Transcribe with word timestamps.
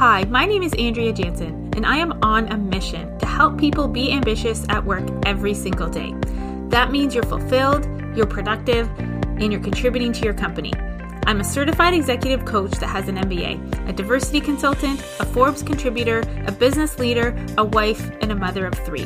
Hi, 0.00 0.24
my 0.30 0.46
name 0.46 0.62
is 0.62 0.72
Andrea 0.78 1.12
Jansen, 1.12 1.72
and 1.76 1.84
I 1.84 1.98
am 1.98 2.18
on 2.22 2.50
a 2.50 2.56
mission 2.56 3.18
to 3.18 3.26
help 3.26 3.58
people 3.58 3.86
be 3.86 4.10
ambitious 4.12 4.64
at 4.70 4.82
work 4.82 5.04
every 5.26 5.52
single 5.52 5.90
day. 5.90 6.14
That 6.70 6.90
means 6.90 7.14
you're 7.14 7.22
fulfilled, 7.22 7.84
you're 8.16 8.26
productive, 8.26 8.88
and 8.98 9.52
you're 9.52 9.60
contributing 9.60 10.10
to 10.14 10.24
your 10.24 10.32
company. 10.32 10.72
I'm 11.26 11.42
a 11.42 11.44
certified 11.44 11.92
executive 11.92 12.46
coach 12.46 12.70
that 12.78 12.86
has 12.86 13.08
an 13.08 13.16
MBA, 13.16 13.90
a 13.90 13.92
diversity 13.92 14.40
consultant, 14.40 15.00
a 15.20 15.26
Forbes 15.26 15.62
contributor, 15.62 16.22
a 16.46 16.50
business 16.50 16.98
leader, 16.98 17.36
a 17.58 17.64
wife, 17.64 18.10
and 18.22 18.32
a 18.32 18.34
mother 18.34 18.64
of 18.64 18.72
three. 18.86 19.04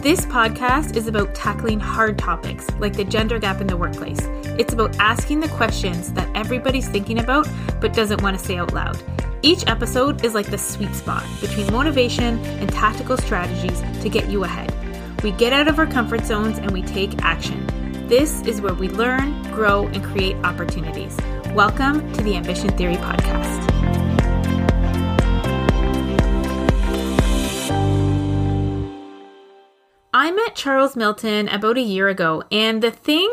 This 0.00 0.26
podcast 0.26 0.94
is 0.94 1.08
about 1.08 1.34
tackling 1.34 1.80
hard 1.80 2.20
topics 2.20 2.70
like 2.78 2.92
the 2.92 3.02
gender 3.02 3.40
gap 3.40 3.60
in 3.60 3.66
the 3.66 3.76
workplace. 3.76 4.20
It's 4.60 4.72
about 4.72 4.96
asking 5.00 5.40
the 5.40 5.48
questions 5.48 6.12
that 6.12 6.30
everybody's 6.36 6.86
thinking 6.88 7.18
about 7.18 7.48
but 7.80 7.92
doesn't 7.92 8.22
want 8.22 8.38
to 8.38 8.44
say 8.44 8.58
out 8.58 8.72
loud. 8.72 9.02
Each 9.46 9.64
episode 9.68 10.24
is 10.24 10.34
like 10.34 10.50
the 10.50 10.58
sweet 10.58 10.92
spot 10.92 11.24
between 11.40 11.72
motivation 11.72 12.44
and 12.58 12.68
tactical 12.68 13.16
strategies 13.16 13.80
to 14.02 14.08
get 14.08 14.28
you 14.28 14.42
ahead. 14.42 14.74
We 15.22 15.30
get 15.30 15.52
out 15.52 15.68
of 15.68 15.78
our 15.78 15.86
comfort 15.86 16.24
zones 16.24 16.58
and 16.58 16.72
we 16.72 16.82
take 16.82 17.22
action. 17.22 17.64
This 18.08 18.42
is 18.42 18.60
where 18.60 18.74
we 18.74 18.88
learn, 18.88 19.40
grow, 19.52 19.86
and 19.86 20.02
create 20.02 20.34
opportunities. 20.38 21.16
Welcome 21.54 22.12
to 22.14 22.24
the 22.24 22.34
Ambition 22.34 22.76
Theory 22.76 22.96
Podcast. 22.96 23.70
I 30.12 30.32
met 30.32 30.56
Charles 30.56 30.96
Milton 30.96 31.46
about 31.50 31.78
a 31.78 31.82
year 31.82 32.08
ago, 32.08 32.42
and 32.50 32.82
the 32.82 32.90
thing 32.90 33.32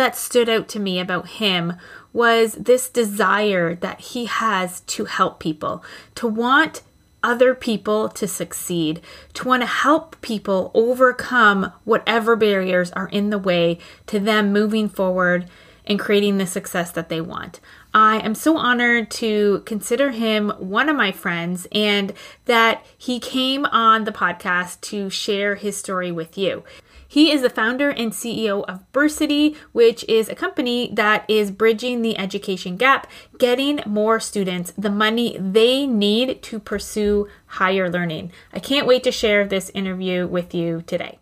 that 0.00 0.16
stood 0.16 0.48
out 0.48 0.66
to 0.66 0.80
me 0.80 0.98
about 0.98 1.28
him 1.28 1.74
was 2.10 2.54
this 2.54 2.88
desire 2.88 3.74
that 3.74 4.00
he 4.00 4.24
has 4.24 4.80
to 4.80 5.04
help 5.04 5.38
people, 5.38 5.84
to 6.14 6.26
want 6.26 6.80
other 7.22 7.54
people 7.54 8.08
to 8.08 8.26
succeed, 8.26 9.02
to 9.34 9.46
want 9.46 9.60
to 9.60 9.66
help 9.66 10.18
people 10.22 10.70
overcome 10.72 11.70
whatever 11.84 12.34
barriers 12.34 12.90
are 12.92 13.08
in 13.08 13.28
the 13.28 13.36
way 13.36 13.78
to 14.06 14.18
them 14.18 14.50
moving 14.54 14.88
forward 14.88 15.46
and 15.84 16.00
creating 16.00 16.38
the 16.38 16.46
success 16.46 16.90
that 16.92 17.10
they 17.10 17.20
want. 17.20 17.60
I 17.92 18.20
am 18.20 18.34
so 18.34 18.56
honored 18.56 19.10
to 19.10 19.62
consider 19.66 20.12
him 20.12 20.48
one 20.58 20.88
of 20.88 20.96
my 20.96 21.12
friends 21.12 21.66
and 21.72 22.14
that 22.46 22.86
he 22.96 23.20
came 23.20 23.66
on 23.66 24.04
the 24.04 24.12
podcast 24.12 24.80
to 24.82 25.10
share 25.10 25.56
his 25.56 25.76
story 25.76 26.10
with 26.10 26.38
you. 26.38 26.64
He 27.10 27.32
is 27.32 27.42
the 27.42 27.50
founder 27.50 27.90
and 27.90 28.12
CEO 28.12 28.64
of 28.66 28.84
Bursity, 28.92 29.56
which 29.72 30.04
is 30.06 30.28
a 30.28 30.36
company 30.36 30.92
that 30.94 31.24
is 31.28 31.50
bridging 31.50 32.02
the 32.02 32.16
education 32.16 32.76
gap, 32.76 33.08
getting 33.36 33.80
more 33.84 34.20
students 34.20 34.72
the 34.78 34.90
money 34.90 35.36
they 35.36 35.88
need 35.88 36.40
to 36.44 36.60
pursue 36.60 37.26
higher 37.46 37.90
learning. 37.90 38.30
I 38.52 38.60
can't 38.60 38.86
wait 38.86 39.02
to 39.02 39.10
share 39.10 39.44
this 39.44 39.72
interview 39.74 40.28
with 40.28 40.54
you 40.54 40.84
today. 40.86 41.19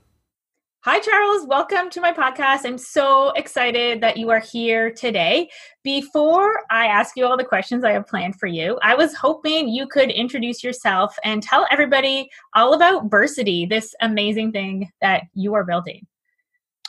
Hi, 0.82 1.00
Charles. 1.00 1.44
Welcome 1.44 1.90
to 1.90 2.00
my 2.00 2.12
podcast. 2.12 2.64
I'm 2.64 2.78
so 2.78 3.30
excited 3.30 4.00
that 4.00 4.16
you 4.16 4.30
are 4.30 4.38
here 4.38 4.92
today. 4.92 5.50
Before 5.82 6.62
I 6.70 6.86
ask 6.86 7.16
you 7.16 7.26
all 7.26 7.36
the 7.36 7.42
questions 7.42 7.82
I 7.82 7.90
have 7.90 8.06
planned 8.06 8.36
for 8.36 8.46
you, 8.46 8.78
I 8.80 8.94
was 8.94 9.12
hoping 9.12 9.68
you 9.68 9.88
could 9.88 10.08
introduce 10.08 10.62
yourself 10.62 11.16
and 11.24 11.42
tell 11.42 11.66
everybody 11.72 12.30
all 12.54 12.74
about 12.74 13.10
Bursity, 13.10 13.66
this 13.66 13.92
amazing 14.02 14.52
thing 14.52 14.88
that 15.00 15.24
you 15.34 15.52
are 15.54 15.64
building. 15.64 16.06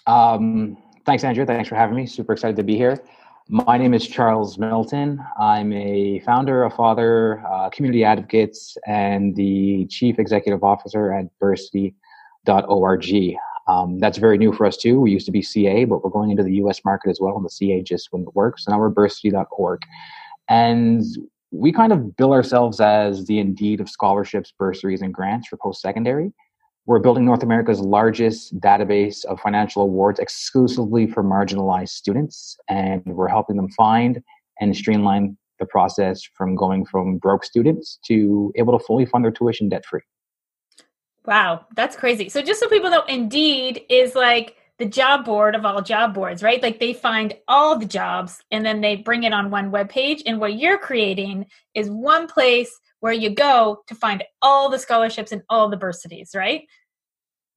Um, 0.06 0.78
thanks, 1.08 1.23
Andrea. 1.23 1.48
Thanks 1.48 1.67
for 1.67 1.73
having 1.73 1.95
me. 1.95 2.06
Super 2.06 2.34
excited 2.34 2.58
to 2.58 2.64
be 2.64 2.76
here. 2.76 3.00
My 3.48 3.80
name 3.80 3.95
is 3.95 4.08
Charles 4.08 4.60
Milton. 4.60 5.20
I'm 5.40 5.73
a 5.73 6.20
founder, 6.20 6.66
a 6.66 6.70
father, 6.70 7.44
uh, 7.52 7.72
community 7.72 8.04
advocates, 8.04 8.78
and 8.86 9.36
the 9.36 9.88
chief 9.88 10.20
executive 10.20 10.64
officer 10.64 11.12
at 11.12 11.26
Bursity.org. 11.40 11.95
Um, 13.69 13.99
that's 13.99 14.17
very 14.17 14.39
new 14.39 14.52
for 14.52 14.65
us 14.65 14.77
too. 14.77 14.99
We 14.99 15.11
used 15.11 15.27
to 15.27 15.31
be 15.31 15.43
CA, 15.43 15.85
but 15.85 16.03
we're 16.03 16.09
going 16.09 16.31
into 16.31 16.43
the 16.43 16.55
US 16.55 16.83
market 16.83 17.11
as 17.11 17.19
well, 17.21 17.35
and 17.35 17.45
the 17.45 17.52
CA 17.52 17.83
just 17.83 18.11
wouldn't 18.11 18.35
work. 18.35 18.57
So 18.57 18.71
now 18.71 18.80
we're 18.80 18.89
bursity.org. 18.89 19.83
And 20.49 21.03
we 21.52 21.71
kind 21.71 21.93
of 21.93 22.15
bill 22.15 22.33
ourselves 22.33 22.80
as 22.80 23.25
the 23.25 23.37
Indeed 23.37 23.80
of 23.80 23.87
scholarships, 23.87 24.52
bursaries, 24.57 25.03
and 25.03 25.13
grants 25.13 25.47
for 25.47 25.57
post 25.57 25.81
secondary. 25.81 26.33
We're 26.87 26.99
building 26.99 27.25
North 27.25 27.43
America's 27.43 27.80
largest 27.80 28.59
database 28.59 29.23
of 29.25 29.39
financial 29.39 29.83
awards 29.83 30.19
exclusively 30.19 31.05
for 31.05 31.23
marginalized 31.23 31.89
students, 31.89 32.57
and 32.67 33.05
we're 33.05 33.27
helping 33.27 33.55
them 33.55 33.69
find 33.69 34.23
and 34.59 34.75
streamline 34.75 35.37
the 35.59 35.67
process 35.67 36.23
from 36.36 36.55
going 36.55 36.86
from 36.86 37.19
broke 37.19 37.45
students 37.45 37.99
to 38.07 38.51
able 38.55 38.77
to 38.77 38.83
fully 38.83 39.05
fund 39.05 39.23
their 39.23 39.31
tuition 39.31 39.69
debt 39.69 39.86
free. 39.86 40.01
Wow, 41.30 41.67
that's 41.76 41.95
crazy. 41.95 42.28
So 42.28 42.42
just 42.42 42.60
so 42.60 42.67
people 42.67 42.90
know, 42.90 43.04
Indeed 43.04 43.84
is 43.88 44.16
like 44.16 44.56
the 44.80 44.86
job 44.88 45.26
board 45.26 45.54
of 45.54 45.64
all 45.64 45.80
job 45.80 46.16
boards, 46.16 46.42
right? 46.42 46.60
Like 46.60 46.80
they 46.80 46.92
find 46.92 47.36
all 47.48 47.78
the 47.78 47.86
jobs 47.86 48.42
and 48.50 48.66
then 48.66 48.82
they 48.82 48.95
bring 48.95 49.22
it 49.22 49.32
on 49.32 49.52
one 49.52 49.70
web 49.70 49.90
page. 49.90 50.23
And 50.26 50.40
what 50.40 50.56
you're 50.56 50.80
creating 50.80 51.45
is 51.76 51.88
one 51.88 52.26
place 52.26 52.72
where 53.02 53.14
you 53.14 53.30
go 53.30 53.84
to 53.86 53.94
find 53.94 54.23
all 54.42 54.72
the 54.72 54.80
scholarships 54.80 55.32
and 55.32 55.44
all 55.50 55.70
the 55.70 55.78
bursities, 55.78 56.32
right? 56.34 56.64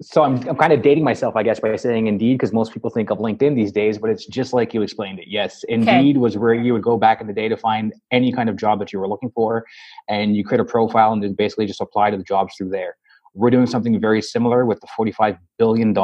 So 0.02 0.22
I'm, 0.22 0.46
I'm 0.46 0.56
kind 0.56 0.74
of 0.74 0.82
dating 0.82 1.04
myself, 1.04 1.34
I 1.34 1.42
guess, 1.42 1.58
by 1.58 1.74
saying 1.76 2.08
Indeed, 2.08 2.34
because 2.34 2.52
most 2.52 2.74
people 2.74 2.90
think 2.90 3.08
of 3.08 3.18
LinkedIn 3.18 3.54
these 3.54 3.72
days, 3.72 3.96
but 3.96 4.10
it's 4.10 4.26
just 4.26 4.52
like 4.52 4.74
you 4.74 4.82
explained 4.82 5.18
it. 5.18 5.28
Yes, 5.28 5.64
Indeed 5.70 6.16
okay. 6.16 6.18
was 6.18 6.36
where 6.36 6.52
you 6.52 6.74
would 6.74 6.82
go 6.82 6.98
back 6.98 7.22
in 7.22 7.26
the 7.26 7.32
day 7.32 7.48
to 7.48 7.56
find 7.56 7.94
any 8.10 8.32
kind 8.32 8.50
of 8.50 8.56
job 8.56 8.80
that 8.80 8.92
you 8.92 8.98
were 8.98 9.08
looking 9.08 9.30
for, 9.30 9.64
and 10.08 10.36
you 10.36 10.44
create 10.44 10.60
a 10.60 10.64
profile 10.64 11.12
and 11.14 11.22
then 11.22 11.32
basically 11.32 11.64
just 11.64 11.80
apply 11.80 12.10
to 12.10 12.18
the 12.18 12.24
jobs 12.24 12.54
through 12.56 12.68
there. 12.68 12.96
We're 13.34 13.50
doing 13.50 13.66
something 13.66 13.98
very 14.00 14.22
similar 14.22 14.66
with 14.66 14.80
the 14.80 14.88
$45 14.98 15.38
billion 15.58 15.94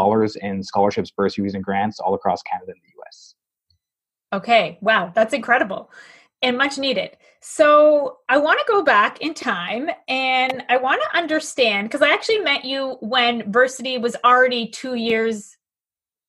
in 0.43 0.63
scholarships, 0.63 1.11
bursaries, 1.11 1.55
and 1.55 1.63
grants 1.63 2.01
all 2.01 2.15
across 2.15 2.43
Canada 2.43 2.73
and 2.73 2.81
the 2.83 3.03
US. 3.03 3.35
Okay, 4.33 4.79
wow, 4.81 5.13
that's 5.15 5.35
incredible 5.35 5.91
and 6.43 6.57
much 6.57 6.79
needed. 6.79 7.17
So, 7.41 8.19
I 8.29 8.39
want 8.39 8.59
to 8.59 8.65
go 8.69 8.83
back 8.83 9.21
in 9.21 9.35
time 9.35 9.91
and 10.09 10.65
I 10.69 10.77
want 10.77 11.03
to 11.03 11.19
understand 11.19 11.89
because 11.89 12.03
I 12.03 12.13
actually 12.13 12.41
met 12.41 12.65
you 12.65 12.97
when 13.01 13.51
Bursity 13.51 13.99
was 13.99 14.17
already 14.25 14.69
two 14.69 14.95
years 14.95 15.58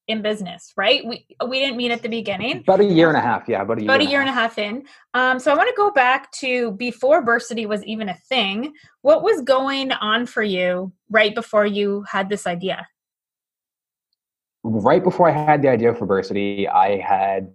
in 0.09 0.23
business, 0.23 0.73
right? 0.75 1.05
We 1.05 1.25
we 1.47 1.59
didn't 1.59 1.77
meet 1.77 1.91
at 1.91 2.01
the 2.01 2.09
beginning. 2.09 2.57
About 2.57 2.81
a 2.81 2.83
year 2.83 3.09
and 3.09 3.17
a 3.17 3.21
half, 3.21 3.47
yeah, 3.47 3.61
about 3.61 3.77
a 3.77 3.81
year. 3.81 3.91
About 3.91 4.01
a 4.01 4.09
year 4.09 4.19
and 4.19 4.29
a 4.29 4.33
half, 4.33 4.57
and 4.57 4.65
a 4.65 4.69
half 4.71 4.83
in. 4.83 5.31
Um, 5.33 5.39
so 5.39 5.51
I 5.51 5.55
want 5.55 5.69
to 5.69 5.75
go 5.77 5.91
back 5.91 6.31
to 6.33 6.71
before 6.71 7.21
Bursity 7.21 7.67
was 7.67 7.85
even 7.85 8.09
a 8.09 8.17
thing. 8.27 8.73
What 9.03 9.21
was 9.21 9.41
going 9.41 9.91
on 9.91 10.25
for 10.25 10.41
you 10.41 10.91
right 11.09 11.33
before 11.33 11.65
you 11.65 12.03
had 12.09 12.27
this 12.27 12.47
idea? 12.47 12.87
Right 14.63 15.03
before 15.03 15.29
I 15.29 15.31
had 15.31 15.61
the 15.61 15.69
idea 15.69 15.93
for 15.93 16.07
Bursity, 16.07 16.67
I 16.67 16.97
had 16.97 17.53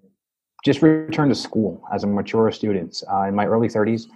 just 0.65 0.81
returned 0.81 1.31
to 1.33 1.35
school 1.35 1.83
as 1.93 2.05
a 2.05 2.07
mature 2.07 2.51
student 2.53 3.03
uh, 3.13 3.25
in 3.25 3.35
my 3.35 3.47
early 3.47 3.69
30s. 3.69 4.07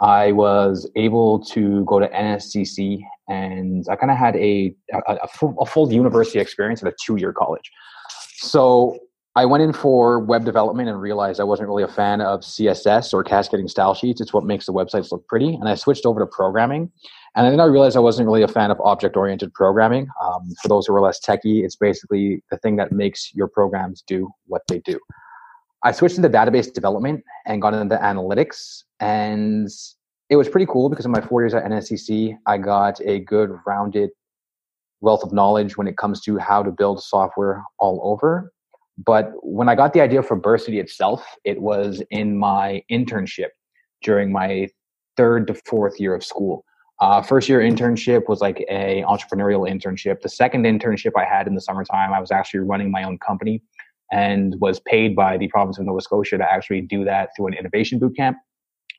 I 0.00 0.32
was 0.32 0.90
able 0.96 1.38
to 1.46 1.84
go 1.84 2.00
to 2.00 2.08
NSCC 2.08 3.02
and 3.28 3.86
I 3.88 3.96
kind 3.96 4.10
of 4.10 4.16
had 4.18 4.36
a, 4.36 4.74
a, 4.92 5.14
a, 5.22 5.28
full, 5.28 5.54
a 5.60 5.66
full 5.66 5.92
university 5.92 6.38
experience 6.38 6.82
at 6.82 6.88
a 6.88 6.96
two 7.04 7.16
year 7.16 7.32
college. 7.32 7.70
So 8.36 8.98
I 9.36 9.44
went 9.46 9.64
in 9.64 9.72
for 9.72 10.20
web 10.20 10.44
development 10.44 10.88
and 10.88 11.00
realized 11.00 11.40
I 11.40 11.44
wasn't 11.44 11.68
really 11.68 11.82
a 11.82 11.88
fan 11.88 12.20
of 12.20 12.40
CSS 12.40 13.12
or 13.12 13.24
cascading 13.24 13.66
style 13.66 13.94
sheets. 13.94 14.20
It's 14.20 14.32
what 14.32 14.44
makes 14.44 14.66
the 14.66 14.72
websites 14.72 15.10
look 15.10 15.26
pretty. 15.26 15.54
And 15.54 15.68
I 15.68 15.74
switched 15.74 16.06
over 16.06 16.20
to 16.20 16.26
programming. 16.26 16.92
And 17.34 17.50
then 17.50 17.58
I 17.58 17.64
realized 17.64 17.96
I 17.96 18.00
wasn't 18.00 18.26
really 18.26 18.42
a 18.42 18.48
fan 18.48 18.70
of 18.70 18.80
object 18.80 19.16
oriented 19.16 19.52
programming. 19.52 20.06
Um, 20.22 20.54
for 20.62 20.68
those 20.68 20.86
who 20.86 20.94
are 20.94 21.00
less 21.00 21.18
techy, 21.18 21.64
it's 21.64 21.74
basically 21.74 22.44
the 22.52 22.58
thing 22.58 22.76
that 22.76 22.92
makes 22.92 23.34
your 23.34 23.48
programs 23.48 24.04
do 24.06 24.30
what 24.46 24.62
they 24.68 24.78
do. 24.80 25.00
I 25.82 25.90
switched 25.90 26.16
into 26.16 26.28
database 26.28 26.72
development 26.72 27.24
and 27.44 27.60
got 27.60 27.74
into 27.74 27.96
analytics. 27.96 28.84
And 29.00 29.68
it 30.30 30.36
was 30.36 30.48
pretty 30.48 30.66
cool 30.66 30.88
because 30.88 31.04
in 31.04 31.10
my 31.10 31.20
four 31.20 31.42
years 31.42 31.54
at 31.54 31.64
NSCC, 31.64 32.36
I 32.46 32.58
got 32.58 33.00
a 33.04 33.20
good 33.20 33.58
rounded 33.66 34.10
wealth 35.00 35.22
of 35.22 35.32
knowledge 35.32 35.76
when 35.76 35.86
it 35.86 35.98
comes 35.98 36.20
to 36.22 36.38
how 36.38 36.62
to 36.62 36.70
build 36.70 37.02
software 37.02 37.62
all 37.78 38.00
over. 38.02 38.52
But 38.96 39.32
when 39.42 39.68
I 39.68 39.74
got 39.74 39.92
the 39.92 40.00
idea 40.00 40.22
for 40.22 40.36
Bursity 40.36 40.78
itself, 40.78 41.24
it 41.44 41.60
was 41.60 42.02
in 42.10 42.38
my 42.38 42.82
internship 42.90 43.48
during 44.02 44.32
my 44.32 44.68
third 45.16 45.46
to 45.48 45.54
fourth 45.66 46.00
year 46.00 46.14
of 46.14 46.24
school. 46.24 46.64
Uh, 47.00 47.20
first 47.20 47.48
year 47.48 47.60
internship 47.60 48.28
was 48.28 48.40
like 48.40 48.64
a 48.70 49.02
entrepreneurial 49.06 49.68
internship. 49.68 50.22
The 50.22 50.28
second 50.28 50.64
internship 50.64 51.12
I 51.16 51.24
had 51.24 51.46
in 51.46 51.54
the 51.54 51.60
summertime, 51.60 52.12
I 52.12 52.20
was 52.20 52.30
actually 52.30 52.60
running 52.60 52.90
my 52.90 53.02
own 53.02 53.18
company 53.18 53.62
and 54.12 54.54
was 54.60 54.80
paid 54.80 55.16
by 55.16 55.36
the 55.36 55.48
province 55.48 55.78
of 55.78 55.86
Nova 55.86 56.00
Scotia 56.00 56.38
to 56.38 56.50
actually 56.50 56.82
do 56.82 57.04
that 57.04 57.30
through 57.36 57.48
an 57.48 57.54
innovation 57.54 57.98
boot 57.98 58.16
camp. 58.16 58.36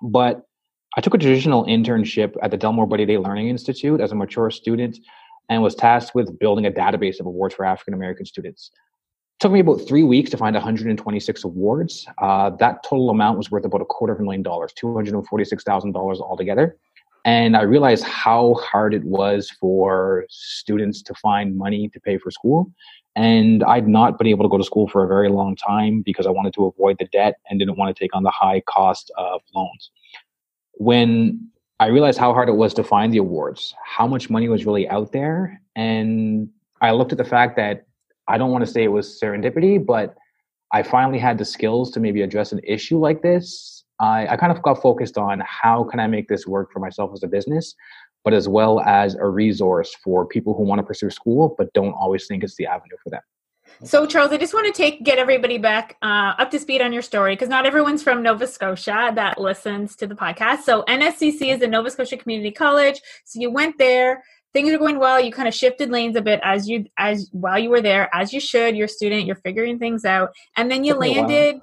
But 0.04 0.42
I 0.98 1.02
took 1.02 1.14
a 1.14 1.18
traditional 1.18 1.66
internship 1.66 2.36
at 2.42 2.52
the 2.52 2.58
Delmore 2.58 2.88
Buddy 2.88 3.06
Daye 3.06 3.18
Learning 3.18 3.50
Institute 3.50 4.00
as 4.00 4.14
a 4.14 4.16
mature 4.16 4.50
student 4.50 4.98
and 5.50 5.62
was 5.62 5.76
tasked 5.76 6.16
with 6.16 6.40
building 6.40 6.66
a 6.66 6.72
database 6.72 7.20
of 7.20 7.26
awards 7.26 7.54
for 7.54 7.66
African 7.66 7.94
American 7.94 8.26
students. 8.26 8.72
It 8.74 9.42
took 9.42 9.52
me 9.52 9.60
about 9.60 9.86
three 9.86 10.04
weeks 10.04 10.30
to 10.30 10.38
find 10.38 10.56
126 10.56 11.44
awards. 11.44 12.08
Uh, 12.20 12.52
that 12.52 12.82
total 12.84 13.10
amount 13.10 13.38
was 13.38 13.52
worth 13.52 13.66
about 13.66 13.82
a 13.82 13.86
quarter 13.86 14.14
of 14.14 14.22
a 14.22 14.24
million 14.24 14.42
dollars, 14.42 14.72
$246,000 14.82 15.96
altogether. 16.22 16.78
And 17.26 17.58
I 17.58 17.64
realized 17.64 18.06
how 18.06 18.54
hard 18.54 18.94
it 18.94 19.04
was 19.04 19.50
for 19.50 20.26
students 20.30 21.02
to 21.02 21.14
find 21.16 21.58
money 21.58 21.90
to 21.90 22.00
pay 22.00 22.18
for 22.18 22.32
school. 22.32 22.72
And 23.18 23.64
I'd 23.64 23.88
not 23.88 24.18
been 24.18 24.28
able 24.28 24.46
to 24.46 24.50
go 24.50 24.58
to 24.58 24.64
school 24.64 24.88
for 24.88 25.04
a 25.04 25.08
very 25.08 25.30
long 25.30 25.56
time 25.56 26.04
because 26.04 26.28
I 26.28 26.30
wanted 26.30 26.54
to 26.54 26.66
avoid 26.66 26.98
the 27.00 27.06
debt 27.06 27.36
and 27.50 27.60
didn't 27.60 27.78
want 27.78 27.96
to 27.96 28.00
take 28.00 28.16
on 28.16 28.24
the 28.24 28.32
high 28.32 28.62
cost 28.62 29.12
of 29.18 29.42
loans. 29.54 29.92
When 30.78 31.50
I 31.80 31.88
realized 31.88 32.20
how 32.20 32.34
hard 32.34 32.50
it 32.50 32.56
was 32.56 32.74
to 32.76 32.84
find 32.84 33.14
the 33.14 33.18
awards, 33.18 33.74
how 33.84 34.08
much 34.08 34.30
money 34.30 34.50
was 34.50 34.66
really 34.66 34.88
out 34.88 35.12
there, 35.12 35.62
and 35.76 36.50
I 36.82 36.92
looked 36.92 37.12
at 37.12 37.18
the 37.18 37.26
fact 37.26 37.56
that 37.58 37.86
I 38.28 38.38
don't 38.38 38.52
want 38.52 38.66
to 38.66 38.72
say 38.72 38.84
it 38.84 38.92
was 38.92 39.20
serendipity, 39.22 39.84
but 39.84 40.16
I 40.72 40.84
finally 40.84 41.20
had 41.20 41.38
the 41.38 41.46
skills 41.46 41.92
to 41.92 42.00
maybe 42.00 42.22
address 42.22 42.52
an 42.52 42.60
issue 42.64 42.98
like 42.98 43.22
this. 43.22 43.84
I, 44.00 44.28
I 44.28 44.38
kind 44.38 44.52
of 44.52 44.62
got 44.62 44.82
focused 44.82 45.18
on 45.18 45.42
how 45.46 45.84
can 45.84 46.00
I 46.00 46.08
make 46.08 46.28
this 46.28 46.48
work 46.48 46.72
for 46.72 46.80
myself 46.80 47.12
as 47.14 47.24
a 47.24 47.28
business, 47.28 47.76
but 48.24 48.34
as 48.34 48.48
well 48.48 48.82
as 48.82 49.16
a 49.16 49.28
resource 49.28 49.96
for 50.04 50.26
people 50.26 50.54
who 50.54 50.64
want 50.64 50.80
to 50.80 50.84
pursue 50.84 51.10
school 51.10 51.56
but 51.58 51.72
don't 51.74 51.94
always 51.94 52.28
think 52.28 52.44
it's 52.44 52.56
the 52.56 52.66
avenue 52.66 52.98
for 53.04 53.10
them. 53.10 53.22
So, 53.84 54.06
Charles, 54.06 54.32
I 54.32 54.38
just 54.38 54.54
want 54.54 54.68
to 54.68 54.74
take 54.74 55.04
get 55.04 55.18
everybody 55.20 55.58
back 55.58 55.98
uh, 56.02 56.34
up 56.38 56.52
to 56.52 56.60
speed 56.60 56.82
on 56.82 56.94
your 56.94 57.02
story 57.02 57.34
because 57.34 57.50
not 57.50 57.66
everyone's 57.66 58.02
from 58.02 58.24
Nova 58.24 58.48
Scotia 58.48 59.12
that 59.16 59.40
listens 59.40 59.96
to 59.98 60.08
the 60.08 60.16
podcast. 60.16 60.62
So, 60.62 60.84
NSCC 60.84 61.54
is 61.54 61.62
a 61.62 61.68
Nova 61.68 61.90
Scotia 61.90 62.18
Community 62.18 62.52
College. 62.52 63.02
So, 63.26 63.40
you 63.40 63.52
went 63.52 63.78
there 63.78 64.24
things 64.54 64.72
are 64.72 64.78
going 64.78 64.98
well 64.98 65.20
you 65.20 65.34
kind 65.34 65.50
of 65.50 65.54
shifted 65.54 65.90
lanes 65.90 66.16
a 66.16 66.22
bit 66.22 66.40
as 66.42 66.70
you 66.70 66.86
as 66.98 67.30
while 67.34 67.60
you 67.60 67.70
were 67.70 67.82
there 67.82 68.10
as 68.14 68.32
you 68.32 68.40
should 68.40 68.74
you're 68.74 68.86
a 68.86 68.88
student 68.88 69.26
you're 69.26 69.36
figuring 69.36 69.78
things 69.78 70.06
out 70.06 70.30
and 70.56 70.72
then 70.72 70.86
you 70.86 70.94
landed 70.94 71.60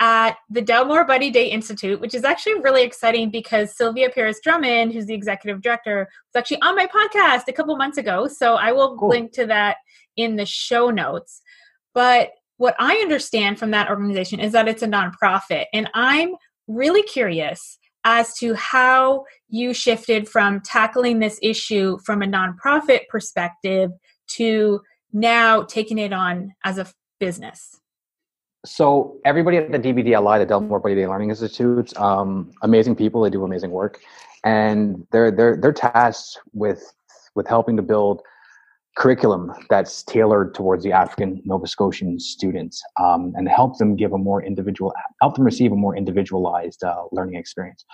at 0.00 0.38
the 0.48 0.62
Delmore 0.62 1.06
Buddy 1.06 1.30
Daye 1.30 1.50
Institute, 1.50 2.00
which 2.00 2.14
is 2.14 2.24
actually 2.24 2.58
really 2.60 2.82
exciting 2.82 3.30
because 3.30 3.76
Sylvia 3.76 4.08
Parris-Drummond, 4.08 4.92
who's 4.92 5.04
the 5.04 5.14
executive 5.14 5.60
director, 5.60 6.08
was 6.32 6.40
actually 6.40 6.60
on 6.62 6.74
my 6.74 6.86
podcast 6.86 7.42
a 7.48 7.52
couple 7.52 7.76
months 7.76 7.98
ago. 7.98 8.26
So 8.26 8.54
I 8.54 8.72
will 8.72 8.96
cool. 8.96 9.10
link 9.10 9.32
to 9.32 9.46
that 9.46 9.76
in 10.20 10.36
the 10.36 10.46
show 10.46 10.90
notes. 10.90 11.40
But 11.94 12.30
what 12.56 12.76
I 12.78 12.96
understand 12.96 13.58
from 13.58 13.70
that 13.70 13.88
organization 13.88 14.38
is 14.38 14.52
that 14.52 14.68
it's 14.68 14.82
a 14.82 14.86
nonprofit. 14.86 15.64
And 15.72 15.88
I'm 15.94 16.34
really 16.68 17.02
curious 17.02 17.78
as 18.04 18.34
to 18.34 18.54
how 18.54 19.24
you 19.48 19.74
shifted 19.74 20.28
from 20.28 20.60
tackling 20.60 21.18
this 21.18 21.38
issue 21.42 21.98
from 22.04 22.22
a 22.22 22.26
nonprofit 22.26 23.08
perspective 23.08 23.90
to 24.28 24.80
now 25.12 25.62
taking 25.62 25.98
it 25.98 26.12
on 26.12 26.52
as 26.64 26.78
a 26.78 26.86
business. 27.18 27.80
So 28.64 29.16
everybody 29.24 29.56
at 29.56 29.72
the 29.72 29.78
DBDLI, 29.78 30.38
the 30.38 30.46
Delmore 30.46 30.80
Buddy 30.80 30.94
Daye 30.94 31.06
Learning 31.06 31.30
Institute, 31.30 31.96
um, 31.98 32.52
amazing 32.62 32.94
people. 32.94 33.22
They 33.22 33.30
do 33.30 33.42
amazing 33.42 33.70
work, 33.70 34.00
and 34.44 35.06
they're 35.12 35.30
they're 35.30 35.56
they're 35.56 35.72
tasked 35.72 36.38
with 36.52 36.92
with 37.34 37.46
helping 37.46 37.76
to 37.76 37.82
build 37.82 38.20
curriculum 39.00 39.50
that's 39.70 40.02
tailored 40.02 40.54
towards 40.54 40.84
the 40.84 40.92
African 40.92 41.40
Nova 41.46 41.66
Scotian 41.66 42.20
students 42.20 42.82
um, 43.00 43.32
and 43.34 43.48
help 43.48 43.78
them 43.78 43.96
give 43.96 44.12
a 44.12 44.18
more 44.18 44.42
individual, 44.44 44.92
help 45.22 45.36
them 45.36 45.44
receive 45.44 45.72
a 45.72 45.76
more 45.76 45.96
individualized 45.96 46.84
uh, 46.84 47.04
learning 47.10 47.36
experience. 47.36 47.86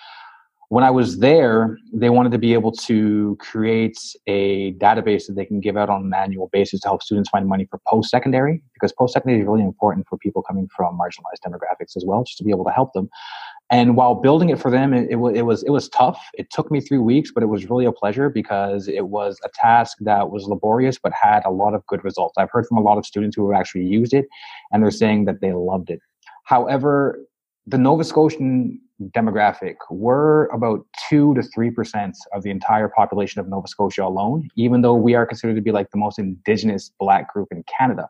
When 0.69 0.82
I 0.82 0.91
was 0.91 1.20
there, 1.20 1.79
they 1.93 2.11
wanted 2.11 2.32
to 2.32 2.38
be 2.38 2.53
able 2.53 2.73
to 2.73 3.37
create 3.38 3.97
a 4.26 4.73
database 4.75 5.29
that 5.29 5.37
they 5.37 5.44
can 5.44 5.61
give 5.61 5.76
out 5.76 5.88
on 5.88 6.06
an 6.06 6.12
annual 6.12 6.49
basis 6.53 6.81
to 6.81 6.88
help 6.88 7.05
students 7.05 7.31
find 7.31 7.47
money 7.47 7.69
for 7.70 7.81
post 7.87 8.11
secondary, 8.11 8.61
because 8.75 8.93
post 8.93 9.14
secondary 9.14 9.41
is 9.43 9.47
really 9.47 9.62
important 9.62 10.09
for 10.09 10.19
people 10.19 10.43
coming 10.43 10.69
from 10.76 10.99
marginalized 10.99 11.43
demographics 11.47 11.97
as 11.97 12.05
well, 12.05 12.25
just 12.25 12.38
to 12.38 12.43
be 12.43 12.50
able 12.50 12.64
to 12.64 12.73
help 12.73 12.93
them. 12.94 13.09
And 13.71 13.97
while 13.97 14.15
building 14.15 14.51
it 14.51 14.61
for 14.61 14.71
them, 14.71 14.95
it, 14.95 15.11
it, 15.11 15.17
it 15.17 15.43
was 15.43 15.63
it 15.65 15.71
was 15.71 15.89
tough. 15.89 16.21
It 16.35 16.51
took 16.51 16.71
me 16.71 16.81
three 16.81 16.99
weeks, 16.99 17.33
but 17.33 17.43
it 17.43 17.47
was 17.47 17.69
really 17.69 17.85
a 17.85 17.93
pleasure 17.93 18.31
because 18.31 18.87
it 18.87 19.09
was 19.09 19.41
a 19.45 19.49
task 19.55 19.99
that 20.03 20.31
was 20.31 20.45
laborious 20.45 20.99
but 21.03 21.13
had 21.13 21.43
a 21.45 21.51
lot 21.51 21.75
of 21.75 21.85
good 21.87 22.05
results. 22.05 22.35
I've 22.39 22.51
heard 22.51 22.67
from 22.67 22.79
a 22.79 22.83
lot 22.83 22.97
of 22.97 23.05
students 23.05 23.35
who 23.35 23.51
have 23.51 23.59
actually 23.59 23.85
used 23.87 24.15
it, 24.15 24.27
and 24.71 24.83
they're 24.83 24.93
saying 24.93 25.25
that 25.25 25.41
they 25.41 25.53
loved 25.53 25.91
it. 25.91 26.01
However, 26.45 27.19
the 27.67 27.77
Nova 27.77 28.05
Scotian 28.05 28.81
demographic, 29.03 29.75
we're 29.91 30.47
about 30.47 30.87
two 31.09 31.35
to 31.35 31.43
three 31.43 31.73
percent 31.73 32.17
of 32.33 32.45
the 32.45 32.51
entire 32.51 32.89
population 32.89 33.41
of 33.41 33.49
Nova 33.49 33.67
Scotia 33.67 34.05
alone, 34.05 34.49
even 34.55 34.83
though 34.83 34.95
we 34.95 35.15
are 35.17 35.27
considered 35.27 35.57
to 35.57 35.61
be 35.61 35.73
like 35.73 35.91
the 35.91 35.99
most 35.99 36.21
indigenous 36.21 36.93
black 37.01 37.33
group 37.33 37.49
in 37.51 37.65
Canada. 37.65 38.09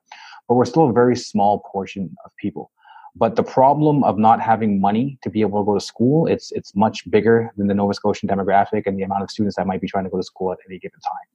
But 0.49 0.57
we're 0.57 0.67
still 0.67 0.91
a 0.91 0.93
very 0.93 1.17
small 1.17 1.65
portion 1.73 2.15
of 2.27 2.31
people. 2.37 2.71
But 3.19 3.37
the 3.37 3.43
problem 3.43 4.05
of 4.05 4.19
not 4.19 4.41
having 4.41 4.81
money 4.81 5.19
to 5.23 5.31
be 5.31 5.41
able 5.41 5.61
to 5.63 5.67
go 5.67 5.75
to 5.75 5.81
school, 5.81 6.27
it's 6.27 6.53
it's 6.53 6.75
much 6.75 7.11
bigger 7.11 7.51
than 7.57 7.67
the 7.67 7.75
Nova 7.75 7.95
Scotian 7.95 8.29
demographic 8.29 8.83
and 8.87 8.99
the 8.99 9.05
amount 9.05 9.23
of 9.23 9.31
students 9.31 9.57
that 9.57 9.67
might 9.67 9.81
be 9.81 9.89
trying 9.89 10.05
to 10.05 10.11
go 10.11 10.19
to 10.19 10.23
school 10.23 10.53
at 10.53 10.59
any 10.69 10.79
given 10.79 11.01
time. 11.01 11.29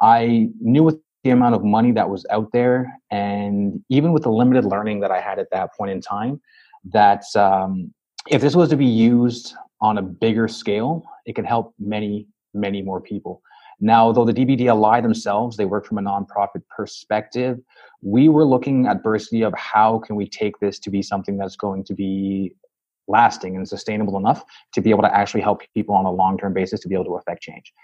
I 0.00 0.50
knew 0.60 0.82
with 0.82 0.98
the 1.22 1.30
amount 1.30 1.54
of 1.54 1.64
money 1.64 1.92
that 1.92 2.10
was 2.10 2.26
out 2.30 2.52
there, 2.52 3.00
and 3.10 3.82
even 3.88 4.12
with 4.12 4.24
the 4.24 4.30
limited 4.30 4.66
learning 4.66 5.00
that 5.00 5.10
I 5.10 5.20
had 5.20 5.38
at 5.38 5.48
that 5.52 5.74
point 5.74 5.90
in 5.92 6.02
time, 6.02 6.42
that 6.92 7.24
um, 7.34 7.94
if 8.28 8.42
this 8.42 8.54
was 8.54 8.68
to 8.68 8.76
be 8.76 8.84
used 8.84 9.54
on 9.80 9.96
a 9.96 10.02
bigger 10.02 10.46
scale, 10.46 11.04
it 11.24 11.34
can 11.34 11.46
help 11.46 11.74
many, 11.78 12.26
many 12.52 12.82
more 12.82 13.00
people. 13.00 13.40
Now, 13.84 14.12
though 14.12 14.24
the 14.24 14.32
DBDLI 14.32 15.02
themselves, 15.02 15.58
they 15.58 15.66
work 15.66 15.84
from 15.84 15.98
a 15.98 16.00
nonprofit 16.00 16.62
perspective, 16.74 17.60
we 18.00 18.30
were 18.30 18.46
looking 18.46 18.86
at 18.86 19.02
Bursity 19.02 19.42
of 19.42 19.52
how 19.58 19.98
can 19.98 20.16
we 20.16 20.26
take 20.26 20.58
this 20.58 20.78
to 20.78 20.90
be 20.90 21.02
something 21.02 21.36
that's 21.36 21.54
going 21.54 21.84
to 21.84 21.94
be 21.94 22.54
lasting 23.08 23.56
and 23.56 23.68
sustainable 23.68 24.16
enough 24.16 24.42
to 24.72 24.80
be 24.80 24.88
able 24.88 25.02
to 25.02 25.14
actually 25.14 25.42
help 25.42 25.60
people 25.74 25.94
on 25.94 26.06
a 26.06 26.10
long-term 26.10 26.54
basis 26.54 26.80
to 26.80 26.88
be 26.88 26.94
able 26.94 27.04
to 27.04 27.16
affect 27.16 27.42
change. 27.42 27.74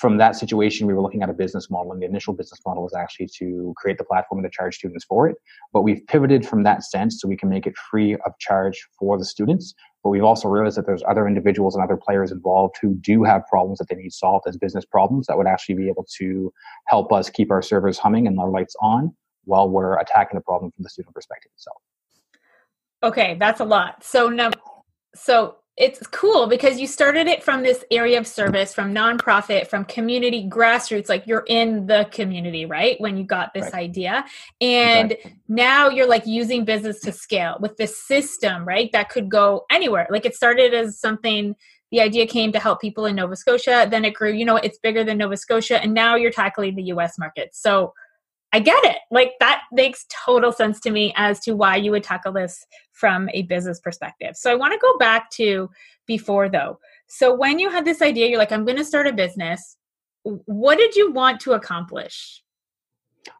From 0.00 0.18
that 0.18 0.36
situation, 0.36 0.86
we 0.86 0.94
were 0.94 1.02
looking 1.02 1.22
at 1.22 1.30
a 1.30 1.32
business 1.32 1.70
model, 1.70 1.92
and 1.92 2.00
the 2.00 2.06
initial 2.06 2.32
business 2.32 2.60
model 2.64 2.82
was 2.84 2.94
actually 2.94 3.28
to 3.38 3.74
create 3.76 3.98
the 3.98 4.04
platform 4.04 4.38
and 4.38 4.50
to 4.50 4.56
charge 4.56 4.76
students 4.76 5.04
for 5.04 5.28
it. 5.28 5.36
But 5.72 5.82
we've 5.82 6.06
pivoted 6.06 6.46
from 6.46 6.62
that 6.62 6.84
sense 6.84 7.20
so 7.20 7.26
we 7.26 7.36
can 7.36 7.48
make 7.48 7.66
it 7.66 7.76
free 7.90 8.14
of 8.14 8.32
charge 8.38 8.86
for 8.98 9.18
the 9.18 9.24
students 9.24 9.74
but 10.08 10.10
we've 10.10 10.24
also 10.24 10.48
realized 10.48 10.76
that 10.76 10.86
there's 10.86 11.02
other 11.08 11.26
individuals 11.26 11.74
and 11.74 11.82
other 11.82 11.96
players 11.96 12.30
involved 12.30 12.76
who 12.80 12.94
do 12.94 13.24
have 13.24 13.44
problems 13.46 13.78
that 13.78 13.88
they 13.88 13.96
need 13.96 14.12
solved 14.12 14.46
as 14.48 14.56
business 14.56 14.84
problems 14.84 15.26
that 15.26 15.36
would 15.36 15.46
actually 15.46 15.74
be 15.74 15.88
able 15.88 16.06
to 16.18 16.52
help 16.86 17.12
us 17.12 17.28
keep 17.28 17.50
our 17.50 17.62
servers 17.62 17.98
humming 17.98 18.26
and 18.26 18.38
our 18.38 18.48
lights 18.48 18.76
on 18.80 19.14
while 19.44 19.68
we're 19.68 19.98
attacking 19.98 20.36
the 20.36 20.42
problem 20.42 20.70
from 20.72 20.82
the 20.82 20.88
student 20.88 21.14
perspective 21.14 21.50
itself. 21.54 21.76
Okay, 23.02 23.36
that's 23.38 23.60
a 23.60 23.64
lot. 23.64 24.04
So 24.04 24.28
now, 24.28 24.50
so 25.14 25.56
it's 25.78 26.04
cool 26.08 26.48
because 26.48 26.80
you 26.80 26.88
started 26.88 27.28
it 27.28 27.42
from 27.42 27.62
this 27.62 27.84
area 27.92 28.18
of 28.18 28.26
service, 28.26 28.74
from 28.74 28.92
nonprofit, 28.92 29.68
from 29.68 29.84
community 29.84 30.48
grassroots, 30.48 31.08
like 31.08 31.24
you're 31.24 31.44
in 31.46 31.86
the 31.86 32.08
community, 32.10 32.66
right? 32.66 33.00
When 33.00 33.16
you 33.16 33.22
got 33.22 33.54
this 33.54 33.64
right. 33.64 33.74
idea. 33.74 34.24
And 34.60 35.12
exactly. 35.12 35.40
now 35.46 35.88
you're 35.88 36.08
like 36.08 36.26
using 36.26 36.64
business 36.64 36.98
to 37.02 37.12
scale 37.12 37.58
with 37.60 37.76
this 37.76 37.96
system, 37.96 38.66
right? 38.66 38.90
That 38.92 39.08
could 39.08 39.28
go 39.30 39.66
anywhere. 39.70 40.08
Like 40.10 40.26
it 40.26 40.34
started 40.34 40.74
as 40.74 40.98
something 40.98 41.54
the 41.90 42.00
idea 42.00 42.26
came 42.26 42.52
to 42.52 42.58
help 42.58 42.80
people 42.80 43.06
in 43.06 43.16
Nova 43.16 43.36
Scotia, 43.36 43.86
then 43.88 44.04
it 44.04 44.12
grew, 44.12 44.30
you 44.30 44.44
know, 44.44 44.56
it's 44.56 44.78
bigger 44.78 45.04
than 45.04 45.16
Nova 45.16 45.36
Scotia, 45.36 45.80
and 45.82 45.94
now 45.94 46.16
you're 46.16 46.30
tackling 46.30 46.74
the 46.74 46.82
US 46.94 47.18
market. 47.18 47.54
So 47.54 47.94
I 48.52 48.60
get 48.60 48.82
it. 48.84 48.98
Like 49.10 49.32
that 49.40 49.62
makes 49.72 50.06
total 50.08 50.52
sense 50.52 50.80
to 50.80 50.90
me 50.90 51.12
as 51.16 51.40
to 51.40 51.54
why 51.54 51.76
you 51.76 51.90
would 51.90 52.02
tackle 52.02 52.32
this 52.32 52.64
from 52.92 53.28
a 53.34 53.42
business 53.42 53.78
perspective. 53.78 54.36
So 54.36 54.50
I 54.50 54.54
want 54.54 54.72
to 54.72 54.78
go 54.78 54.96
back 54.98 55.30
to 55.32 55.70
before 56.06 56.48
though. 56.48 56.78
So 57.06 57.34
when 57.34 57.58
you 57.58 57.70
had 57.70 57.84
this 57.84 58.02
idea, 58.02 58.28
you're 58.28 58.38
like, 58.38 58.52
I'm 58.52 58.64
going 58.64 58.78
to 58.78 58.84
start 58.84 59.06
a 59.06 59.12
business. 59.12 59.76
What 60.22 60.78
did 60.78 60.94
you 60.96 61.12
want 61.12 61.40
to 61.40 61.52
accomplish? 61.52 62.42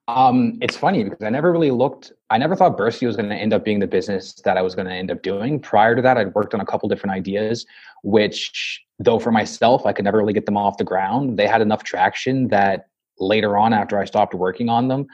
Um, 0.06 0.58
it's 0.60 0.76
funny 0.76 1.04
because 1.04 1.22
I 1.22 1.30
never 1.30 1.52
really 1.52 1.70
looked. 1.70 2.12
I 2.30 2.38
never 2.38 2.54
thought 2.54 2.76
Bursity 2.76 3.06
was 3.06 3.16
going 3.16 3.28
to 3.30 3.34
end 3.34 3.52
up 3.52 3.64
being 3.64 3.78
the 3.78 3.86
business 3.86 4.34
that 4.44 4.56
I 4.56 4.62
was 4.62 4.74
going 4.74 4.86
to 4.86 4.92
end 4.92 5.10
up 5.10 5.22
doing. 5.22 5.60
Prior 5.60 5.94
to 5.94 6.02
that, 6.02 6.18
I'd 6.18 6.34
worked 6.34 6.54
on 6.54 6.60
a 6.60 6.66
couple 6.66 6.88
different 6.88 7.14
ideas, 7.14 7.66
which, 8.02 8.84
though 8.98 9.18
for 9.18 9.30
myself, 9.30 9.86
I 9.86 9.92
could 9.92 10.04
never 10.04 10.18
really 10.18 10.32
get 10.32 10.46
them 10.46 10.56
off 10.56 10.76
the 10.76 10.84
ground. 10.84 11.38
They 11.38 11.46
had 11.46 11.62
enough 11.62 11.84
traction 11.84 12.48
that 12.48 12.88
later 13.20 13.56
on 13.56 13.72
after 13.72 13.98
I 13.98 14.04
stopped 14.04 14.34
working 14.34 14.68
on 14.68 14.88
them, 14.88 15.06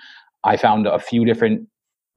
I 0.45 0.57
found 0.57 0.87
a 0.87 0.99
few 0.99 1.25
different 1.25 1.67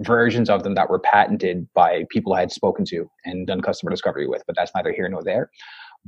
versions 0.01 0.49
of 0.49 0.63
them 0.63 0.75
that 0.75 0.89
were 0.89 0.99
patented 0.99 1.67
by 1.73 2.03
people 2.09 2.33
I 2.33 2.41
had 2.41 2.51
spoken 2.51 2.85
to 2.85 3.09
and 3.25 3.47
done 3.47 3.61
customer 3.61 3.89
discovery 3.89 4.27
with, 4.27 4.43
but 4.45 4.55
that's 4.55 4.71
neither 4.75 4.91
here 4.91 5.09
nor 5.09 5.23
there. 5.23 5.49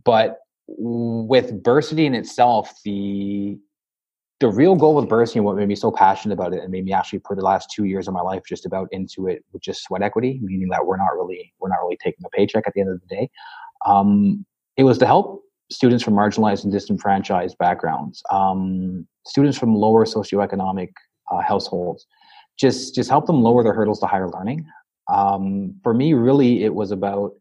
But 0.03 0.39
with 0.67 1.63
Bursity 1.63 2.05
in 2.05 2.13
itself, 2.13 2.71
the 2.83 3.57
the 4.39 4.47
real 4.49 4.75
goal 4.75 4.95
with 4.95 5.09
Bursity 5.09 5.39
and 5.39 5.45
what 5.45 5.57
made 5.57 5.67
me 5.67 5.75
so 5.75 5.91
passionate 5.91 6.33
about 6.33 6.53
it 6.53 6.61
and 6.63 6.71
made 6.71 6.85
me 6.85 6.93
actually 6.93 7.19
put 7.19 7.35
the 7.35 7.43
last 7.43 7.69
two 7.75 7.83
years 7.83 8.07
of 8.07 8.13
my 8.13 8.21
life 8.21 8.41
just 8.47 8.65
about 8.65 8.87
into 8.91 9.27
it 9.27 9.43
with 9.51 9.61
just 9.61 9.83
sweat 9.83 10.01
equity, 10.01 10.39
meaning 10.41 10.69
that 10.69 10.85
we're 10.85 10.95
not 10.95 11.13
really 11.13 11.53
we're 11.59 11.67
not 11.67 11.79
really 11.83 11.97
taking 12.01 12.25
a 12.25 12.29
paycheck 12.29 12.65
at 12.65 12.73
the 12.73 12.79
end 12.79 12.89
of 12.89 13.01
the 13.01 13.15
day. 13.15 13.29
Um, 13.85 14.45
it 14.77 14.83
was 14.83 14.97
to 14.99 15.05
help 15.05 15.43
students 15.71 16.03
from 16.03 16.15
marginalized 16.15 16.63
and 16.63 16.71
disenfranchised 16.71 17.57
backgrounds, 17.57 18.21
um, 18.31 19.07
students 19.25 19.57
from 19.57 19.75
lower 19.75 20.05
socioeconomic 20.05 20.89
uh, 21.31 21.41
households, 21.41 22.05
just 22.59 22.95
just 22.95 23.09
help 23.09 23.25
them 23.25 23.41
lower 23.41 23.63
their 23.63 23.73
hurdles 23.73 23.99
to 23.99 24.07
higher 24.07 24.29
learning. 24.29 24.65
Um, 25.11 25.75
for 25.83 25.93
me, 25.93 26.13
really, 26.13 26.63
it 26.63 26.73
was 26.73 26.91
about 26.91 27.31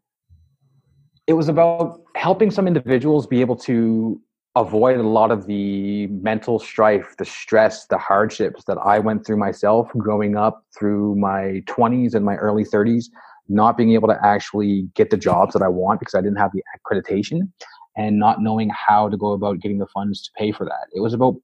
it 1.27 1.33
was 1.33 1.49
about 1.49 2.01
helping 2.15 2.49
some 2.49 2.67
individuals 2.67 3.27
be 3.27 3.41
able 3.41 3.55
to 3.55 4.19
avoid 4.55 4.97
a 4.97 5.03
lot 5.03 5.31
of 5.31 5.45
the 5.45 6.07
mental 6.07 6.57
strife, 6.57 7.15
the 7.17 7.25
stress, 7.25 7.85
the 7.85 7.97
hardships 7.97 8.63
that 8.65 8.77
I 8.83 8.97
went 8.99 9.25
through 9.25 9.37
myself 9.37 9.89
growing 9.97 10.35
up 10.35 10.65
through 10.77 11.15
my 11.15 11.61
20s 11.67 12.15
and 12.15 12.25
my 12.25 12.35
early 12.35 12.65
30s, 12.65 13.05
not 13.47 13.77
being 13.77 13.91
able 13.91 14.07
to 14.07 14.17
actually 14.23 14.89
get 14.95 15.11
the 15.11 15.17
jobs 15.17 15.53
that 15.53 15.61
I 15.61 15.67
want 15.67 15.99
because 15.99 16.15
I 16.15 16.21
didn't 16.21 16.37
have 16.37 16.51
the 16.51 16.63
accreditation 16.75 17.49
and 17.97 18.19
not 18.19 18.41
knowing 18.41 18.69
how 18.69 19.09
to 19.09 19.17
go 19.17 19.31
about 19.31 19.59
getting 19.59 19.79
the 19.79 19.87
funds 19.87 20.21
to 20.23 20.31
pay 20.37 20.51
for 20.51 20.65
that. 20.65 20.87
It 20.93 21.01
was 21.01 21.13
about 21.13 21.35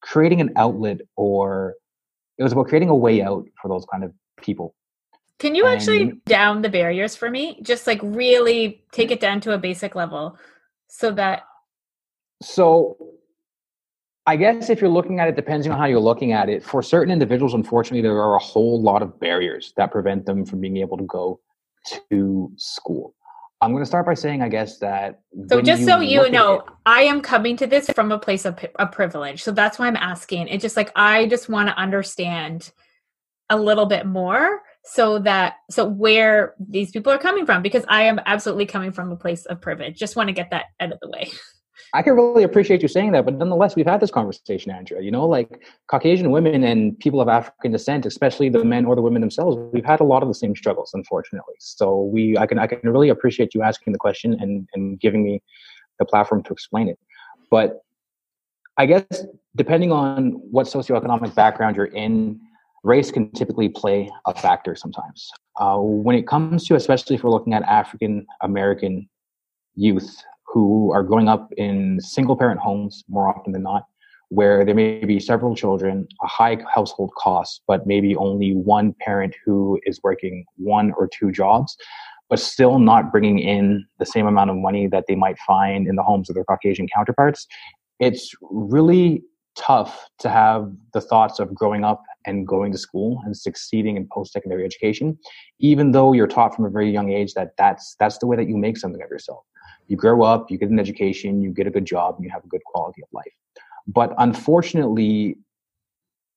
creating 0.00 0.40
an 0.40 0.50
outlet 0.56 1.00
or 1.16 1.74
it 2.38 2.42
was 2.42 2.52
about 2.52 2.68
creating 2.68 2.88
a 2.88 2.96
way 2.96 3.22
out 3.22 3.44
for 3.60 3.68
those 3.68 3.86
kind 3.90 4.04
of 4.04 4.12
people. 4.40 4.74
Can 5.38 5.54
you 5.54 5.66
and, 5.66 5.74
actually 5.74 6.12
down 6.26 6.62
the 6.62 6.68
barriers 6.68 7.16
for 7.16 7.30
me? 7.30 7.58
Just 7.62 7.86
like 7.86 8.00
really 8.02 8.84
take 8.92 9.10
it 9.10 9.20
down 9.20 9.40
to 9.42 9.52
a 9.52 9.58
basic 9.58 9.94
level 9.94 10.36
so 10.88 11.10
that 11.12 11.44
so 12.42 12.96
I 14.26 14.36
guess 14.36 14.70
if 14.70 14.80
you're 14.80 14.90
looking 14.90 15.18
at 15.18 15.28
it, 15.28 15.34
depending 15.34 15.72
on 15.72 15.78
how 15.78 15.86
you're 15.86 15.98
looking 15.98 16.32
at 16.32 16.48
it, 16.48 16.62
for 16.62 16.80
certain 16.82 17.12
individuals, 17.12 17.54
unfortunately, 17.54 18.02
there 18.02 18.22
are 18.22 18.36
a 18.36 18.38
whole 18.38 18.80
lot 18.80 19.02
of 19.02 19.18
barriers 19.18 19.72
that 19.76 19.90
prevent 19.90 20.26
them 20.26 20.44
from 20.44 20.60
being 20.60 20.76
able 20.76 20.96
to 20.96 21.04
go 21.04 21.40
to 22.10 22.52
school. 22.56 23.14
I'm 23.62 23.70
going 23.70 23.82
to 23.82 23.86
start 23.86 24.06
by 24.06 24.14
saying, 24.14 24.42
I 24.42 24.48
guess, 24.48 24.78
that. 24.78 25.20
So, 25.48 25.62
just 25.62 25.84
so 25.84 26.00
you 26.00 26.28
know, 26.30 26.60
it, 26.60 26.64
I 26.84 27.02
am 27.02 27.20
coming 27.20 27.56
to 27.58 27.66
this 27.66 27.88
from 27.90 28.10
a 28.10 28.18
place 28.18 28.44
of, 28.44 28.58
of 28.76 28.90
privilege. 28.90 29.42
So, 29.42 29.52
that's 29.52 29.78
why 29.78 29.86
I'm 29.86 29.96
asking. 29.96 30.48
It's 30.48 30.62
just 30.62 30.76
like, 30.76 30.90
I 30.96 31.26
just 31.26 31.48
want 31.48 31.68
to 31.68 31.78
understand 31.78 32.72
a 33.50 33.56
little 33.56 33.86
bit 33.86 34.04
more 34.04 34.62
so 34.84 35.20
that, 35.20 35.54
so 35.70 35.84
where 35.84 36.54
these 36.58 36.90
people 36.90 37.12
are 37.12 37.18
coming 37.18 37.46
from, 37.46 37.62
because 37.62 37.84
I 37.88 38.02
am 38.02 38.20
absolutely 38.26 38.66
coming 38.66 38.90
from 38.90 39.12
a 39.12 39.16
place 39.16 39.46
of 39.46 39.60
privilege. 39.60 39.96
Just 39.96 40.16
want 40.16 40.28
to 40.28 40.32
get 40.32 40.50
that 40.50 40.64
out 40.80 40.92
of 40.92 40.98
the 41.00 41.08
way. 41.08 41.30
I 41.94 42.00
can 42.00 42.14
really 42.14 42.42
appreciate 42.42 42.80
you 42.80 42.88
saying 42.88 43.12
that, 43.12 43.26
but 43.26 43.34
nonetheless, 43.34 43.76
we've 43.76 43.86
had 43.86 44.00
this 44.00 44.10
conversation, 44.10 44.70
Andrea. 44.70 45.02
You 45.02 45.10
know, 45.10 45.26
like 45.26 45.62
Caucasian 45.88 46.30
women 46.30 46.64
and 46.64 46.98
people 46.98 47.20
of 47.20 47.28
African 47.28 47.70
descent, 47.70 48.06
especially 48.06 48.48
the 48.48 48.64
men 48.64 48.86
or 48.86 48.96
the 48.96 49.02
women 49.02 49.20
themselves, 49.20 49.58
we've 49.74 49.84
had 49.84 50.00
a 50.00 50.04
lot 50.04 50.22
of 50.22 50.28
the 50.28 50.34
same 50.34 50.56
struggles, 50.56 50.92
unfortunately. 50.94 51.54
So 51.58 52.04
we, 52.04 52.38
I 52.38 52.46
can, 52.46 52.58
I 52.58 52.66
can 52.66 52.80
really 52.90 53.10
appreciate 53.10 53.54
you 53.54 53.62
asking 53.62 53.92
the 53.92 53.98
question 53.98 54.38
and 54.40 54.66
and 54.72 54.98
giving 55.00 55.22
me 55.22 55.42
the 55.98 56.06
platform 56.06 56.42
to 56.44 56.52
explain 56.52 56.88
it. 56.88 56.98
But 57.50 57.82
I 58.78 58.86
guess 58.86 59.26
depending 59.56 59.92
on 59.92 60.32
what 60.50 60.66
socioeconomic 60.66 61.34
background 61.34 61.76
you're 61.76 61.86
in, 61.86 62.40
race 62.84 63.10
can 63.10 63.30
typically 63.32 63.68
play 63.68 64.10
a 64.26 64.34
factor 64.34 64.74
sometimes. 64.74 65.30
Uh, 65.60 65.76
when 65.76 66.16
it 66.16 66.26
comes 66.26 66.66
to, 66.66 66.74
especially 66.74 67.16
if 67.16 67.22
we're 67.22 67.30
looking 67.30 67.52
at 67.52 67.62
African 67.64 68.26
American 68.40 69.08
youth 69.74 70.22
who 70.52 70.92
are 70.92 71.02
growing 71.02 71.28
up 71.28 71.50
in 71.56 71.98
single 72.00 72.36
parent 72.36 72.60
homes 72.60 73.02
more 73.08 73.26
often 73.28 73.52
than 73.52 73.62
not, 73.62 73.84
where 74.28 74.64
there 74.64 74.74
may 74.74 75.04
be 75.04 75.18
several 75.18 75.56
children, 75.56 76.06
a 76.22 76.26
high 76.26 76.58
household 76.72 77.10
cost, 77.16 77.62
but 77.66 77.86
maybe 77.86 78.14
only 78.16 78.52
one 78.54 78.94
parent 79.00 79.34
who 79.44 79.80
is 79.86 79.98
working 80.02 80.44
one 80.56 80.92
or 80.98 81.08
two 81.08 81.32
jobs, 81.32 81.76
but 82.28 82.38
still 82.38 82.78
not 82.78 83.10
bringing 83.10 83.38
in 83.38 83.84
the 83.98 84.06
same 84.06 84.26
amount 84.26 84.50
of 84.50 84.56
money 84.56 84.86
that 84.86 85.04
they 85.08 85.14
might 85.14 85.38
find 85.46 85.88
in 85.88 85.96
the 85.96 86.02
homes 86.02 86.28
of 86.28 86.34
their 86.34 86.44
Caucasian 86.44 86.86
counterparts. 86.94 87.46
It's 87.98 88.30
really 88.42 89.22
tough 89.54 90.06
to 90.18 90.28
have 90.28 90.70
the 90.92 91.00
thoughts 91.00 91.38
of 91.38 91.54
growing 91.54 91.84
up 91.84 92.02
and 92.26 92.46
going 92.46 92.72
to 92.72 92.78
school 92.78 93.20
and 93.24 93.36
succeeding 93.36 93.96
in 93.96 94.08
post-secondary 94.10 94.64
education 94.64 95.18
even 95.58 95.90
though 95.90 96.14
you're 96.14 96.26
taught 96.26 96.54
from 96.54 96.64
a 96.64 96.70
very 96.70 96.90
young 96.90 97.12
age 97.12 97.34
that 97.34 97.50
that's 97.58 97.94
that's 98.00 98.16
the 98.18 98.26
way 98.26 98.34
that 98.34 98.48
you 98.48 98.56
make 98.56 98.78
something 98.78 99.02
of 99.02 99.10
yourself 99.10 99.44
you 99.88 99.96
grow 99.96 100.22
up, 100.22 100.50
you 100.50 100.58
get 100.58 100.70
an 100.70 100.78
education, 100.78 101.42
you 101.42 101.50
get 101.50 101.66
a 101.66 101.70
good 101.70 101.84
job, 101.84 102.16
and 102.16 102.24
you 102.24 102.30
have 102.30 102.44
a 102.44 102.48
good 102.48 102.64
quality 102.64 103.02
of 103.02 103.08
life. 103.12 103.32
But 103.86 104.14
unfortunately, 104.18 105.36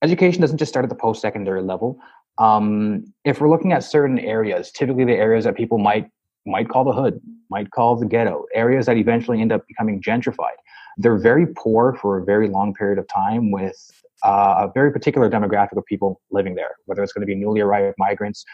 education 0.01 0.41
doesn't 0.41 0.57
just 0.57 0.69
start 0.69 0.83
at 0.83 0.89
the 0.89 0.95
post 0.95 1.21
secondary 1.21 1.61
level. 1.61 1.99
Um, 2.37 3.05
if 3.23 3.39
we're 3.39 3.49
looking 3.49 3.71
at 3.71 3.83
certain 3.83 4.19
areas, 4.19 4.71
typically 4.71 5.05
the 5.05 5.13
areas 5.13 5.45
that 5.45 5.55
people 5.55 5.77
might 5.77 6.09
might 6.47 6.69
call 6.69 6.83
the 6.83 6.93
hood, 6.93 7.19
might 7.49 7.71
call 7.71 7.95
the 7.95 8.05
ghetto, 8.05 8.45
areas 8.53 8.85
that 8.85 8.97
eventually 8.97 9.41
end 9.41 9.51
up 9.51 9.65
becoming 9.67 9.99
gentrified, 9.99 10.57
they're 10.97 11.17
very 11.17 11.47
poor 11.47 11.97
for 11.99 12.19
a 12.19 12.23
very 12.23 12.47
long 12.47 12.71
period 12.73 12.99
of 12.99 13.07
time 13.07 13.49
with 13.49 13.75
uh, 14.23 14.67
a 14.67 14.71
very 14.73 14.91
particular 14.91 15.29
demographic 15.29 15.75
of 15.75 15.85
people 15.85 16.21
living 16.29 16.53
there, 16.53 16.75
whether 16.85 17.01
it's 17.01 17.13
going 17.13 17.21
to 17.21 17.27
be 17.27 17.35
newly 17.35 17.61
arrived 17.61 17.95
migrants 17.97 18.45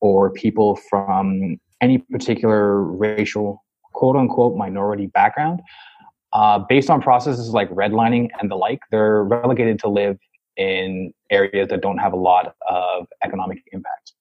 or 0.00 0.30
people 0.30 0.76
from 0.88 1.58
any 1.80 1.98
particular 1.98 2.82
racial 2.82 3.64
quote 4.00 4.16
unquote 4.16 4.56
minority 4.56 5.08
background, 5.08 5.60
uh, 6.32 6.58
based 6.58 6.88
on 6.88 7.02
processes 7.02 7.50
like 7.50 7.68
redlining 7.68 8.30
and 8.40 8.50
the 8.50 8.54
like, 8.54 8.80
they're 8.90 9.24
relegated 9.24 9.78
to 9.78 9.88
live 9.88 10.16
in 10.56 11.12
areas 11.30 11.68
that 11.68 11.82
don't 11.82 11.98
have 11.98 12.14
a 12.14 12.16
lot 12.16 12.54
of 12.70 13.06
economic 13.22 13.58
impact. 13.72 14.12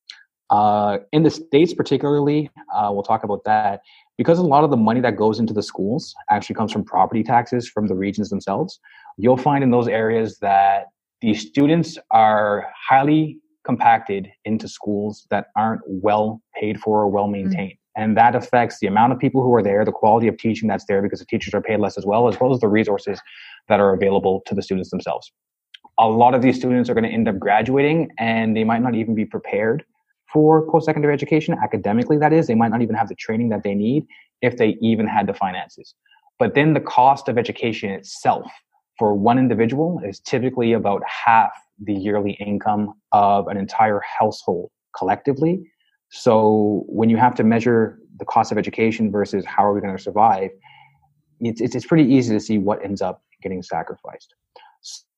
Uh, 0.50 0.98
in 1.14 1.24
the 1.24 1.30
states, 1.30 1.74
particularly, 1.74 2.50
uh, 2.76 2.90
we'll 2.92 3.04
talk 3.04 3.24
about 3.24 3.42
that 3.46 3.80
because 4.18 4.38
a 4.38 4.44
lot 4.44 4.66
of 4.66 4.70
the 4.70 4.76
money 4.76 5.00
that 5.00 5.16
goes 5.16 5.40
into 5.40 5.54
the 5.54 5.64
schools 5.64 6.14
actually 6.30 6.56
comes 6.56 6.74
from 6.74 6.84
property 6.84 7.24
taxes 7.24 7.70
from 7.70 7.88
the 7.88 7.96
regions 7.96 8.30
themselves. 8.30 8.82
You'll 9.16 9.38
find 9.38 9.64
in 9.64 9.72
those 9.72 9.88
areas 9.88 10.40
that 10.40 10.88
the 11.22 11.34
students 11.36 11.98
are 12.12 12.68
highly 12.90 13.38
compacted 13.64 14.28
into 14.44 14.68
schools 14.68 15.26
that 15.30 15.48
aren't 15.56 15.82
well 15.86 16.42
paid 16.60 16.82
for 16.82 17.04
or 17.04 17.08
well 17.08 17.28
maintained. 17.28 17.72
Mm-hmm 17.72 17.80
and 18.00 18.16
that 18.16 18.34
affects 18.34 18.80
the 18.80 18.88
amount 18.88 19.12
of 19.12 19.20
people 19.20 19.44
who 19.44 19.54
are 19.54 19.62
there 19.62 19.84
the 19.84 19.92
quality 19.92 20.30
of 20.30 20.38
teaching 20.38 20.70
that's 20.70 20.86
there 20.86 21.02
because 21.02 21.20
the 21.20 21.26
teachers 21.26 21.54
are 21.54 21.62
paid 21.62 21.82
less 21.82 21.98
as 21.98 22.06
well 22.06 22.30
as 22.30 22.40
well 22.40 22.54
as 22.54 22.62
the 22.62 22.68
resources 22.68 23.20
that 23.68 23.82
are 23.82 23.94
available 23.94 24.42
to 24.46 24.56
the 24.56 24.62
students 24.62 24.90
themselves. 24.90 25.34
A 26.00 26.08
lot 26.08 26.34
of 26.34 26.42
these 26.42 26.56
students 26.56 26.90
are 26.90 26.94
going 26.94 27.04
to 27.04 27.10
end 27.10 27.28
up 27.28 27.38
graduating 27.38 28.10
and 28.18 28.56
they 28.56 28.64
might 28.64 28.82
not 28.82 28.96
even 28.96 29.16
be 29.16 29.26
prepared 29.26 29.84
for 30.32 30.66
post-secondary 30.72 31.14
education. 31.14 31.58
Academically 31.62 32.18
that 32.18 32.32
is 32.32 32.48
they 32.48 32.56
might 32.56 32.72
not 32.72 32.82
even 32.82 32.96
have 32.96 33.10
the 33.10 33.16
training 33.16 33.50
that 33.50 33.64
they 33.64 33.76
need 33.76 34.06
if 34.42 34.56
they 34.56 34.78
even 34.82 35.06
had 35.06 35.28
the 35.28 35.34
finances. 35.34 35.94
But 36.38 36.56
then 36.56 36.74
the 36.74 36.80
cost 36.80 37.28
of 37.28 37.38
education 37.38 37.90
itself 37.90 38.50
for 38.98 39.14
one 39.14 39.38
individual 39.38 40.00
is 40.06 40.22
typically 40.22 40.72
about 40.72 41.02
half 41.06 41.52
the 41.84 41.94
yearly 41.94 42.38
income 42.40 42.94
of 43.12 43.50
an 43.50 43.58
entire 43.58 44.02
household 44.20 44.72
collectively 44.98 45.70
so 46.12 46.84
when 46.88 47.10
you 47.10 47.18
have 47.18 47.36
to 47.36 47.44
measure 47.44 48.00
the 48.18 48.26
cost 48.26 48.52
of 48.52 48.58
education 48.58 49.12
versus 49.12 49.46
how 49.46 49.64
are 49.66 49.74
we 49.74 49.82
going 49.82 49.96
to 49.96 50.02
survive, 50.02 50.50
it's, 51.40 51.62
it's, 51.62 51.76
it's 51.76 51.86
pretty 51.86 52.12
easy 52.12 52.34
to 52.34 52.40
see 52.40 52.58
what 52.58 52.84
ends 52.84 53.02
up 53.02 53.24
getting 53.42 53.62
sacrificed. 53.62 54.34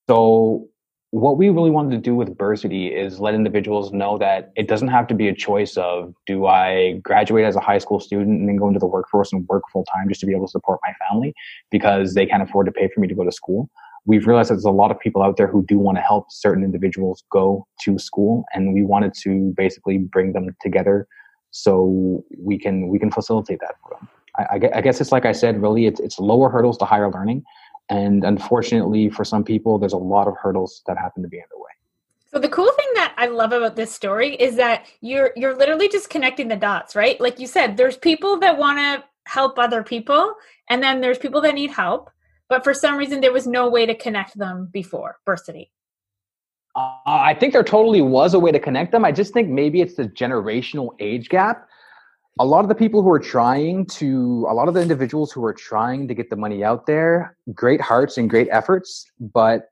So 0.08 0.68
what 1.12 1.38
we 1.38 1.50
really 1.50 1.72
wanted 1.72 1.92
to 1.92 1.98
do 1.98 2.16
with 2.16 2.38
Bursity 2.38 2.88
is 2.88 3.20
let 3.20 3.34
individuals 3.34 3.92
know 3.92 4.18
that 4.18 4.52
it 4.56 4.68
doesn't 4.68 4.88
have 4.90 5.08
to 5.08 5.14
be 5.14 5.28
a 5.28 5.36
choice 5.36 5.76
of 5.76 6.14
do 6.26 6.46
I 6.46 7.00
graduate 7.04 7.46
as 7.46 7.56
a 7.56 7.60
high 7.60 7.80
school 7.80 8.00
student 8.00 8.40
and 8.40 8.48
then 8.48 8.56
go 8.56 8.68
into 8.68 8.80
the 8.80 8.86
workforce 8.86 9.34
and 9.34 9.46
work 9.48 9.64
full 9.72 9.84
time 9.86 10.08
just 10.08 10.22
to 10.22 10.26
be 10.26 10.34
able 10.34 10.48
to 10.48 10.52
support 10.52 10.80
my 10.86 10.94
family 11.08 11.34
because 11.70 12.14
they 12.14 12.26
can't 12.26 12.44
afford 12.44 12.66
to 12.68 12.72
pay 12.72 12.90
for 12.94 13.02
me 13.02 13.08
to 13.08 13.16
go 13.16 13.26
to 13.26 13.32
school 13.32 13.70
we've 14.06 14.26
realized 14.28 14.50
that 14.50 14.56
there's 14.56 14.66
a 14.66 14.72
lot 14.72 14.92
of 14.92 15.00
people 15.00 15.22
out 15.22 15.38
there 15.38 15.48
who 15.48 15.64
do 15.66 15.78
want 15.78 15.98
to 15.98 16.02
help 16.02 16.26
certain 16.30 16.64
individuals 16.64 17.24
go 17.32 17.68
to 17.82 18.00
school 18.00 18.46
and 18.54 18.74
we 18.74 18.84
wanted 18.84 19.14
to 19.14 19.54
basically 19.56 19.98
bring 19.98 20.34
them 20.34 20.56
together 20.62 21.08
so 21.52 22.24
we 22.38 22.58
can 22.58 22.88
we 22.88 22.98
can 22.98 23.12
facilitate 23.12 23.60
that 23.60 23.76
for 23.82 23.96
them. 23.96 24.08
I, 24.38 24.78
I 24.78 24.82
guess 24.82 25.02
it's 25.02 25.12
like 25.12 25.26
i 25.26 25.34
said 25.34 25.62
really 25.62 25.86
it's, 25.86 26.00
it's 26.00 26.18
lower 26.18 26.50
hurdles 26.50 26.78
to 26.78 26.86
higher 26.86 27.12
learning 27.12 27.44
and 27.90 28.24
unfortunately 28.24 29.10
for 29.10 29.26
some 29.26 29.44
people 29.44 29.78
there's 29.78 29.94
a 29.94 29.98
lot 29.98 30.28
of 30.28 30.36
hurdles 30.42 30.82
that 30.88 30.98
happen 30.98 31.22
to 31.22 31.28
be 31.28 31.38
in 31.38 31.44
the 31.52 31.58
way 31.58 31.72
so 32.34 32.40
the 32.40 32.48
cool 32.48 32.72
thing 32.72 32.88
that 32.94 33.14
I 33.18 33.26
love 33.26 33.52
about 33.52 33.76
this 33.76 33.92
story 33.92 34.36
is 34.36 34.56
that 34.56 34.86
you're 35.02 35.34
you're 35.36 35.54
literally 35.54 35.90
just 35.90 36.10
connecting 36.10 36.48
the 36.48 36.56
dots, 36.56 36.96
right? 36.96 37.20
Like 37.20 37.40
you 37.40 37.48
said, 37.48 37.76
there's 37.76 37.98
people 37.98 38.40
that 38.40 38.58
want 38.58 38.78
to 38.80 39.04
help 39.26 39.60
other 39.60 39.84
people 39.84 40.34
and 40.70 40.82
then 40.82 41.02
there's 41.02 41.18
people 41.18 41.42
that 41.42 41.54
need 41.54 41.72
help 41.72 42.10
but 42.52 42.66
for 42.66 42.74
some 42.74 42.98
reason 42.98 43.22
there 43.22 43.32
was 43.32 43.48
no 43.48 43.70
way 43.70 43.86
to 43.86 43.96
connect 43.96 44.38
them 44.38 44.70
before 44.74 45.20
Bursity. 45.26 45.72
Uh, 46.76 46.92
I 47.06 47.34
think 47.34 47.54
there 47.54 47.64
totally 47.64 48.02
was 48.02 48.34
a 48.34 48.40
way 48.40 48.52
to 48.52 48.60
connect 48.60 48.92
them. 48.92 49.06
I 49.06 49.14
just 49.14 49.34
think 49.34 49.48
maybe 49.48 49.80
it's 49.80 49.96
the 49.96 50.04
generational 50.04 50.90
age 51.00 51.30
gap. 51.30 51.66
A 52.40 52.46
lot 52.46 52.66
of 52.66 52.68
the 52.68 52.76
people 52.76 53.02
who 53.04 53.10
are 53.10 53.20
trying 53.20 53.86
to, 54.00 54.46
a 54.50 54.54
lot 54.54 54.68
of 54.68 54.74
the 54.74 54.82
individuals 54.82 55.32
who 55.32 55.46
are 55.46 55.54
trying 55.54 56.10
to 56.10 56.14
get 56.14 56.30
the 56.30 56.36
money 56.36 56.62
out 56.62 56.86
there, 56.86 57.38
great 57.54 57.80
hearts 57.80 58.18
and 58.18 58.30
great 58.30 58.50
efforts, 58.52 59.10
but 59.34 59.70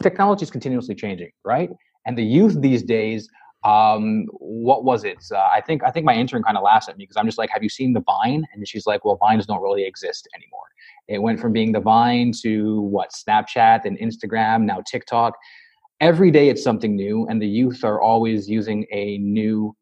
technology 0.00 0.44
is 0.44 0.50
continuously 0.50 0.94
changing, 0.94 1.30
right? 1.44 1.70
And 2.06 2.16
the 2.16 2.24
youth 2.24 2.60
these 2.60 2.84
days 2.84 3.28
um, 3.66 4.26
what 4.38 4.84
was 4.84 5.02
it? 5.02 5.18
Uh, 5.32 5.38
I 5.38 5.60
think 5.60 5.82
I 5.82 5.90
think 5.90 6.06
my 6.06 6.14
intern 6.14 6.42
kind 6.44 6.56
of 6.56 6.62
laughs 6.62 6.88
at 6.88 6.96
me 6.96 7.02
because 7.04 7.16
I'm 7.16 7.26
just 7.26 7.36
like, 7.36 7.50
"Have 7.50 7.64
you 7.64 7.68
seen 7.68 7.92
the 7.92 8.00
Vine?" 8.00 8.46
And 8.54 8.66
she's 8.66 8.86
like, 8.86 9.04
"Well, 9.04 9.16
Vines 9.16 9.44
don't 9.46 9.60
really 9.60 9.84
exist 9.84 10.28
anymore." 10.34 10.66
It 11.08 11.20
went 11.20 11.40
from 11.40 11.52
being 11.52 11.72
the 11.72 11.80
Vine 11.80 12.32
to 12.42 12.80
what 12.82 13.10
Snapchat 13.10 13.84
and 13.84 13.98
Instagram, 13.98 14.62
now 14.62 14.82
TikTok. 14.86 15.34
Every 16.00 16.30
day 16.30 16.48
it's 16.48 16.62
something 16.62 16.94
new, 16.94 17.26
and 17.26 17.42
the 17.42 17.48
youth 17.48 17.82
are 17.82 18.00
always 18.00 18.48
using 18.48 18.86
a 18.92 19.18
new 19.18 19.74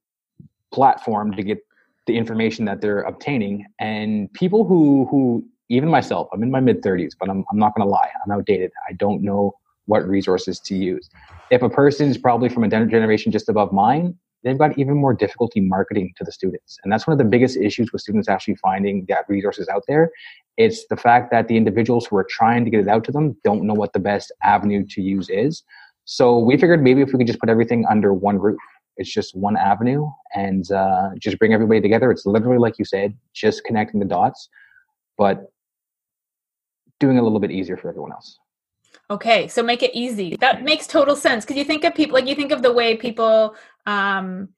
platform 0.72 1.32
to 1.32 1.42
get 1.42 1.58
the 2.06 2.16
information 2.16 2.64
that 2.64 2.80
they're 2.80 3.02
obtaining. 3.02 3.66
And 3.80 4.32
people 4.32 4.64
who 4.64 5.06
who 5.10 5.44
even 5.68 5.90
myself, 5.90 6.28
I'm 6.32 6.42
in 6.42 6.50
my 6.50 6.60
mid 6.60 6.82
30s, 6.82 7.12
but 7.18 7.28
I'm, 7.28 7.44
I'm 7.50 7.58
not 7.58 7.74
going 7.74 7.86
to 7.86 7.90
lie. 7.90 8.08
I'm 8.24 8.32
outdated. 8.32 8.70
I 8.88 8.92
don't 8.94 9.22
know 9.22 9.52
what 9.86 10.06
resources 10.08 10.60
to 10.60 10.74
use. 10.74 11.10
If 11.50 11.62
a 11.62 11.68
person 11.68 12.08
is 12.08 12.18
probably 12.18 12.48
from 12.48 12.64
a 12.64 12.68
generation 12.68 13.30
just 13.30 13.48
above 13.48 13.72
mine, 13.72 14.16
they've 14.42 14.58
got 14.58 14.78
even 14.78 14.96
more 14.96 15.14
difficulty 15.14 15.60
marketing 15.60 16.12
to 16.16 16.24
the 16.24 16.32
students. 16.32 16.78
And 16.84 16.92
that's 16.92 17.06
one 17.06 17.12
of 17.12 17.18
the 17.18 17.24
biggest 17.24 17.56
issues 17.56 17.92
with 17.92 18.02
students 18.02 18.28
actually 18.28 18.56
finding 18.56 19.06
that 19.08 19.24
resources 19.28 19.68
out 19.68 19.84
there. 19.88 20.10
It's 20.56 20.86
the 20.88 20.96
fact 20.96 21.30
that 21.32 21.48
the 21.48 21.56
individuals 21.56 22.06
who 22.06 22.16
are 22.16 22.26
trying 22.28 22.64
to 22.64 22.70
get 22.70 22.80
it 22.80 22.88
out 22.88 23.04
to 23.04 23.12
them 23.12 23.36
don't 23.42 23.64
know 23.64 23.74
what 23.74 23.92
the 23.92 23.98
best 23.98 24.32
avenue 24.42 24.84
to 24.90 25.02
use 25.02 25.28
is. 25.30 25.62
So 26.04 26.38
we 26.38 26.56
figured 26.56 26.82
maybe 26.82 27.00
if 27.00 27.12
we 27.12 27.18
could 27.18 27.26
just 27.26 27.40
put 27.40 27.48
everything 27.48 27.84
under 27.88 28.12
one 28.12 28.38
roof, 28.38 28.60
it's 28.96 29.12
just 29.12 29.34
one 29.34 29.56
avenue 29.56 30.06
and 30.34 30.70
uh, 30.70 31.10
just 31.18 31.38
bring 31.38 31.52
everybody 31.52 31.80
together. 31.80 32.10
It's 32.10 32.26
literally 32.26 32.58
like 32.58 32.78
you 32.78 32.84
said, 32.84 33.16
just 33.32 33.64
connecting 33.64 33.98
the 33.98 34.06
dots, 34.06 34.48
but 35.18 35.50
doing 37.00 37.18
a 37.18 37.22
little 37.22 37.40
bit 37.40 37.50
easier 37.50 37.76
for 37.76 37.88
everyone 37.88 38.12
else. 38.12 38.38
Okay, 39.10 39.48
so 39.48 39.62
make 39.62 39.82
it 39.82 39.94
easy. 39.94 40.36
That 40.40 40.62
makes 40.62 40.86
total 40.86 41.14
sense 41.14 41.44
because 41.44 41.56
you 41.56 41.64
think 41.64 41.84
of 41.84 41.94
people 41.94 42.14
like 42.14 42.26
you 42.26 42.34
think 42.34 42.52
of 42.52 42.62
the 42.62 42.72
way 42.72 42.96
people 42.96 43.54
um, 43.86 44.48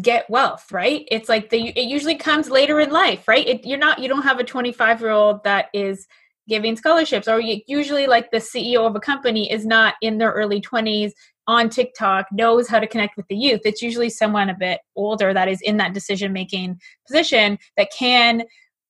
get 0.00 0.30
wealth, 0.30 0.70
right? 0.70 1.06
It's 1.10 1.28
like 1.28 1.50
the 1.50 1.68
it 1.68 1.88
usually 1.88 2.14
comes 2.14 2.48
later 2.48 2.78
in 2.78 2.90
life, 2.90 3.26
right? 3.26 3.46
It, 3.46 3.66
you're 3.66 3.78
not 3.78 3.98
you 3.98 4.08
don't 4.08 4.22
have 4.22 4.38
a 4.38 4.44
25 4.44 5.00
year 5.00 5.10
old 5.10 5.42
that 5.44 5.66
is 5.74 6.06
giving 6.48 6.76
scholarships, 6.76 7.26
or 7.26 7.40
you, 7.40 7.60
usually 7.66 8.06
like 8.06 8.30
the 8.30 8.38
CEO 8.38 8.86
of 8.86 8.94
a 8.94 9.00
company 9.00 9.50
is 9.50 9.66
not 9.66 9.94
in 10.00 10.18
their 10.18 10.30
early 10.30 10.60
20s 10.60 11.12
on 11.48 11.68
TikTok, 11.68 12.26
knows 12.30 12.68
how 12.68 12.78
to 12.78 12.86
connect 12.86 13.16
with 13.16 13.26
the 13.28 13.36
youth. 13.36 13.62
It's 13.64 13.82
usually 13.82 14.10
someone 14.10 14.48
a 14.48 14.56
bit 14.56 14.80
older 14.94 15.34
that 15.34 15.48
is 15.48 15.60
in 15.60 15.76
that 15.78 15.92
decision 15.92 16.32
making 16.32 16.80
position 17.06 17.58
that 17.76 17.88
can 17.96 18.44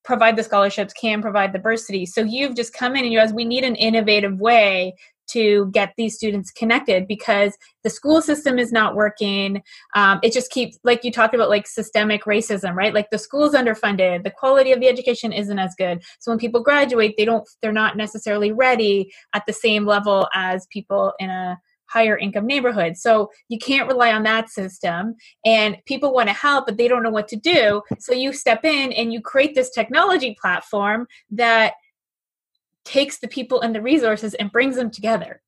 provide 0.05 0.37
the 0.37 0.43
scholarships, 0.43 0.93
can 0.93 1.23
provide 1.23 1.53
the 1.53 1.59
bursary. 1.59 2.07
So 2.07 2.23
you've 2.23 2.57
just 2.57 2.73
come 2.73 2.97
in 2.97 3.05
and 3.05 3.13
you 3.13 3.19
guys, 3.19 3.33
we 3.33 3.45
need 3.45 3.65
an 3.65 3.77
innovative 3.77 4.41
way 4.41 4.95
to 5.29 5.71
get 5.73 5.95
these 5.97 6.15
students 6.15 6.51
connected 6.51 7.07
because 7.07 7.57
the 7.85 7.91
school 7.91 8.21
system 8.21 8.59
is 8.59 8.73
not 8.73 8.95
working. 8.95 9.63
Um, 9.95 10.21
it 10.23 10.33
just 10.33 10.51
keeps, 10.51 10.79
like 10.85 11.05
you 11.05 11.13
talked 11.13 11.35
about, 11.35 11.49
like 11.49 11.67
systemic 11.67 12.25
racism, 12.25 12.75
right? 12.75 12.93
Like 12.93 13.09
the 13.11 13.19
school's 13.19 13.55
underfunded, 13.55 14.25
the 14.25 14.31
quality 14.31 14.73
of 14.73 14.81
the 14.81 14.89
education 14.89 15.33
isn't 15.33 15.59
as 15.59 15.75
good. 15.79 16.03
So 16.19 16.31
when 16.31 16.39
people 16.39 16.63
graduate, 16.63 17.15
they 17.17 17.25
don't, 17.25 17.49
they're 17.63 17.73
not 17.73 17.97
necessarily 17.97 18.53
ready 18.53 19.11
at 19.33 19.47
the 19.47 19.53
same 19.53 19.87
level 19.87 20.29
as 20.35 20.67
people 20.71 21.15
in 21.19 21.31
a 21.31 21.59
higher 21.93 22.17
income 22.17 22.47
neighborhoods. 22.47 23.03
So 23.03 23.31
you 23.49 23.59
can't 23.59 23.89
rely 23.89 24.13
on 24.13 24.23
that 24.23 24.49
system. 24.49 25.15
And 25.45 25.77
people 25.87 26.13
want 26.13 26.29
to 26.29 26.35
help, 26.35 26.67
but 26.67 26.77
they 26.77 26.89
don't 26.89 27.03
know 27.03 27.11
what 27.11 27.29
to 27.29 27.37
do. 27.37 27.83
So 27.99 28.13
you 28.13 28.33
step 28.33 28.65
in 28.65 28.93
and 28.93 29.13
you 29.13 29.21
create 29.21 29.55
this 29.55 29.71
technology 29.71 30.37
platform 30.41 31.07
that 31.31 31.75
takes 32.85 33.19
the 33.19 33.29
people 33.29 33.61
and 33.61 33.75
the 33.75 33.83
resources 33.83 34.35
and 34.35 34.51
brings 34.51 34.77
them 34.77 34.91
together. 34.91 35.41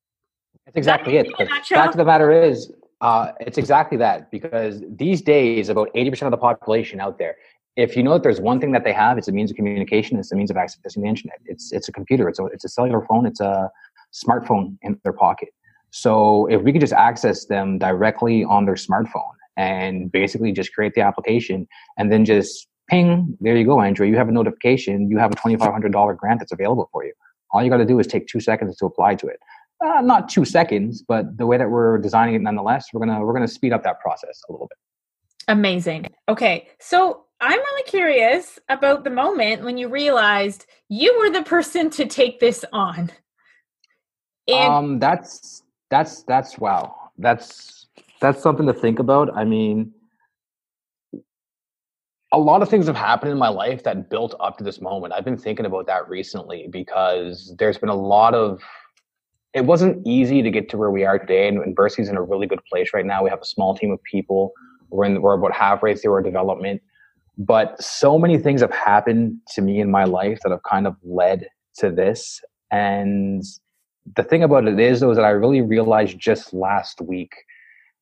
That's 0.65 0.77
exactly 0.77 1.17
it. 1.17 1.27
The 1.37 1.45
fact 1.45 1.93
of 1.93 1.97
the 1.97 2.05
matter 2.05 2.31
is, 2.31 2.71
uh, 3.01 3.33
it's 3.41 3.57
exactly 3.57 3.97
that 3.97 4.31
because 4.31 4.81
these 4.87 5.21
days, 5.21 5.69
about 5.69 5.93
80% 5.93 6.23
of 6.23 6.31
the 6.31 6.37
population 6.37 6.99
out 6.99 7.17
there, 7.17 7.35
if 7.75 7.97
you 7.97 8.03
know 8.03 8.13
that 8.13 8.23
there's 8.23 8.39
one 8.39 8.61
thing 8.61 8.71
that 8.71 8.85
they 8.85 8.93
have, 8.93 9.17
it's 9.17 9.27
a 9.27 9.33
means 9.33 9.51
of 9.51 9.57
communication, 9.57 10.17
it's 10.17 10.31
a 10.31 10.35
means 10.35 10.49
of 10.49 10.55
accessing 10.55 11.01
the 11.01 11.07
internet. 11.07 11.39
It's, 11.45 11.73
it's 11.73 11.89
a 11.89 11.91
computer, 11.91 12.29
it's 12.29 12.39
a, 12.39 12.45
it's 12.45 12.63
a 12.63 12.69
cellular 12.69 13.05
phone, 13.05 13.25
it's 13.25 13.41
a 13.41 13.69
smartphone 14.13 14.77
in 14.81 14.99
their 15.03 15.13
pocket. 15.13 15.49
So 15.95 16.45
if 16.47 16.61
we 16.61 16.73
could 16.73 16.81
just 16.81 16.91
access 16.91 17.45
them 17.45 17.77
directly 17.77 18.43
on 18.43 18.65
their 18.65 18.75
smartphone 18.75 19.31
and 19.55 20.11
basically 20.11 20.51
just 20.51 20.73
create 20.73 20.93
the 20.93 20.99
application 20.99 21.69
and 21.97 22.11
then 22.11 22.25
just 22.25 22.67
ping, 22.89 23.37
there 23.39 23.55
you 23.55 23.63
go, 23.63 23.79
Andrea, 23.79 24.11
you 24.11 24.17
have 24.17 24.27
a 24.27 24.31
notification, 24.33 25.09
you 25.09 25.17
have 25.17 25.31
a 25.31 25.35
$2,500 25.35 26.17
grant 26.17 26.41
that's 26.41 26.51
available 26.51 26.89
for 26.91 27.05
you. 27.05 27.13
All 27.51 27.63
you 27.63 27.69
got 27.69 27.77
to 27.77 27.85
do 27.85 27.97
is 27.97 28.07
take 28.07 28.27
two 28.27 28.41
seconds 28.41 28.75
to 28.75 28.85
apply 28.85 29.15
to 29.15 29.27
it. 29.27 29.39
Uh, 29.85 30.01
not 30.01 30.27
two 30.27 30.43
seconds, 30.43 31.01
but 31.01 31.37
the 31.37 31.45
way 31.45 31.57
that 31.57 31.69
we're 31.69 31.97
designing 31.99 32.35
it, 32.35 32.41
nonetheless, 32.41 32.87
we're 32.91 32.99
gonna 33.05 33.23
we're 33.23 33.33
gonna 33.33 33.47
speed 33.47 33.71
up 33.71 33.83
that 33.83 34.01
process 34.01 34.41
a 34.49 34.51
little 34.51 34.67
bit. 34.67 34.77
Amazing. 35.47 36.07
Okay, 36.27 36.67
so 36.79 37.25
I'm 37.39 37.59
really 37.59 37.83
curious 37.83 38.59
about 38.67 39.05
the 39.05 39.09
moment 39.09 39.63
when 39.63 39.77
you 39.77 39.87
realized 39.87 40.65
you 40.89 41.17
were 41.19 41.29
the 41.29 41.43
person 41.43 41.89
to 41.91 42.05
take 42.05 42.39
this 42.39 42.65
on. 42.73 43.11
And 44.47 44.71
um, 44.71 44.99
that's 44.99 45.63
that's 45.89 46.23
that's 46.23 46.57
wow. 46.57 46.95
That's 47.17 47.87
that's 48.21 48.41
something 48.41 48.65
to 48.67 48.73
think 48.73 48.99
about. 48.99 49.35
I 49.35 49.45
mean, 49.45 49.93
a 52.31 52.39
lot 52.39 52.61
of 52.61 52.69
things 52.69 52.87
have 52.87 52.95
happened 52.95 53.31
in 53.31 53.37
my 53.37 53.49
life 53.49 53.83
that 53.83 54.09
built 54.09 54.35
up 54.39 54.57
to 54.57 54.63
this 54.63 54.81
moment. 54.81 55.13
I've 55.13 55.25
been 55.25 55.37
thinking 55.37 55.65
about 55.65 55.87
that 55.87 56.09
recently 56.09 56.67
because 56.71 57.55
there's 57.59 57.77
been 57.77 57.89
a 57.89 57.95
lot 57.95 58.33
of 58.33 58.61
it 59.53 59.65
wasn't 59.65 60.05
easy 60.05 60.41
to 60.41 60.51
get 60.51 60.67
to 60.69 60.77
where 60.77 60.91
we 60.91 61.05
are 61.05 61.17
today 61.17 61.47
and, 61.47 61.59
and 61.59 61.73
Bursity's 61.73 62.09
in 62.09 62.17
a 62.17 62.21
really 62.21 62.45
good 62.45 62.59
place 62.69 62.89
right 62.93 63.05
now. 63.05 63.23
We 63.23 63.29
have 63.29 63.41
a 63.41 63.45
small 63.45 63.73
team 63.73 63.91
of 63.91 64.03
people. 64.03 64.51
We're 64.89 65.05
in 65.05 65.21
we're 65.21 65.35
about 65.35 65.53
halfway 65.53 65.95
through 65.95 66.11
our 66.13 66.21
development. 66.21 66.81
But 67.37 67.81
so 67.81 68.17
many 68.17 68.37
things 68.37 68.61
have 68.61 68.71
happened 68.71 69.37
to 69.53 69.61
me 69.61 69.79
in 69.79 69.91
my 69.91 70.05
life 70.05 70.39
that 70.43 70.51
have 70.51 70.63
kind 70.63 70.87
of 70.87 70.95
led 71.03 71.47
to 71.77 71.89
this. 71.89 72.41
And 72.71 73.43
the 74.15 74.23
thing 74.23 74.43
about 74.43 74.67
it 74.67 74.79
is 74.79 74.99
though 74.99 75.11
is 75.11 75.17
that 75.17 75.25
I 75.25 75.31
really 75.31 75.61
realized 75.61 76.19
just 76.19 76.53
last 76.53 77.01
week 77.01 77.33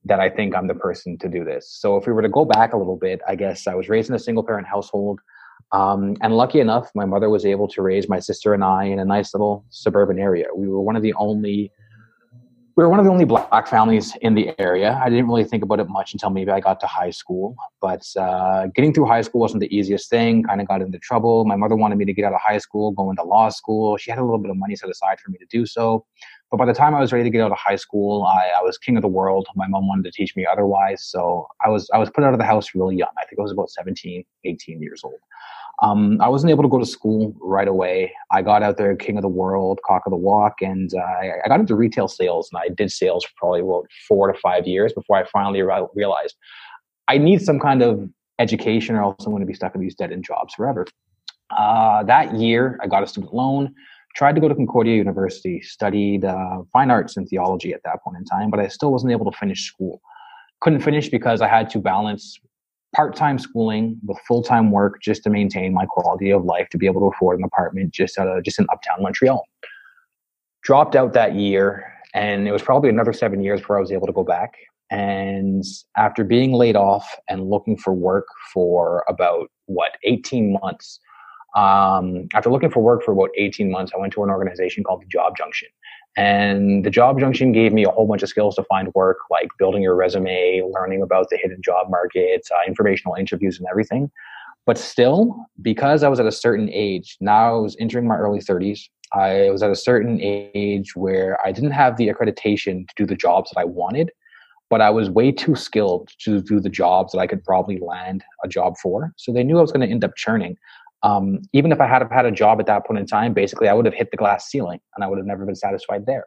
that 0.06 0.20
I 0.20 0.30
think 0.30 0.56
I'm 0.56 0.68
the 0.68 0.76
person 0.76 1.18
to 1.20 1.30
do 1.30 1.46
this. 1.46 1.70
So 1.70 1.96
if 1.96 2.06
we 2.06 2.14
were 2.14 2.22
to 2.22 2.30
go 2.30 2.44
back 2.44 2.74
a 2.74 2.78
little 2.78 2.98
bit, 2.98 3.22
I 3.28 3.36
guess 3.36 3.68
I 3.68 3.76
was 3.76 3.88
raised 3.88 4.10
in 4.10 4.16
a 4.16 4.20
single 4.20 4.44
parent 4.44 4.68
household. 4.68 5.22
Um, 5.72 6.18
and 6.22 6.36
lucky 6.36 6.60
enough, 6.60 6.92
my 6.94 7.06
mother 7.06 7.30
was 7.30 7.46
able 7.46 7.68
to 7.70 7.82
raise 7.82 8.10
my 8.10 8.20
sister 8.20 8.54
and 8.54 8.64
I 8.64 8.86
in 8.86 9.00
a 9.00 9.06
nice 9.06 9.34
little 9.34 9.66
suburban 9.70 10.20
area. 10.20 10.48
We 10.54 10.68
were 10.68 10.82
one 10.82 10.98
of 10.98 11.04
the 11.04 11.14
only 11.14 11.72
we 12.76 12.84
were 12.84 12.90
one 12.90 12.98
of 12.98 13.06
the 13.06 13.12
only 13.12 13.26
black 13.26 13.68
families 13.68 14.16
in 14.22 14.34
the 14.34 14.60
area. 14.60 15.00
I 15.04 15.08
didn't 15.10 15.28
really 15.28 15.44
think 15.44 15.64
about 15.64 15.80
it 15.80 15.88
much 15.90 16.14
until 16.14 16.32
maybe 16.32 16.50
I 16.50 16.60
got 16.60 16.80
to 16.80 16.88
high 16.88 17.12
school. 17.12 17.56
But 17.80 18.04
uh, 18.18 18.68
getting 18.74 18.94
through 18.94 19.06
high 19.06 19.22
school 19.22 19.42
wasn't 19.42 19.62
the 19.62 19.76
easiest 19.76 20.10
thing. 20.10 20.44
Kind 20.44 20.60
of 20.60 20.68
got 20.68 20.82
into 20.82 20.98
trouble. 20.98 21.46
My 21.46 21.56
mother 21.56 21.76
wanted 21.76 22.00
me 22.00 22.06
to 22.06 22.14
get 22.14 22.26
out 22.26 22.34
of 22.34 22.42
high 22.42 22.58
school, 22.58 22.92
go 22.92 23.12
into 23.12 23.24
law 23.24 23.50
school. 23.50 23.98
She 23.98 24.10
had 24.10 24.18
a 24.18 24.24
little 24.24 24.40
bit 24.40 24.50
of 24.50 24.58
money 24.58 24.76
set 24.76 24.90
aside 24.90 25.20
for 25.20 25.30
me 25.30 25.38
to 25.38 25.46
do 25.52 25.68
so. 25.68 26.06
But 26.50 26.58
by 26.58 26.66
the 26.66 26.74
time 26.74 26.96
I 26.96 27.00
was 27.00 27.12
ready 27.12 27.24
to 27.24 27.30
get 27.30 27.42
out 27.42 27.52
of 27.52 27.58
high 27.60 27.76
school, 27.76 28.24
I, 28.24 28.50
I 28.60 28.64
was 28.64 28.80
king 28.80 28.96
of 28.96 29.04
the 29.04 29.08
world. 29.08 29.48
My 29.56 29.68
mom 29.68 29.88
wanted 29.88 30.06
to 30.06 30.12
teach 30.12 30.36
me 30.36 30.46
otherwise. 30.52 31.04
So 31.04 31.48
I 31.64 31.70
was 31.70 31.90
I 31.94 32.00
was 32.00 32.10
put 32.10 32.24
out 32.24 32.34
of 32.34 32.40
the 32.40 32.46
house 32.46 32.74
really 32.74 32.96
young. 32.96 33.10
I 33.20 33.26
think 33.26 33.38
I 33.40 33.44
was 33.44 33.52
about 33.52 33.70
17, 33.70 34.24
18 34.46 34.82
years 34.82 35.02
old. 35.04 35.20
Um, 35.84 36.22
I 36.22 36.30
wasn't 36.30 36.50
able 36.50 36.64
to 36.64 36.70
go 36.70 36.80
to 36.80 36.86
school 36.86 37.36
right 37.42 37.68
away. 37.68 38.14
I 38.32 38.42
got 38.42 38.64
out 38.64 38.78
there, 38.78 38.96
king 38.96 39.18
of 39.18 39.22
the 39.22 39.28
world, 39.28 39.82
cock 39.86 40.04
of 40.06 40.12
the 40.12 40.18
walk, 40.18 40.62
and 40.62 40.90
uh, 40.94 41.42
I, 41.44 41.48
got 41.50 41.60
into 41.60 41.76
retail 41.76 42.08
sales. 42.08 42.50
And 42.52 42.62
I 42.64 42.74
did 42.74 42.90
sales 42.90 43.26
for 43.26 43.32
probably 43.36 43.60
about 43.60 43.88
four 44.08 44.32
to 44.32 44.40
five 44.40 44.66
years 44.66 44.94
before 44.94 45.18
I 45.18 45.26
finally 45.26 45.62
re- 45.62 45.86
realized 45.94 46.36
I 47.10 47.18
need 47.18 47.42
some 47.42 47.60
kind 47.60 47.82
of 47.82 48.10
education, 48.40 48.96
or 48.96 49.04
else 49.04 49.26
I'm 49.26 49.34
going 49.34 49.42
to 49.42 49.46
be 49.48 49.54
stuck 49.54 49.76
in 49.76 49.82
these 49.82 49.94
dead 49.94 50.14
end 50.14 50.24
jobs 50.24 50.54
forever. 50.54 50.88
Uh, 51.50 52.04
that 52.04 52.34
year, 52.34 52.80
I 52.82 52.88
got 52.88 53.04
a 53.04 53.08
student 53.08 53.34
loan. 53.34 53.76
Tried 54.16 54.36
to 54.36 54.42
go 54.42 54.48
to 54.48 54.56
Concordia 54.56 54.96
University, 54.96 55.60
studied 55.62 56.24
uh, 56.24 56.62
fine 56.72 56.92
arts 56.92 57.18
and 57.18 57.28
theology 57.28 57.74
at 57.74 57.82
that 57.84 58.02
point 58.04 58.18
in 58.18 58.24
time, 58.24 58.50
but 58.50 58.62
I 58.62 58.70
still 58.70 58.92
wasn't 58.94 59.12
able 59.12 59.30
to 59.30 59.38
finish 59.38 59.66
school. 59.66 60.00
Couldn't 60.62 60.80
finish 60.80 61.10
because 61.10 61.42
I 61.42 61.50
had 61.50 61.70
to 61.72 61.80
balance 61.80 62.40
part-time 62.94 63.40
schooling 63.40 64.00
with 64.06 64.18
full-time 64.28 64.72
work 64.72 65.02
just 65.02 65.24
to 65.24 65.30
maintain 65.30 65.74
my 65.74 65.86
quality 65.86 66.32
of 66.32 66.46
life 66.46 66.70
to 66.70 66.78
be 66.78 66.86
able 66.86 67.02
to 67.02 67.16
afford 67.16 67.40
an 67.40 67.44
apartment 67.44 67.94
just 67.94 68.18
at 68.18 68.28
a, 68.28 68.42
just 68.42 68.60
in 68.60 68.68
uptown 68.72 69.02
Montreal. 69.02 69.46
Dropped 70.64 70.96
out 70.96 71.14
that 71.14 71.36
year, 71.36 71.92
and 72.14 72.48
it 72.48 72.52
was 72.52 72.62
probably 72.62 72.90
another 72.90 73.14
seven 73.14 73.44
years 73.44 73.60
before 73.60 73.78
I 73.78 73.82
was 73.82 73.92
able 73.92 74.08
to 74.08 74.14
go 74.14 74.24
back. 74.24 74.54
And 74.92 75.64
after 75.98 76.24
being 76.24 76.54
laid 76.54 76.76
off 76.76 77.18
and 77.28 77.50
looking 77.50 77.78
for 77.78 77.94
work 77.94 78.28
for 78.54 79.04
about 79.10 79.50
what 79.66 79.94
18 80.04 80.58
months, 80.62 81.00
um, 81.56 82.28
after 82.34 82.50
looking 82.50 82.70
for 82.70 82.82
work 82.82 83.04
for 83.04 83.12
about 83.12 83.30
18 83.38 83.72
months, 83.72 83.92
I 83.96 84.00
went 84.00 84.14
to 84.14 84.24
an 84.24 84.30
organization 84.30 84.84
called 84.84 85.02
the 85.02 85.08
Job 85.08 85.36
Junction. 85.38 85.70
And 86.16 86.86
the 86.86 86.92
Job 86.92 87.20
Junction 87.20 87.52
gave 87.52 87.74
me 87.74 87.86
a 87.86 87.90
whole 87.90 88.06
bunch 88.06 88.22
of 88.22 88.30
skills 88.30 88.56
to 88.56 88.64
find 88.66 88.94
work, 88.94 89.18
like 89.32 89.48
building 89.58 89.82
your 89.82 89.96
resume, 89.96 90.62
learning 90.72 91.02
about 91.02 91.30
the 91.30 91.38
hidden 91.38 91.62
job 91.64 91.88
markets, 91.90 92.52
uh, 92.52 92.60
informational 92.68 93.16
interviews, 93.16 93.58
and 93.58 93.68
everything. 93.70 94.12
But 94.66 94.78
still, 94.78 95.36
because 95.62 96.04
I 96.04 96.10
was 96.10 96.20
at 96.20 96.26
a 96.26 96.32
certain 96.32 96.70
age, 96.72 97.18
now 97.20 97.56
I 97.56 97.60
was 97.60 97.76
entering 97.80 98.08
my 98.08 98.16
early 98.16 98.40
30s, 98.40 98.90
I 99.14 99.50
was 99.50 99.62
at 99.62 99.70
a 99.70 99.76
certain 99.76 100.20
age 100.22 100.96
where 100.96 101.38
I 101.46 101.52
didn't 101.52 101.72
have 101.72 101.98
the 101.98 102.08
accreditation 102.08 102.88
to 102.88 102.94
do 102.98 103.06
the 103.06 103.16
jobs 103.16 103.52
that 103.52 103.60
I 103.60 103.66
wanted, 103.66 104.12
but 104.70 104.82
I 104.82 104.90
was 104.90 105.10
way 105.10 105.32
too 105.32 105.56
skilled 105.56 106.10
to 106.20 106.42
do 106.42 106.60
the 106.60 106.70
jobs 106.70 107.12
that 107.12 107.20
I 107.20 107.28
could 107.28 107.44
probably 107.44 107.80
land 107.80 108.24
a 108.44 108.48
job 108.48 108.76
for. 108.82 109.14
So 109.18 109.32
they 109.32 109.44
knew 109.44 109.58
I 109.58 109.62
was 109.62 109.72
going 109.72 109.86
to 109.86 109.92
end 109.92 110.04
up 110.04 110.16
churning 110.16 110.58
um, 111.04 111.42
even 111.52 111.72
if 111.72 111.80
I 111.80 111.88
had 111.88 112.08
had 112.12 112.26
a 112.26 112.32
job 112.32 112.60
at 112.60 112.66
that 112.66 112.86
point 112.86 113.00
in 113.00 113.06
time, 113.06 113.34
basically 113.34 113.68
I 113.68 113.74
would 113.74 113.86
have 113.86 113.94
hit 113.94 114.10
the 114.12 114.18
glass 114.18 114.50
ceiling 114.50 114.80
and 114.96 115.04
I 115.04 115.08
would 115.08 115.18
have 115.18 115.28
never 115.28 115.46
been 115.46 115.56
satisfied 115.56 116.06
there. 116.06 116.26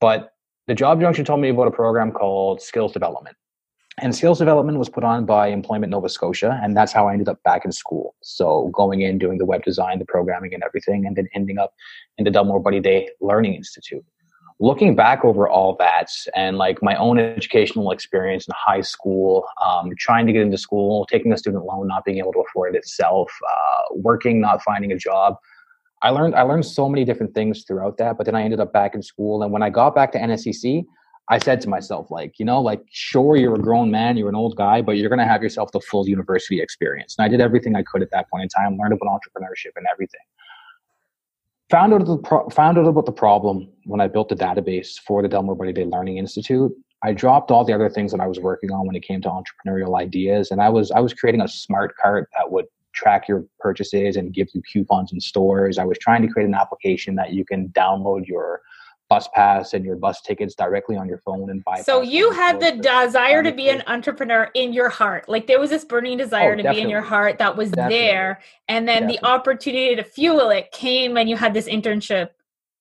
But 0.00 0.30
the 0.66 0.74
Job 0.74 1.00
Junction 1.00 1.24
told 1.24 1.40
me 1.40 1.48
about 1.48 1.68
a 1.68 1.70
program 1.70 2.12
called 2.12 2.62
Skills 2.62 2.92
Development. 2.92 3.36
and 4.00 4.14
Skills 4.14 4.38
development 4.38 4.78
was 4.78 4.88
put 4.88 5.04
on 5.04 5.24
by 5.24 5.48
Employment 5.48 5.90
Nova 5.90 6.08
Scotia, 6.08 6.58
and 6.62 6.76
that's 6.76 6.92
how 6.92 7.06
I 7.08 7.12
ended 7.12 7.28
up 7.28 7.42
back 7.44 7.64
in 7.64 7.72
school. 7.72 8.14
So 8.22 8.70
going 8.74 9.02
in, 9.02 9.18
doing 9.18 9.38
the 9.38 9.44
web 9.44 9.62
design, 9.62 9.98
the 9.98 10.04
programming, 10.04 10.52
and 10.52 10.62
everything, 10.64 11.06
and 11.06 11.16
then 11.16 11.28
ending 11.34 11.58
up 11.58 11.72
in 12.18 12.24
the 12.24 12.30
Delmore 12.30 12.60
Buddy 12.60 12.80
Daye 12.80 13.08
Learning 13.20 13.54
Institute. 13.54 14.04
Looking 14.60 14.94
back 14.94 15.24
over 15.24 15.48
all 15.48 15.76
that 15.80 16.08
and 16.36 16.56
like 16.56 16.82
my 16.82 16.94
own 16.94 17.18
educational 17.18 17.90
experience 17.90 18.46
in 18.46 18.54
high 18.56 18.82
school, 18.82 19.46
um, 19.64 19.90
trying 19.98 20.26
to 20.26 20.32
get 20.32 20.42
into 20.42 20.56
school, 20.56 21.06
taking 21.06 21.32
a 21.32 21.36
student 21.36 21.64
loan, 21.64 21.88
not 21.88 22.04
being 22.04 22.18
able 22.18 22.32
to 22.34 22.40
afford 22.40 22.74
it 22.74 22.78
itself, 22.78 23.32
uh, 23.48 23.94
working, 23.96 24.40
not 24.40 24.62
finding 24.62 24.92
a 24.92 24.96
job. 24.96 25.36
I 26.02 26.10
learned 26.10 26.34
I 26.34 26.42
learned 26.42 26.66
so 26.66 26.88
many 26.88 27.04
different 27.04 27.34
things 27.34 27.64
throughout 27.64 27.96
that. 27.96 28.16
But 28.16 28.26
then 28.26 28.34
I 28.34 28.42
ended 28.42 28.60
up 28.60 28.72
back 28.72 28.94
in 28.94 29.02
school, 29.02 29.42
and 29.42 29.52
when 29.52 29.62
I 29.62 29.70
got 29.70 29.94
back 29.94 30.12
to 30.12 30.18
NSCC, 30.18 30.84
I 31.30 31.38
said 31.38 31.60
to 31.62 31.68
myself, 31.70 32.10
like, 32.10 32.38
you 32.38 32.44
know, 32.44 32.60
like, 32.60 32.82
sure, 32.90 33.36
you're 33.36 33.54
a 33.54 33.58
grown 33.58 33.90
man, 33.90 34.18
you're 34.18 34.28
an 34.28 34.34
old 34.34 34.56
guy, 34.56 34.82
but 34.82 34.98
you're 34.98 35.08
going 35.08 35.20
to 35.20 35.24
have 35.24 35.42
yourself 35.42 35.72
the 35.72 35.80
full 35.80 36.06
university 36.06 36.60
experience. 36.60 37.14
And 37.18 37.24
I 37.24 37.28
did 37.28 37.40
everything 37.40 37.74
I 37.74 37.82
could 37.82 38.02
at 38.02 38.10
that 38.10 38.28
point 38.28 38.42
in 38.42 38.48
time, 38.50 38.76
learned 38.76 38.92
about 38.92 39.08
entrepreneurship 39.08 39.72
and 39.76 39.86
everything. 39.90 40.20
Found 41.70 41.94
out, 41.94 42.04
the 42.04 42.18
pro- 42.18 42.48
found 42.50 42.78
out 42.78 42.86
about 42.86 43.06
the 43.06 43.12
problem 43.12 43.68
when 43.84 44.00
I 44.00 44.06
built 44.06 44.28
the 44.28 44.36
database 44.36 44.98
for 44.98 45.22
the 45.22 45.28
Delmore 45.28 45.56
Buddy 45.56 45.72
Daye 45.72 45.84
Learning 45.84 46.18
Institute. 46.18 46.72
I 47.02 47.12
dropped 47.12 47.50
all 47.50 47.64
the 47.64 47.72
other 47.72 47.88
things 47.88 48.12
that 48.12 48.20
I 48.20 48.26
was 48.26 48.38
working 48.38 48.70
on 48.70 48.86
when 48.86 48.96
it 48.96 49.02
came 49.02 49.20
to 49.22 49.28
entrepreneurial 49.28 49.98
ideas, 50.00 50.50
and 50.50 50.60
I 50.60 50.68
was 50.68 50.90
I 50.90 51.00
was 51.00 51.14
creating 51.14 51.40
a 51.40 51.48
smart 51.48 51.96
cart 51.96 52.28
that 52.36 52.50
would 52.50 52.66
track 52.92 53.28
your 53.28 53.44
purchases 53.60 54.16
and 54.16 54.32
give 54.32 54.48
you 54.54 54.62
coupons 54.70 55.12
in 55.12 55.20
stores. 55.20 55.78
I 55.78 55.84
was 55.84 55.98
trying 55.98 56.22
to 56.22 56.28
create 56.28 56.46
an 56.46 56.54
application 56.54 57.16
that 57.16 57.32
you 57.32 57.44
can 57.44 57.68
download 57.70 58.26
your 58.26 58.60
bus 59.14 59.28
pass 59.32 59.74
and 59.74 59.84
your 59.84 59.96
bus 59.96 60.20
tickets 60.20 60.54
directly 60.54 60.96
on 60.96 61.08
your 61.08 61.18
phone 61.18 61.50
and 61.50 61.62
buy. 61.64 61.80
So 61.80 62.00
you 62.00 62.32
had 62.32 62.60
the 62.60 62.72
desire 62.72 63.42
to 63.42 63.52
be 63.52 63.68
an 63.68 63.82
entrepreneur 63.86 64.50
in 64.54 64.72
your 64.72 64.88
heart. 64.88 65.28
Like 65.28 65.46
there 65.46 65.60
was 65.60 65.70
this 65.70 65.84
burning 65.84 66.18
desire 66.18 66.52
oh, 66.52 66.56
to 66.56 66.62
definitely. 66.62 66.80
be 66.80 66.84
in 66.84 66.90
your 66.90 67.02
heart 67.02 67.38
that 67.38 67.56
was 67.56 67.70
definitely. 67.70 67.98
there. 67.98 68.40
And 68.68 68.88
then 68.88 69.02
definitely. 69.02 69.18
the 69.18 69.26
opportunity 69.26 69.96
to 69.96 70.02
fuel 70.02 70.50
it 70.50 70.72
came 70.72 71.14
when 71.14 71.28
you 71.28 71.36
had 71.36 71.54
this 71.54 71.68
internship 71.68 72.30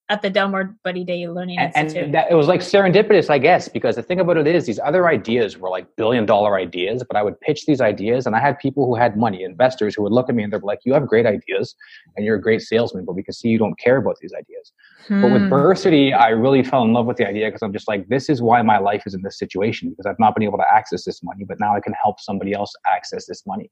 at 0.09 0.21
the 0.21 0.29
Delmore 0.29 0.75
Buddy 0.83 1.05
Daye 1.05 1.27
Learning 1.27 1.57
and, 1.57 1.73
Institute. 1.75 2.03
And 2.03 2.13
that, 2.13 2.29
it 2.29 2.35
was 2.35 2.47
like 2.47 2.59
serendipitous, 2.59 3.29
I 3.29 3.37
guess, 3.37 3.69
because 3.69 3.95
the 3.95 4.03
thing 4.03 4.19
about 4.19 4.35
it 4.35 4.47
is 4.47 4.65
these 4.65 4.79
other 4.79 5.07
ideas 5.07 5.57
were 5.57 5.69
like 5.69 5.87
billion 5.95 6.25
dollar 6.25 6.57
ideas, 6.57 7.03
but 7.07 7.15
I 7.15 7.23
would 7.23 7.39
pitch 7.39 7.65
these 7.65 7.79
ideas 7.79 8.27
and 8.27 8.35
I 8.35 8.39
had 8.39 8.59
people 8.59 8.85
who 8.85 8.95
had 8.95 9.17
money, 9.17 9.43
investors 9.43 9.95
who 9.95 10.03
would 10.03 10.11
look 10.11 10.27
at 10.27 10.35
me 10.35 10.43
and 10.43 10.51
they're 10.51 10.59
like, 10.59 10.79
you 10.83 10.93
have 10.93 11.07
great 11.07 11.25
ideas 11.25 11.75
and 12.17 12.25
you're 12.25 12.35
a 12.35 12.41
great 12.41 12.61
salesman, 12.61 13.05
but 13.05 13.13
we 13.13 13.23
can 13.23 13.33
see 13.33 13.47
you 13.47 13.57
don't 13.57 13.79
care 13.79 13.97
about 13.97 14.17
these 14.21 14.33
ideas. 14.33 14.73
Hmm. 15.07 15.21
But 15.21 15.31
with 15.31 15.41
hmm. 15.43 15.49
Bursity, 15.49 16.13
I 16.13 16.29
really 16.29 16.63
fell 16.63 16.83
in 16.83 16.91
love 16.91 17.05
with 17.05 17.17
the 17.17 17.27
idea 17.27 17.47
because 17.47 17.61
I'm 17.61 17.73
just 17.73 17.87
like, 17.87 18.07
this 18.09 18.29
is 18.29 18.41
why 18.41 18.61
my 18.61 18.79
life 18.79 19.03
is 19.05 19.13
in 19.13 19.21
this 19.21 19.39
situation 19.39 19.89
because 19.89 20.05
I've 20.05 20.19
not 20.19 20.35
been 20.35 20.43
able 20.43 20.57
to 20.57 20.67
access 20.69 21.05
this 21.05 21.23
money, 21.23 21.45
but 21.45 21.59
now 21.61 21.75
I 21.75 21.79
can 21.79 21.93
help 21.93 22.19
somebody 22.19 22.51
else 22.51 22.73
access 22.93 23.25
this 23.25 23.43
money. 23.47 23.71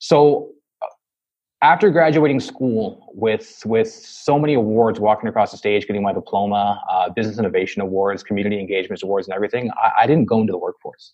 So 0.00 0.50
after 1.62 1.90
graduating 1.90 2.40
school 2.40 3.06
with 3.14 3.62
with 3.64 3.88
so 3.88 4.38
many 4.38 4.54
awards, 4.54 4.98
walking 4.98 5.28
across 5.28 5.52
the 5.52 5.56
stage, 5.56 5.86
getting 5.86 6.02
my 6.02 6.12
diploma, 6.12 6.82
uh, 6.90 7.08
business 7.10 7.38
innovation 7.38 7.80
awards, 7.80 8.22
community 8.22 8.58
engagement 8.58 9.02
awards, 9.02 9.28
and 9.28 9.34
everything, 9.34 9.70
I, 9.80 10.02
I, 10.02 10.06
didn't 10.06 10.24
go 10.24 10.40
into 10.40 10.50
the 10.50 10.58
workforce. 10.58 11.12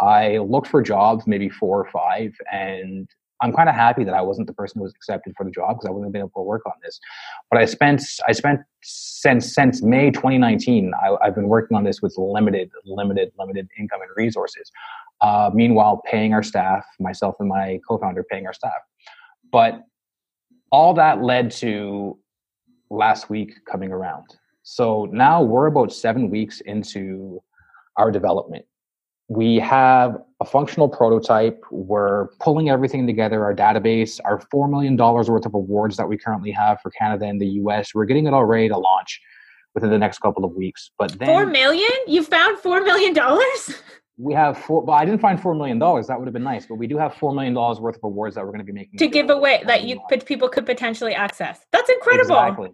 I 0.00 0.38
looked 0.38 0.68
for 0.68 0.82
jobs, 0.82 1.26
maybe 1.26 1.50
four 1.50 1.78
or 1.78 1.90
five, 1.90 2.34
and 2.50 3.06
I'm 3.42 3.52
kind 3.52 3.68
of 3.68 3.74
happy 3.74 4.02
that 4.04 4.14
I 4.14 4.22
wasn't 4.22 4.46
the 4.46 4.54
person 4.54 4.78
who 4.78 4.84
was 4.84 4.94
accepted 4.94 5.34
for 5.36 5.44
the 5.44 5.50
job 5.50 5.76
because 5.76 5.86
I 5.86 5.90
wouldn't 5.90 6.06
have 6.06 6.12
been 6.12 6.22
able 6.22 6.42
to 6.42 6.42
work 6.42 6.62
on 6.64 6.72
this. 6.82 6.98
But 7.50 7.60
I 7.60 7.66
spent 7.66 8.02
I 8.26 8.32
spent 8.32 8.60
since 8.82 9.54
since 9.54 9.82
May 9.82 10.10
2019. 10.10 10.92
I, 10.94 11.16
have 11.22 11.34
been 11.34 11.48
working 11.48 11.76
on 11.76 11.84
this 11.84 12.00
with 12.00 12.14
limited 12.16 12.70
limited 12.86 13.32
limited 13.38 13.68
income 13.78 14.00
and 14.00 14.10
resources. 14.16 14.72
Uh, 15.20 15.50
meanwhile, 15.52 16.00
paying 16.10 16.32
our 16.32 16.42
staff, 16.42 16.84
myself 16.98 17.34
and 17.38 17.48
my 17.48 17.78
co-founder, 17.86 18.24
paying 18.30 18.46
our 18.46 18.54
staff. 18.54 18.72
But 19.52 19.84
all 20.72 20.94
that 20.94 21.22
led 21.22 21.50
to 21.52 22.18
last 22.90 23.30
week 23.30 23.52
coming 23.70 23.92
around. 23.92 24.24
So 24.62 25.08
now 25.12 25.42
we're 25.42 25.66
about 25.66 25.92
seven 25.92 26.30
weeks 26.30 26.60
into 26.62 27.42
our 27.96 28.10
development. 28.10 28.64
We 29.28 29.56
have 29.56 30.16
a 30.40 30.44
functional 30.44 30.88
prototype. 30.88 31.62
We're 31.70 32.28
pulling 32.40 32.70
everything 32.70 33.06
together, 33.06 33.44
our 33.44 33.54
database, 33.54 34.20
our 34.24 34.40
$4 34.52 34.70
million 34.70 34.96
worth 34.96 35.46
of 35.46 35.54
awards 35.54 35.96
that 35.96 36.08
we 36.08 36.18
currently 36.18 36.50
have 36.52 36.80
for 36.80 36.90
Canada 36.90 37.26
and 37.26 37.40
the 37.40 37.46
US. 37.46 37.94
We're 37.94 38.04
getting 38.04 38.26
it 38.26 38.34
all 38.34 38.44
ready 38.44 38.68
to 38.68 38.76
launch 38.76 39.20
within 39.74 39.90
the 39.90 39.98
next 39.98 40.18
couple 40.18 40.44
of 40.44 40.52
weeks. 40.52 40.90
But 40.98 41.18
then, 41.18 41.28
4 41.28 41.46
million? 41.46 41.90
You 42.06 42.22
found 42.22 42.58
$4 42.58 42.84
million? 42.84 43.14
we 44.16 44.34
have 44.34 44.58
four. 44.58 44.82
Well, 44.82 44.96
I 44.96 45.04
didn't 45.04 45.20
find 45.20 45.40
four 45.40 45.54
million 45.54 45.78
dollars. 45.78 46.06
That 46.06 46.18
would 46.18 46.26
have 46.26 46.34
been 46.34 46.42
nice, 46.42 46.66
but 46.66 46.76
we 46.76 46.86
do 46.86 46.98
have 46.98 47.14
four 47.14 47.34
million 47.34 47.54
dollars 47.54 47.80
worth 47.80 47.96
of 47.96 48.04
awards 48.04 48.34
that 48.34 48.44
we're 48.44 48.52
going 48.52 48.58
to 48.58 48.64
be 48.64 48.72
making 48.72 48.98
to 48.98 49.08
give 49.08 49.30
away 49.30 49.62
that 49.66 49.84
you 49.84 50.00
people 50.26 50.48
could 50.48 50.66
potentially 50.66 51.14
access. 51.14 51.64
That's 51.72 51.90
incredible. 51.90 52.36
Exactly. 52.36 52.70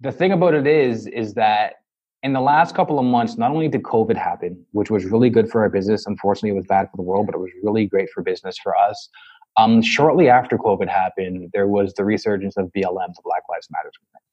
The 0.00 0.12
thing 0.12 0.32
about 0.32 0.54
it 0.54 0.66
is, 0.66 1.06
is 1.08 1.34
that 1.34 1.74
in 2.22 2.32
the 2.32 2.40
last 2.40 2.74
couple 2.74 2.98
of 2.98 3.04
months, 3.04 3.36
not 3.36 3.50
only 3.50 3.68
did 3.68 3.82
COVID 3.82 4.16
happen, 4.16 4.64
which 4.72 4.90
was 4.90 5.04
really 5.04 5.30
good 5.30 5.48
for 5.48 5.62
our 5.62 5.68
business. 5.68 6.06
Unfortunately, 6.06 6.50
it 6.50 6.54
was 6.54 6.66
bad 6.66 6.88
for 6.90 6.96
the 6.96 7.02
world, 7.02 7.26
but 7.26 7.34
it 7.34 7.38
was 7.38 7.50
really 7.62 7.86
great 7.86 8.08
for 8.10 8.22
business 8.22 8.56
for 8.58 8.76
us. 8.76 9.08
Um, 9.56 9.82
shortly 9.82 10.28
after 10.28 10.56
COVID 10.56 10.88
happened, 10.88 11.50
there 11.52 11.66
was 11.66 11.94
the 11.94 12.04
resurgence 12.04 12.56
of 12.56 12.66
BLM, 12.66 13.14
the 13.14 13.22
Black 13.24 13.42
Lives 13.50 13.68
Matter 13.70 13.90
movement. 14.00 14.24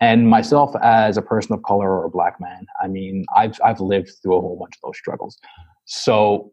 And 0.00 0.28
myself, 0.28 0.74
as 0.82 1.16
a 1.16 1.22
person 1.22 1.52
of 1.54 1.62
color 1.62 1.90
or 1.90 2.04
a 2.04 2.10
black 2.10 2.40
man, 2.40 2.66
I 2.82 2.86
mean, 2.86 3.24
I've 3.36 3.58
I've 3.64 3.80
lived 3.80 4.10
through 4.22 4.36
a 4.36 4.40
whole 4.40 4.56
bunch 4.56 4.74
of 4.76 4.88
those 4.88 4.98
struggles. 4.98 5.38
So 5.86 6.52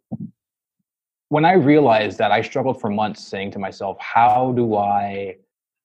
when 1.30 1.46
I 1.46 1.54
realized 1.54 2.18
that, 2.18 2.32
I 2.32 2.42
struggled 2.42 2.80
for 2.80 2.90
months, 2.90 3.26
saying 3.26 3.52
to 3.52 3.60
myself, 3.60 3.98
"How 4.00 4.52
do 4.54 4.76
I, 4.76 5.36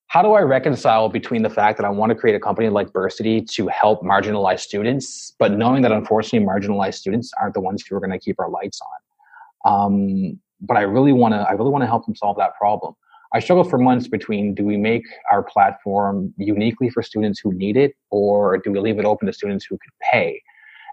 how 0.06 0.22
do 0.22 0.32
I 0.32 0.40
reconcile 0.40 1.08
between 1.08 1.42
the 1.42 1.50
fact 1.50 1.76
that 1.78 1.84
I 1.84 1.90
want 1.90 2.10
to 2.10 2.16
create 2.16 2.36
a 2.36 2.40
company 2.40 2.68
like 2.68 2.92
Bursity 2.92 3.42
to 3.42 3.68
help 3.68 4.02
marginalized 4.02 4.60
students, 4.60 5.34
but 5.38 5.52
knowing 5.52 5.82
that 5.82 5.92
unfortunately 5.92 6.46
marginalized 6.46 6.94
students 6.94 7.32
aren't 7.40 7.54
the 7.54 7.60
ones 7.60 7.84
who 7.86 7.96
are 7.96 8.00
going 8.00 8.10
to 8.10 8.18
keep 8.18 8.38
our 8.38 8.48
lights 8.48 8.80
on." 8.80 9.72
Um, 9.72 10.40
but 10.60 10.76
I 10.76 10.82
really 10.82 11.12
want 11.12 11.34
to, 11.34 11.40
I 11.40 11.52
really 11.52 11.70
want 11.70 11.82
to 11.82 11.86
help 11.86 12.06
them 12.06 12.14
solve 12.14 12.36
that 12.38 12.54
problem. 12.56 12.94
I 13.32 13.38
struggled 13.38 13.70
for 13.70 13.78
months 13.78 14.08
between 14.08 14.54
do 14.54 14.64
we 14.64 14.76
make 14.76 15.04
our 15.30 15.42
platform 15.42 16.34
uniquely 16.36 16.90
for 16.90 17.02
students 17.02 17.38
who 17.38 17.52
need 17.52 17.76
it, 17.76 17.94
or 18.10 18.58
do 18.58 18.72
we 18.72 18.80
leave 18.80 18.98
it 18.98 19.04
open 19.04 19.26
to 19.26 19.32
students 19.32 19.64
who 19.64 19.76
could 19.76 19.92
pay? 20.00 20.42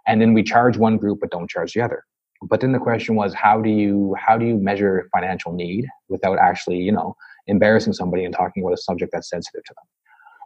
And 0.05 0.21
then 0.21 0.33
we 0.33 0.43
charge 0.43 0.77
one 0.77 0.97
group 0.97 1.19
but 1.21 1.31
don't 1.31 1.49
charge 1.49 1.73
the 1.73 1.81
other. 1.81 2.03
But 2.43 2.61
then 2.61 2.71
the 2.71 2.79
question 2.79 3.15
was 3.15 3.33
how 3.33 3.59
do 3.59 3.69
you 3.69 4.15
how 4.19 4.37
do 4.37 4.45
you 4.45 4.57
measure 4.57 5.09
financial 5.11 5.51
need 5.51 5.87
without 6.09 6.37
actually, 6.37 6.77
you 6.77 6.91
know, 6.91 7.15
embarrassing 7.47 7.93
somebody 7.93 8.23
and 8.23 8.33
talking 8.33 8.63
about 8.63 8.73
a 8.73 8.77
subject 8.77 9.11
that's 9.11 9.29
sensitive 9.29 9.63
to 9.63 9.73
them? 9.73 9.85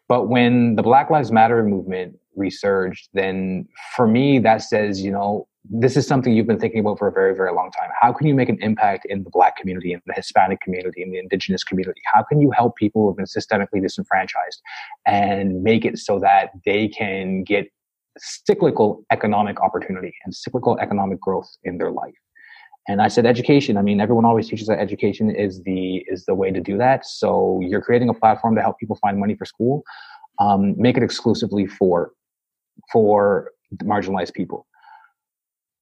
But 0.08 0.30
when 0.30 0.76
the 0.76 0.84
Black 0.84 1.10
Lives 1.10 1.32
Matter 1.32 1.64
movement 1.64 2.18
resurged, 2.36 3.10
then 3.14 3.68
for 3.96 4.08
me 4.08 4.40
that 4.40 4.62
says, 4.62 5.02
you 5.02 5.12
know, 5.12 5.48
this 5.70 5.96
is 5.96 6.08
something 6.08 6.34
you've 6.34 6.48
been 6.48 6.60
thinking 6.60 6.80
about 6.80 6.98
for 6.98 7.08
a 7.08 7.12
very, 7.12 7.36
very 7.36 7.54
long 7.54 7.70
time. 7.72 7.90
How 8.00 8.12
can 8.12 8.26
you 8.28 8.34
make 8.34 8.50
an 8.50 8.58
impact 8.62 9.06
in 9.08 9.24
the 9.24 9.30
Black 9.30 9.58
community, 9.58 9.94
in 9.94 10.02
the 10.08 10.14
Hispanic 10.14 10.60
community, 10.62 11.04
in 11.04 11.12
the 11.12 11.20
Indigenous 11.20 11.64
community? 11.64 12.02
How 12.12 12.24
can 12.24 12.42
you 12.42 12.52
help 12.52 12.76
people 12.78 13.04
who 13.04 13.10
have 13.10 13.18
been 13.18 13.26
systemically 13.26 13.82
disenfranchised 13.82 14.62
and 15.06 15.62
make 15.62 15.86
it 15.86 16.00
so 16.00 16.20
that 16.20 16.50
they 16.66 16.88
can 16.88 17.44
get 17.44 17.68
cyclical 18.18 19.06
economic 19.12 19.62
opportunity 19.62 20.14
and 20.26 20.34
cyclical 20.36 20.80
economic 20.80 21.20
growth 21.22 21.50
in 21.64 21.78
their 21.78 21.92
life? 21.92 22.16
And 22.88 23.00
I 23.00 23.08
said 23.08 23.28
education. 23.28 23.78
I 23.78 23.84
mean, 23.84 24.02
everyone 24.02 24.26
always 24.26 24.50
teaches 24.50 24.68
that 24.68 24.80
education 24.80 25.30
is 25.30 25.62
the 25.62 26.04
is 26.08 26.26
the 26.26 26.34
way 26.34 26.50
to 26.52 26.60
do 26.60 26.76
that. 26.80 27.06
So 27.06 27.60
you're 27.62 27.82
creating 27.82 28.10
a 28.10 28.16
platform 28.16 28.56
to 28.56 28.62
help 28.62 28.80
people 28.80 28.98
find 29.00 29.20
money 29.20 29.36
for 29.36 29.46
school. 29.46 29.84
Um, 30.40 30.74
make 30.76 30.98
it 30.98 31.04
exclusively 31.04 31.68
for 31.68 32.14
for 32.92 33.52
marginalized 33.84 34.34
people 34.34 34.66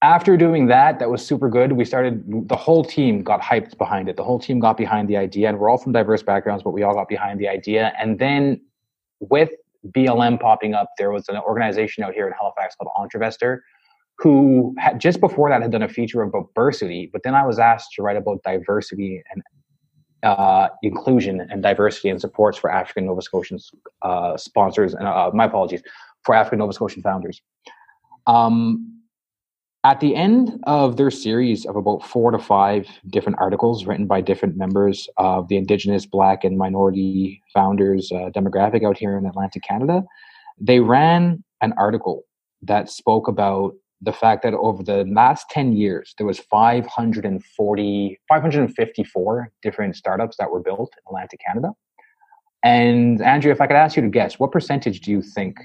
after 0.01 0.37
doing 0.37 0.67
that, 0.67 0.99
that 0.99 1.09
was 1.09 1.25
super 1.25 1.49
good. 1.49 1.73
We 1.73 1.83
started, 1.83 2.47
the 2.47 2.55
whole 2.55 2.85
team 2.85 3.21
got 3.21 3.41
hyped 3.41 3.77
behind 3.77 4.07
it. 4.07 4.15
The 4.15 4.23
whole 4.23 4.39
team 4.39 4.59
got 4.59 4.77
behind 4.77 5.09
the 5.09 5.17
idea, 5.17 5.49
and 5.49 5.59
we're 5.59 5.69
all 5.69 5.77
from 5.77 5.91
diverse 5.91 6.23
backgrounds, 6.23 6.63
but 6.63 6.71
we 6.71 6.83
all 6.83 6.93
got 6.93 7.09
behind 7.09 7.39
the 7.39 7.49
idea. 7.49 7.93
And 7.99 8.17
then 8.17 8.61
with 9.19 9.49
BLM 9.87 10.39
popping 10.39 10.73
up, 10.73 10.89
there 10.97 11.11
was 11.11 11.27
an 11.27 11.37
organization 11.37 12.03
out 12.03 12.13
here 12.13 12.27
in 12.27 12.33
Halifax 12.33 12.75
called 12.75 12.91
Entrevestor, 12.97 13.59
who 14.17 14.73
had, 14.77 14.99
just 14.99 15.19
before 15.19 15.49
that 15.49 15.61
had 15.61 15.71
done 15.71 15.83
a 15.83 15.89
feature 15.89 16.21
about 16.21 16.53
diversity. 16.55 17.09
But 17.11 17.23
then 17.23 17.35
I 17.35 17.45
was 17.45 17.59
asked 17.59 17.93
to 17.95 18.01
write 18.01 18.17
about 18.17 18.41
diversity 18.43 19.21
and 19.33 19.43
uh, 20.23 20.69
inclusion 20.81 21.41
and 21.49 21.61
diversity 21.61 22.09
and 22.09 22.19
supports 22.19 22.57
for 22.57 22.69
African 22.69 23.05
Nova 23.05 23.21
Scotians 23.21 23.71
uh, 24.01 24.37
sponsors, 24.37 24.93
and 24.93 25.07
uh, 25.07 25.31
my 25.33 25.45
apologies, 25.45 25.81
for 26.23 26.35
African 26.35 26.59
Nova 26.59 26.73
Scotian 26.73 27.01
founders. 27.01 27.41
Um, 28.27 28.98
at 29.85 30.01
the 30.01 30.15
end 30.15 30.59
of 30.63 30.97
their 30.97 31.09
series 31.09 31.65
of 31.65 31.75
about 31.75 32.03
four 32.03 32.31
to 32.31 32.39
five 32.39 32.87
different 33.09 33.39
articles 33.39 33.85
written 33.85 34.07
by 34.07 34.19
different 34.19 34.57
members 34.57 35.07
of 35.17 35.47
the 35.47 35.55
Indigenous, 35.55 36.05
Black, 36.05 36.43
and 36.43 36.57
minority 36.57 37.41
founders 37.53 38.11
uh, 38.11 38.29
demographic 38.35 38.85
out 38.85 38.97
here 38.97 39.17
in 39.17 39.25
Atlantic 39.25 39.63
Canada, 39.63 40.03
they 40.59 40.81
ran 40.81 41.43
an 41.61 41.73
article 41.77 42.23
that 42.61 42.89
spoke 42.89 43.29
about 43.29 43.73
the 44.01 44.11
fact 44.11 44.43
that 44.43 44.53
over 44.53 44.83
the 44.83 45.05
last 45.05 45.49
10 45.49 45.73
years 45.73 46.13
there 46.17 46.27
was 46.27 46.39
540 46.39 48.19
554 48.29 49.51
different 49.61 49.95
startups 49.95 50.37
that 50.37 50.49
were 50.49 50.61
built 50.61 50.93
in 50.95 51.01
atlantic 51.07 51.39
canada. 51.45 51.71
And 52.63 53.21
andrea 53.21 53.53
if 53.53 53.59
i 53.59 53.67
could 53.67 53.75
ask 53.75 53.97
you 53.97 54.01
to 54.01 54.09
guess 54.09 54.39
what 54.39 54.51
percentage 54.53 55.01
do 55.01 55.11
you 55.11 55.21
think 55.21 55.57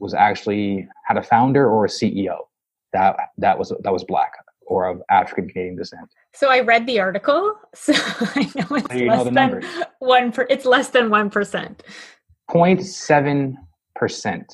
was 0.00 0.12
actually 0.12 0.86
had 1.06 1.16
a 1.16 1.22
founder 1.22 1.66
or 1.66 1.86
a 1.86 1.88
ceo 1.88 2.47
that 2.92 3.16
that 3.38 3.58
was 3.58 3.72
that 3.82 3.92
was 3.92 4.04
black 4.04 4.32
or 4.66 4.86
of 4.86 5.02
african 5.10 5.48
canadian 5.48 5.76
descent. 5.76 6.08
So 6.34 6.50
i 6.50 6.60
read 6.60 6.86
the 6.86 7.00
article 7.00 7.54
so 7.74 7.92
i 7.94 8.50
know 8.54 8.66
it's 8.76 8.90
less 8.90 9.24
know 9.24 9.24
than 9.24 9.62
one 9.98 10.32
per, 10.32 10.46
it's 10.50 10.64
less 10.64 10.90
than 10.90 11.08
1% 11.08 11.80
0.7% 12.50 14.44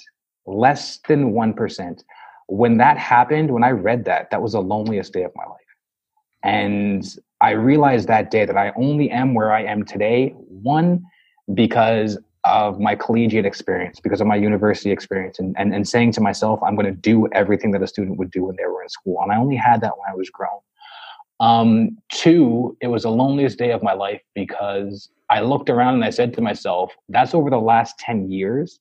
less 0.47 0.99
than 1.09 1.33
1% 1.33 2.03
when 2.47 2.77
that 2.79 2.99
happened, 2.99 3.51
when 3.51 3.65
I 3.65 3.71
read 3.71 4.05
that, 4.05 4.31
that 4.31 4.43
was 4.43 4.53
the 4.53 4.61
loneliest 4.61 5.13
day 5.13 5.23
of 5.23 5.33
my 5.35 5.45
life. 5.45 5.61
And 6.43 7.05
I 7.41 7.51
realized 7.53 8.09
that 8.09 8.31
day 8.31 8.45
that 8.45 8.57
I 8.57 8.73
only 8.77 9.11
am 9.11 9.35
where 9.35 9.53
I 9.53 9.63
am 9.63 9.85
today, 9.85 10.31
one, 10.37 11.03
because 11.55 12.19
of 12.45 12.79
my 12.79 12.95
collegiate 12.95 13.47
experience, 13.47 14.01
because 14.01 14.21
of 14.21 14.27
my 14.27 14.37
university 14.37 14.91
experience, 14.91 15.39
and, 15.39 15.55
and, 15.59 15.75
and 15.75 15.89
saying 15.89 16.13
to 16.13 16.21
myself, 16.21 16.63
I'm 16.63 16.77
going 16.77 16.87
to 16.87 16.93
do 16.93 17.27
everything 17.33 17.71
that 17.73 17.83
a 17.83 17.87
student 17.87 18.19
would 18.19 18.31
do 18.31 18.45
when 18.45 18.57
they 18.57 18.67
were 18.67 18.83
in 18.83 18.89
school. 18.89 19.21
And 19.23 19.33
I 19.33 19.37
only 19.37 19.57
had 19.57 19.81
that 19.81 19.93
when 19.97 20.11
I 20.11 20.15
was 20.15 20.29
grown. 20.31 20.61
Um, 21.41 21.99
two, 22.13 22.77
it 22.81 22.89
was 22.89 23.03
the 23.03 23.11
loneliest 23.11 23.59
day 23.59 23.73
of 23.73 23.83
my 23.83 23.93
life 23.93 24.21
because 24.35 25.11
I 25.31 25.41
looked 25.41 25.71
around 25.71 25.95
and 25.95 26.05
I 26.05 26.11
said 26.11 26.35
to 26.35 26.41
myself, 26.41 26.95
that's 27.09 27.35
over 27.35 27.51
the 27.51 27.59
last 27.59 27.99
10 27.99 28.31
years. 28.31 28.79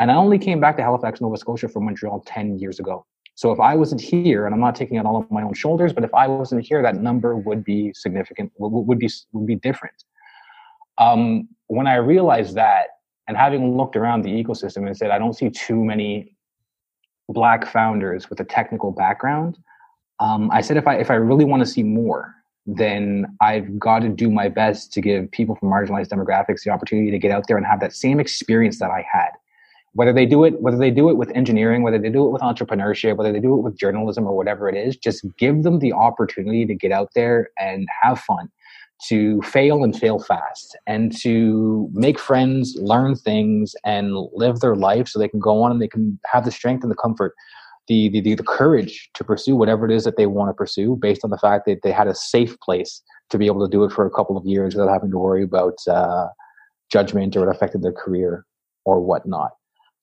And 0.00 0.10
I 0.10 0.14
only 0.14 0.38
came 0.38 0.58
back 0.60 0.76
to 0.78 0.82
Halifax, 0.82 1.20
Nova 1.20 1.36
Scotia 1.36 1.68
from 1.68 1.84
Montreal 1.84 2.20
10 2.26 2.58
years 2.58 2.80
ago. 2.80 3.06
So 3.34 3.52
if 3.52 3.60
I 3.60 3.74
wasn't 3.74 4.00
here, 4.00 4.46
and 4.46 4.54
I'm 4.54 4.60
not 4.60 4.74
taking 4.74 4.96
it 4.96 5.06
all 5.06 5.16
on 5.16 5.26
my 5.30 5.42
own 5.42 5.54
shoulders, 5.54 5.92
but 5.92 6.04
if 6.04 6.12
I 6.14 6.26
wasn't 6.26 6.66
here, 6.66 6.82
that 6.82 6.96
number 6.96 7.36
would 7.36 7.64
be 7.64 7.92
significant, 7.94 8.52
would 8.58 8.98
be 8.98 9.08
would 9.32 9.46
be 9.46 9.56
different. 9.56 10.04
Um, 10.98 11.48
when 11.68 11.86
I 11.86 11.96
realized 11.96 12.54
that, 12.56 12.88
and 13.28 13.36
having 13.36 13.76
looked 13.76 13.96
around 13.96 14.22
the 14.22 14.30
ecosystem 14.30 14.86
and 14.86 14.96
said, 14.96 15.10
I 15.10 15.18
don't 15.18 15.34
see 15.34 15.50
too 15.50 15.84
many 15.84 16.36
black 17.28 17.66
founders 17.66 18.28
with 18.28 18.40
a 18.40 18.44
technical 18.44 18.90
background. 18.90 19.58
Um, 20.20 20.50
I 20.50 20.60
said, 20.60 20.76
if 20.76 20.86
I 20.86 20.96
if 20.96 21.10
I 21.10 21.14
really 21.14 21.44
want 21.44 21.60
to 21.60 21.66
see 21.66 21.82
more, 21.82 22.34
then 22.66 23.36
I've 23.40 23.78
got 23.78 24.00
to 24.00 24.08
do 24.08 24.30
my 24.30 24.48
best 24.48 24.92
to 24.92 25.00
give 25.00 25.30
people 25.30 25.56
from 25.56 25.70
marginalized 25.70 26.08
demographics 26.08 26.62
the 26.64 26.70
opportunity 26.70 27.10
to 27.10 27.18
get 27.18 27.30
out 27.30 27.46
there 27.48 27.56
and 27.56 27.66
have 27.66 27.80
that 27.80 27.94
same 27.94 28.20
experience 28.20 28.78
that 28.78 28.90
I 28.90 29.04
had 29.10 29.30
whether 29.94 30.12
they 30.12 30.26
do 30.26 30.44
it 30.44 30.60
whether 30.60 30.76
they 30.76 30.90
do 30.90 31.08
it 31.08 31.16
with 31.16 31.30
engineering 31.30 31.82
whether 31.82 31.98
they 31.98 32.10
do 32.10 32.26
it 32.26 32.30
with 32.30 32.42
entrepreneurship 32.42 33.16
whether 33.16 33.32
they 33.32 33.40
do 33.40 33.54
it 33.54 33.62
with 33.62 33.76
journalism 33.76 34.26
or 34.26 34.36
whatever 34.36 34.68
it 34.68 34.76
is 34.76 34.96
just 34.96 35.24
give 35.38 35.62
them 35.62 35.78
the 35.78 35.92
opportunity 35.92 36.64
to 36.66 36.74
get 36.74 36.92
out 36.92 37.10
there 37.14 37.50
and 37.58 37.88
have 38.02 38.18
fun 38.18 38.50
to 39.08 39.42
fail 39.42 39.82
and 39.82 39.98
fail 39.98 40.18
fast 40.18 40.76
and 40.86 41.16
to 41.20 41.88
make 41.92 42.18
friends 42.18 42.76
learn 42.80 43.16
things 43.16 43.74
and 43.84 44.14
live 44.32 44.60
their 44.60 44.76
life 44.76 45.08
so 45.08 45.18
they 45.18 45.28
can 45.28 45.40
go 45.40 45.62
on 45.62 45.70
and 45.70 45.82
they 45.82 45.88
can 45.88 46.18
have 46.30 46.44
the 46.44 46.50
strength 46.50 46.82
and 46.82 46.90
the 46.90 46.96
comfort 46.96 47.34
the, 47.88 48.08
the, 48.10 48.20
the, 48.20 48.42
courage 48.44 49.10
to 49.14 49.24
pursue 49.24 49.56
whatever 49.56 49.84
it 49.84 49.90
is 49.90 50.04
that 50.04 50.16
they 50.16 50.26
want 50.26 50.48
to 50.48 50.54
pursue 50.54 50.96
based 51.00 51.24
on 51.24 51.30
the 51.30 51.38
fact 51.38 51.66
that 51.66 51.80
they 51.82 51.90
had 51.90 52.06
a 52.06 52.14
safe 52.14 52.58
place 52.60 53.02
to 53.30 53.38
be 53.38 53.46
able 53.46 53.66
to 53.66 53.70
do 53.70 53.82
it 53.82 53.90
for 53.90 54.06
a 54.06 54.10
couple 54.10 54.36
of 54.36 54.46
years 54.46 54.74
without 54.74 54.92
having 54.92 55.10
to 55.10 55.18
worry 55.18 55.42
about 55.42 55.76
uh, 55.88 56.28
judgment 56.92 57.36
or 57.36 57.48
it 57.48 57.50
affected 57.50 57.82
their 57.82 57.92
career 57.92 58.46
or 58.84 59.00
whatnot. 59.00 59.50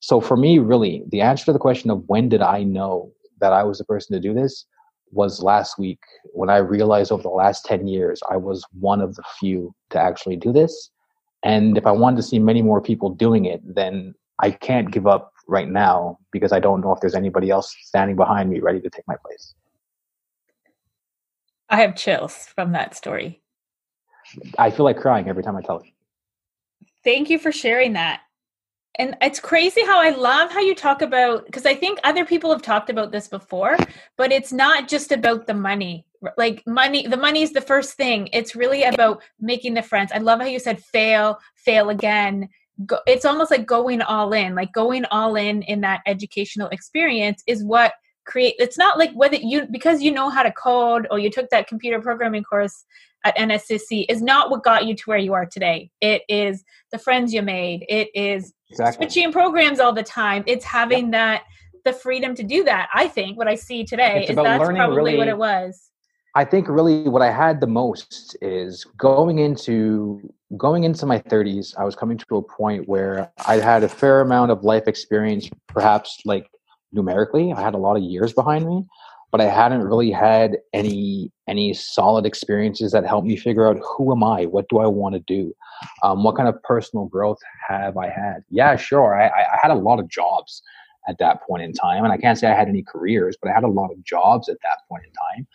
So 0.00 0.20
for 0.20 0.36
me, 0.36 0.58
really, 0.58 1.04
the 1.08 1.22
answer 1.22 1.46
to 1.46 1.52
the 1.52 1.58
question 1.58 1.90
of 1.90 2.02
when 2.06 2.28
did 2.28 2.42
I 2.42 2.64
know 2.64 3.12
that 3.40 3.52
I 3.52 3.64
was 3.64 3.78
the 3.78 3.84
person 3.84 4.14
to 4.14 4.20
do 4.20 4.34
this 4.34 4.66
was 5.12 5.42
last 5.42 5.78
week 5.78 6.00
when 6.32 6.50
I 6.50 6.58
realized 6.58 7.12
over 7.12 7.22
the 7.22 7.28
last 7.28 7.64
10 7.64 7.86
years 7.86 8.20
I 8.30 8.36
was 8.36 8.64
one 8.78 9.00
of 9.00 9.16
the 9.16 9.24
few 9.38 9.74
to 9.90 9.98
actually 9.98 10.36
do 10.36 10.52
this. 10.52 10.90
And 11.42 11.76
if 11.76 11.86
I 11.86 11.92
wanted 11.92 12.16
to 12.16 12.22
see 12.22 12.38
many 12.38 12.62
more 12.62 12.80
people 12.80 13.10
doing 13.10 13.44
it, 13.44 13.60
then 13.64 14.14
I 14.40 14.50
can't 14.50 14.90
give 14.90 15.06
up 15.06 15.32
right 15.48 15.68
now 15.68 16.18
because 16.32 16.52
I 16.52 16.60
don't 16.60 16.80
know 16.80 16.92
if 16.92 17.00
there's 17.00 17.14
anybody 17.14 17.50
else 17.50 17.74
standing 17.82 18.16
behind 18.16 18.50
me 18.50 18.60
ready 18.60 18.80
to 18.80 18.90
take 18.90 19.06
my 19.08 19.16
place. 19.24 19.54
I 21.68 21.80
have 21.80 21.96
chills 21.96 22.46
from 22.54 22.72
that 22.72 22.94
story. 22.94 23.42
I 24.58 24.70
feel 24.70 24.84
like 24.84 24.98
crying 24.98 25.28
every 25.28 25.42
time 25.42 25.56
I 25.56 25.62
tell 25.62 25.78
it. 25.78 25.86
Thank 27.04 27.30
you 27.30 27.38
for 27.38 27.52
sharing 27.52 27.94
that 27.94 28.20
and 28.98 29.16
it's 29.20 29.40
crazy 29.40 29.84
how 29.84 30.00
I 30.00 30.10
love 30.10 30.50
how 30.50 30.60
you 30.60 30.74
talk 30.74 31.00
about 31.00 31.46
because 31.46 31.64
I 31.64 31.74
think 31.74 31.98
other 32.02 32.24
people 32.24 32.50
have 32.50 32.62
talked 32.62 32.90
about 32.90 33.12
this 33.12 33.28
before, 33.28 33.76
but 34.16 34.32
it's 34.32 34.52
not 34.52 34.88
just 34.88 35.12
about 35.12 35.46
the 35.46 35.54
money. 35.54 36.06
Like 36.36 36.62
money, 36.66 37.06
the 37.06 37.16
money 37.16 37.42
is 37.42 37.52
the 37.52 37.60
first 37.60 37.94
thing. 37.94 38.28
It's 38.32 38.56
really 38.56 38.82
about 38.82 39.22
making 39.40 39.74
the 39.74 39.82
friends. 39.82 40.12
I 40.12 40.18
love 40.18 40.40
how 40.40 40.46
you 40.46 40.58
said 40.58 40.82
fail, 40.82 41.38
fail 41.54 41.88
again. 41.90 42.48
Go, 42.84 42.98
it's 43.06 43.24
almost 43.24 43.50
like 43.50 43.64
going 43.64 44.02
all 44.02 44.32
in. 44.32 44.54
Like 44.54 44.72
going 44.72 45.04
all 45.06 45.36
in 45.36 45.62
in 45.62 45.80
that 45.82 46.00
educational 46.06 46.68
experience 46.68 47.42
is 47.46 47.64
what 47.64 47.92
create. 48.26 48.56
It's 48.58 48.76
not 48.76 48.98
like 48.98 49.12
whether 49.12 49.36
you 49.36 49.66
because 49.70 50.02
you 50.02 50.12
know 50.12 50.28
how 50.30 50.42
to 50.42 50.52
code 50.52 51.06
or 51.10 51.18
you 51.18 51.30
took 51.30 51.48
that 51.50 51.68
computer 51.68 52.00
programming 52.00 52.42
course 52.42 52.84
at 53.24 53.36
NSCC 53.36 54.06
is 54.08 54.20
not 54.20 54.50
what 54.50 54.64
got 54.64 54.86
you 54.86 54.94
to 54.94 55.02
where 55.04 55.18
you 55.18 55.32
are 55.32 55.46
today. 55.46 55.90
It 56.00 56.22
is 56.28 56.64
the 56.90 56.98
friends 56.98 57.32
you 57.32 57.42
made. 57.42 57.84
It 57.88 58.08
is 58.14 58.52
exactly. 58.70 59.06
switching 59.06 59.32
programs 59.32 59.80
all 59.80 59.92
the 59.92 60.02
time. 60.02 60.44
It's 60.46 60.64
having 60.64 61.04
yep. 61.04 61.12
that 61.12 61.42
the 61.84 61.92
freedom 61.92 62.34
to 62.34 62.42
do 62.42 62.64
that. 62.64 62.88
I 62.94 63.08
think 63.08 63.38
what 63.38 63.48
I 63.48 63.54
see 63.54 63.84
today 63.84 64.22
it's 64.22 64.30
is 64.30 64.36
that's 64.36 64.58
probably 64.58 64.96
really, 64.96 65.16
what 65.16 65.28
it 65.28 65.36
was. 65.36 65.90
I 66.34 66.44
think 66.44 66.68
really 66.68 67.08
what 67.08 67.22
I 67.22 67.30
had 67.30 67.60
the 67.60 67.66
most 67.66 68.36
is 68.40 68.84
going 68.96 69.38
into 69.38 70.20
going 70.56 70.84
into 70.84 71.06
my 71.06 71.18
30s. 71.18 71.76
I 71.78 71.84
was 71.84 71.96
coming 71.96 72.18
to 72.18 72.36
a 72.36 72.42
point 72.42 72.88
where 72.88 73.30
I 73.46 73.56
had 73.56 73.82
a 73.82 73.88
fair 73.88 74.20
amount 74.20 74.50
of 74.50 74.62
life 74.62 74.86
experience, 74.86 75.48
perhaps 75.68 76.20
like 76.24 76.46
numerically. 76.92 77.52
I 77.52 77.60
had 77.60 77.74
a 77.74 77.78
lot 77.78 77.96
of 77.96 78.02
years 78.02 78.32
behind 78.32 78.66
me, 78.66 78.84
but 79.30 79.40
I 79.40 79.46
hadn't 79.46 79.82
really 79.82 80.10
had 80.10 80.58
any 80.72 81.30
any 81.48 81.72
solid 81.74 82.26
experiences 82.26 82.92
that 82.92 83.04
helped 83.06 83.26
me 83.26 83.36
figure 83.36 83.68
out 83.68 83.78
who 83.82 84.12
am 84.12 84.22
I, 84.22 84.46
what 84.46 84.68
do 84.68 84.78
I 84.78 84.86
want 84.86 85.14
to 85.14 85.20
do, 85.20 85.52
um, 86.02 86.22
what 86.22 86.36
kind 86.36 86.48
of 86.48 86.62
personal 86.62 87.06
growth 87.06 87.38
have 87.68 87.96
I 87.96 88.08
had. 88.08 88.44
Yeah, 88.50 88.76
sure, 88.76 89.20
I, 89.20 89.26
I 89.26 89.58
had 89.60 89.72
a 89.72 89.74
lot 89.74 89.98
of 89.98 90.08
jobs 90.08 90.62
at 91.08 91.18
that 91.18 91.42
point 91.42 91.62
in 91.62 91.72
time, 91.72 92.04
and 92.04 92.12
I 92.12 92.18
can't 92.18 92.38
say 92.38 92.48
I 92.48 92.54
had 92.54 92.68
any 92.68 92.82
careers, 92.82 93.36
but 93.40 93.50
I 93.50 93.54
had 93.54 93.64
a 93.64 93.68
lot 93.68 93.90
of 93.90 94.02
jobs 94.04 94.48
at 94.48 94.58
that 94.62 94.78
point 94.88 95.04
in 95.04 95.12
time. 95.12 95.46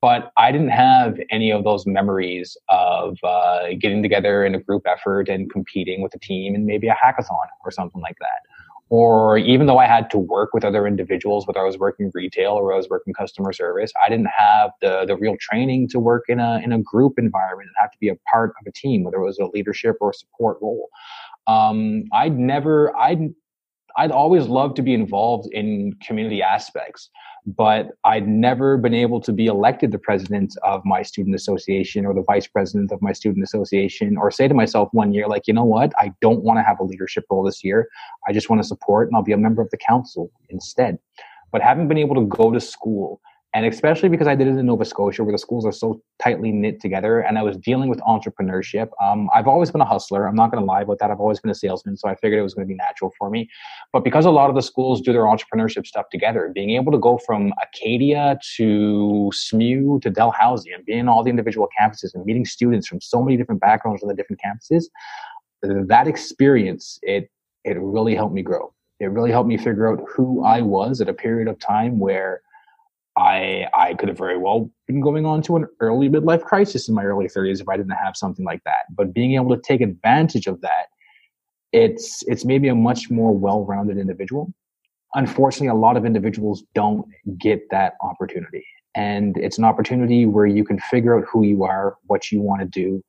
But 0.00 0.32
I 0.38 0.50
didn't 0.50 0.70
have 0.70 1.18
any 1.30 1.50
of 1.50 1.62
those 1.62 1.86
memories 1.86 2.56
of 2.70 3.18
uh, 3.22 3.74
getting 3.78 4.02
together 4.02 4.46
in 4.46 4.54
a 4.54 4.58
group 4.60 4.86
effort 4.86 5.28
and 5.28 5.50
competing 5.52 6.00
with 6.00 6.14
a 6.14 6.18
team 6.20 6.54
and 6.54 6.64
maybe 6.64 6.88
a 6.88 6.94
hackathon 6.94 7.46
or 7.64 7.70
something 7.70 8.00
like 8.00 8.16
that 8.20 8.40
or 8.90 9.38
even 9.38 9.66
though 9.66 9.78
I 9.78 9.86
had 9.86 10.10
to 10.10 10.18
work 10.18 10.50
with 10.54 10.64
other 10.64 10.86
individuals, 10.86 11.46
whether 11.46 11.60
I 11.60 11.64
was 11.64 11.78
working 11.78 12.10
retail 12.14 12.52
or 12.52 12.74
I 12.74 12.76
was 12.76 12.88
working 12.90 13.14
customer 13.14 13.52
service, 13.52 13.92
I 14.04 14.10
didn't 14.10 14.28
have 14.36 14.72
the 14.82 15.06
the 15.06 15.16
real 15.16 15.36
training 15.40 15.88
to 15.90 16.00
work 16.00 16.24
in 16.28 16.40
a 16.40 16.60
in 16.64 16.72
a 16.72 16.78
group 16.80 17.14
environment 17.18 17.68
and 17.68 17.76
have 17.80 17.92
to 17.92 17.98
be 18.00 18.08
a 18.10 18.16
part 18.32 18.50
of 18.60 18.66
a 18.68 18.72
team, 18.72 19.04
whether 19.04 19.18
it 19.18 19.24
was 19.24 19.38
a 19.38 19.46
leadership 19.46 19.96
or 20.00 20.10
a 20.10 20.14
support 20.14 20.58
role. 20.62 20.90
Um, 21.46 22.04
I'd 22.12 22.38
never, 22.38 22.96
I'd 22.96 23.34
I'd 23.96 24.10
always 24.10 24.46
loved 24.46 24.76
to 24.76 24.82
be 24.82 24.94
involved 24.94 25.48
in 25.52 25.94
community 26.02 26.42
aspects 26.42 27.10
but 27.46 27.92
I'd 28.04 28.28
never 28.28 28.76
been 28.76 28.94
able 28.94 29.20
to 29.22 29.32
be 29.32 29.46
elected 29.46 29.92
the 29.92 29.98
president 29.98 30.56
of 30.62 30.84
my 30.84 31.02
student 31.02 31.34
association 31.34 32.04
or 32.04 32.14
the 32.14 32.22
vice 32.22 32.46
president 32.46 32.92
of 32.92 33.00
my 33.00 33.12
student 33.12 33.44
association 33.44 34.16
or 34.16 34.30
say 34.30 34.48
to 34.48 34.54
myself 34.54 34.88
one 34.92 35.12
year, 35.12 35.26
like, 35.26 35.46
you 35.46 35.54
know 35.54 35.64
what, 35.64 35.92
I 35.98 36.12
don't 36.20 36.42
want 36.42 36.58
to 36.58 36.62
have 36.62 36.80
a 36.80 36.84
leadership 36.84 37.24
role 37.30 37.42
this 37.42 37.64
year. 37.64 37.88
I 38.28 38.32
just 38.32 38.50
want 38.50 38.62
to 38.62 38.68
support 38.68 39.08
and 39.08 39.16
I'll 39.16 39.22
be 39.22 39.32
a 39.32 39.38
member 39.38 39.62
of 39.62 39.70
the 39.70 39.78
council 39.78 40.30
instead. 40.48 40.98
But 41.52 41.62
having 41.62 41.88
been 41.88 41.98
able 41.98 42.14
to 42.16 42.26
go 42.26 42.50
to 42.52 42.60
school 42.60 43.20
and 43.52 43.66
especially 43.66 44.08
because 44.08 44.28
I 44.28 44.36
did 44.36 44.46
it 44.46 44.56
in 44.56 44.66
Nova 44.66 44.84
Scotia, 44.84 45.24
where 45.24 45.32
the 45.32 45.38
schools 45.38 45.66
are 45.66 45.72
so 45.72 46.00
tightly 46.22 46.52
knit 46.52 46.80
together, 46.80 47.20
and 47.20 47.36
I 47.36 47.42
was 47.42 47.56
dealing 47.56 47.88
with 47.88 47.98
entrepreneurship. 48.00 48.90
Um, 49.02 49.28
I've 49.34 49.48
always 49.48 49.72
been 49.72 49.80
a 49.80 49.86
hustler. 49.86 50.26
I'm 50.26 50.36
not 50.36 50.52
going 50.52 50.62
to 50.62 50.66
lie 50.66 50.82
about 50.82 51.00
that. 51.00 51.10
I've 51.10 51.18
always 51.18 51.40
been 51.40 51.50
a 51.50 51.54
salesman, 51.54 51.96
so 51.96 52.08
I 52.08 52.14
figured 52.14 52.38
it 52.38 52.42
was 52.42 52.54
going 52.54 52.66
to 52.66 52.72
be 52.72 52.76
natural 52.76 53.12
for 53.18 53.28
me. 53.28 53.48
But 53.92 54.04
because 54.04 54.24
a 54.24 54.30
lot 54.30 54.50
of 54.50 54.54
the 54.54 54.62
schools 54.62 55.00
do 55.00 55.12
their 55.12 55.22
entrepreneurship 55.22 55.84
stuff 55.84 56.06
together, 56.10 56.50
being 56.54 56.70
able 56.70 56.92
to 56.92 56.98
go 56.98 57.18
from 57.18 57.52
Acadia 57.60 58.38
to 58.56 59.30
SMU 59.34 59.98
to 60.00 60.10
Dalhousie 60.10 60.70
and 60.70 60.84
being 60.84 61.08
all 61.08 61.24
the 61.24 61.30
individual 61.30 61.68
campuses 61.80 62.14
and 62.14 62.24
meeting 62.24 62.44
students 62.44 62.86
from 62.86 63.00
so 63.00 63.20
many 63.20 63.36
different 63.36 63.60
backgrounds 63.60 64.02
on 64.02 64.08
the 64.08 64.14
different 64.14 64.40
campuses, 64.44 64.84
that 65.62 66.06
experience 66.06 66.98
it 67.02 67.30
it 67.64 67.76
really 67.78 68.14
helped 68.14 68.34
me 68.34 68.42
grow. 68.42 68.72
It 69.00 69.06
really 69.06 69.30
helped 69.30 69.48
me 69.48 69.58
figure 69.58 69.90
out 69.90 70.00
who 70.08 70.44
I 70.44 70.62
was 70.62 71.00
at 71.00 71.08
a 71.08 71.12
period 71.12 71.48
of 71.48 71.58
time 71.58 71.98
where 71.98 72.40
I 73.20 73.68
I 73.74 73.94
could 73.94 74.08
have 74.08 74.18
very 74.18 74.38
well 74.38 74.70
been 74.86 75.00
going 75.00 75.26
on 75.26 75.42
to 75.42 75.56
an 75.56 75.66
early 75.80 76.08
midlife 76.08 76.42
crisis 76.42 76.88
in 76.88 76.94
my 76.94 77.04
early 77.04 77.26
30s 77.28 77.60
if 77.60 77.68
I 77.68 77.76
didn't 77.76 77.92
have 77.92 78.16
something 78.16 78.44
like 78.44 78.62
that. 78.64 78.86
But 78.90 79.12
being 79.12 79.34
able 79.34 79.54
to 79.54 79.62
take 79.62 79.82
advantage 79.82 80.46
of 80.46 80.60
that, 80.62 80.86
it's 81.72 82.22
it's 82.26 82.44
maybe 82.44 82.68
a 82.68 82.74
much 82.74 83.10
more 83.10 83.32
well-rounded 83.36 83.98
individual. 83.98 84.52
unfortunately, 85.14 85.68
a 85.68 85.74
lot 85.74 85.96
of 85.96 86.04
individuals 86.06 86.64
don't 86.74 87.04
get 87.38 87.60
that 87.70 87.94
opportunity. 88.02 88.64
And 88.94 89.36
it's 89.36 89.58
an 89.58 89.64
opportunity 89.64 90.26
where 90.26 90.46
you 90.46 90.64
can 90.64 90.78
figure 90.78 91.18
out 91.18 91.24
who 91.30 91.44
you 91.44 91.64
are, 91.64 91.96
what 92.06 92.32
you 92.32 92.40
want 92.40 92.60
to 92.62 92.66
do, 92.66 93.02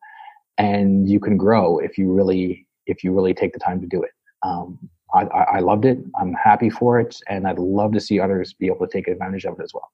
and 0.57 1.09
you 1.09 1.19
can 1.19 1.37
grow 1.37 1.79
if 1.79 1.97
you 1.97 2.11
really 2.11 2.67
if 2.87 3.03
you 3.03 3.13
really 3.13 3.33
take 3.33 3.53
the 3.53 3.59
time 3.59 3.79
to 3.81 3.87
do 3.87 4.01
it. 4.03 4.11
Um, 4.43 4.89
I, 5.13 5.23
I 5.57 5.59
loved 5.59 5.85
it. 5.85 5.99
I'm 6.19 6.33
happy 6.33 6.69
for 6.69 6.99
it, 6.99 7.17
and 7.27 7.47
I'd 7.47 7.59
love 7.59 7.91
to 7.93 7.99
see 7.99 8.19
others 8.19 8.53
be 8.53 8.67
able 8.67 8.87
to 8.87 8.91
take 8.91 9.07
advantage 9.07 9.45
of 9.45 9.59
it 9.59 9.63
as 9.63 9.73
well. 9.73 9.89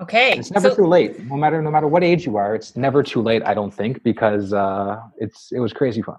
Okay, 0.00 0.38
it's 0.38 0.50
never 0.50 0.70
so, 0.70 0.76
too 0.76 0.86
late. 0.86 1.20
No 1.24 1.36
matter 1.36 1.62
no 1.62 1.70
matter 1.70 1.86
what 1.86 2.02
age 2.02 2.26
you 2.26 2.36
are, 2.36 2.54
it's 2.54 2.76
never 2.76 3.02
too 3.02 3.22
late. 3.22 3.42
I 3.44 3.54
don't 3.54 3.72
think 3.72 4.02
because 4.02 4.52
uh, 4.52 5.00
it's 5.18 5.52
it 5.52 5.60
was 5.60 5.72
crazy 5.72 6.02
fun. 6.02 6.16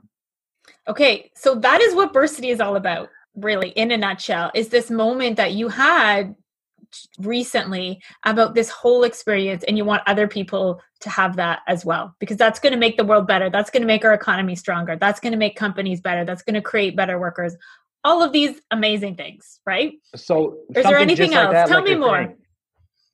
Okay, 0.88 1.32
so 1.36 1.56
that 1.56 1.82
is 1.82 1.94
what 1.94 2.14
Bursity 2.14 2.50
is 2.50 2.62
all 2.62 2.78
about, 2.78 3.10
really, 3.36 3.70
in 3.70 3.92
a 3.92 3.98
nutshell. 3.98 4.52
Is 4.54 4.70
this 4.70 4.90
moment 4.90 5.36
that 5.38 5.54
you 5.54 5.68
had 5.68 6.36
recently 7.20 8.02
about 8.24 8.56
this 8.56 8.70
whole 8.70 9.04
experience 9.04 9.64
and 9.68 9.78
you 9.78 9.84
want 9.86 10.02
other 10.06 10.28
people 10.28 10.82
to 11.02 11.10
have 11.10 11.36
that 11.36 11.60
as 11.68 11.86
well 11.86 12.16
because 12.20 12.38
that's 12.38 12.60
going 12.60 12.72
to 12.72 12.80
make 12.80 12.96
the 12.96 13.04
world 13.04 13.28
better 13.28 13.50
that's 13.50 13.70
going 13.70 13.82
to 13.82 13.88
make 13.88 14.06
our 14.06 14.14
economy 14.14 14.56
stronger 14.56 14.96
that's 14.96 15.20
going 15.20 15.32
to 15.32 15.38
make 15.38 15.58
companies 15.58 16.00
better 16.00 16.24
that's 16.24 16.42
going 16.42 16.54
to 16.54 16.62
create 16.62 16.96
better 16.96 17.20
workers 17.20 17.56
all 18.06 18.24
of 18.24 18.32
these 18.32 18.62
amazing 18.72 19.16
things 19.16 19.60
right 19.66 19.94
so 20.16 20.58
is 20.76 20.84
there 20.84 20.98
anything 20.98 21.34
else 21.34 21.52
that, 21.52 21.68
tell 21.68 21.80
like 21.80 21.90
me 21.90 21.96
more 21.96 22.24
saying, 22.24 22.38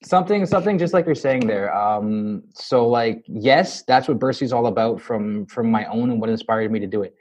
something 0.04 0.46
something 0.46 0.78
just 0.80 0.94
like 0.94 1.06
you're 1.06 1.14
saying 1.14 1.46
there 1.46 1.74
um 1.76 2.42
so 2.54 2.88
like 2.88 3.24
yes 3.28 3.84
that's 3.84 4.08
what 4.08 4.18
Bursity's 4.18 4.52
all 4.52 4.66
about 4.66 5.00
from 5.00 5.46
from 5.46 5.70
my 5.70 5.86
own 5.86 6.10
and 6.10 6.20
what 6.20 6.30
inspired 6.30 6.72
me 6.72 6.80
to 6.80 6.88
do 6.88 7.04
it. 7.04 7.16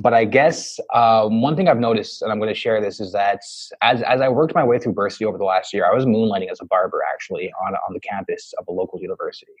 But 0.00 0.14
I 0.14 0.24
guess 0.24 0.80
um, 0.94 1.42
one 1.42 1.54
thing 1.54 1.68
I've 1.68 1.78
noticed, 1.78 2.22
and 2.22 2.32
I'm 2.32 2.38
going 2.38 2.48
to 2.48 2.58
share 2.58 2.80
this, 2.80 2.98
is 2.98 3.12
that 3.12 3.40
as 3.82 4.02
as 4.02 4.20
I 4.22 4.28
worked 4.28 4.54
my 4.54 4.64
way 4.64 4.78
through 4.78 4.94
Bursity 4.94 5.26
over 5.26 5.36
the 5.36 5.44
last 5.44 5.74
year, 5.74 5.84
I 5.84 5.94
was 5.94 6.06
moonlighting 6.06 6.50
as 6.50 6.60
a 6.62 6.64
barber 6.64 7.00
actually 7.12 7.52
on 7.66 7.74
on 7.74 7.92
the 7.92 8.00
campus 8.00 8.54
of 8.58 8.66
a 8.68 8.72
local 8.72 9.00
university, 9.00 9.52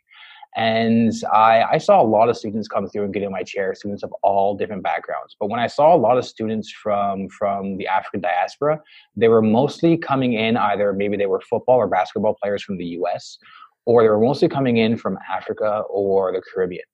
and 0.56 1.12
I 1.32 1.64
I 1.72 1.78
saw 1.78 2.02
a 2.02 2.04
lot 2.04 2.28
of 2.28 2.36
students 2.36 2.68
come 2.68 2.86
through 2.88 3.04
and 3.04 3.14
get 3.14 3.22
in 3.22 3.30
my 3.30 3.42
chair, 3.42 3.74
students 3.74 4.02
of 4.02 4.12
all 4.22 4.54
different 4.54 4.82
backgrounds. 4.82 5.36
But 5.38 5.48
when 5.48 5.60
I 5.60 5.66
saw 5.66 5.94
a 5.94 5.96
lot 5.96 6.18
of 6.18 6.24
students 6.24 6.70
from 6.70 7.28
from 7.28 7.76
the 7.78 7.86
African 7.86 8.20
diaspora, 8.20 8.80
they 9.16 9.28
were 9.28 9.42
mostly 9.42 9.96
coming 9.96 10.34
in 10.34 10.56
either 10.56 10.92
maybe 10.92 11.16
they 11.16 11.26
were 11.26 11.40
football 11.40 11.76
or 11.76 11.88
basketball 11.88 12.36
players 12.42 12.62
from 12.62 12.76
the 12.76 12.86
U.S. 13.00 13.38
Or 13.84 14.02
they 14.02 14.08
were 14.08 14.20
mostly 14.20 14.48
coming 14.48 14.76
in 14.76 14.96
from 14.96 15.18
Africa 15.28 15.82
or 15.88 16.32
the 16.32 16.42
Caribbean. 16.42 16.84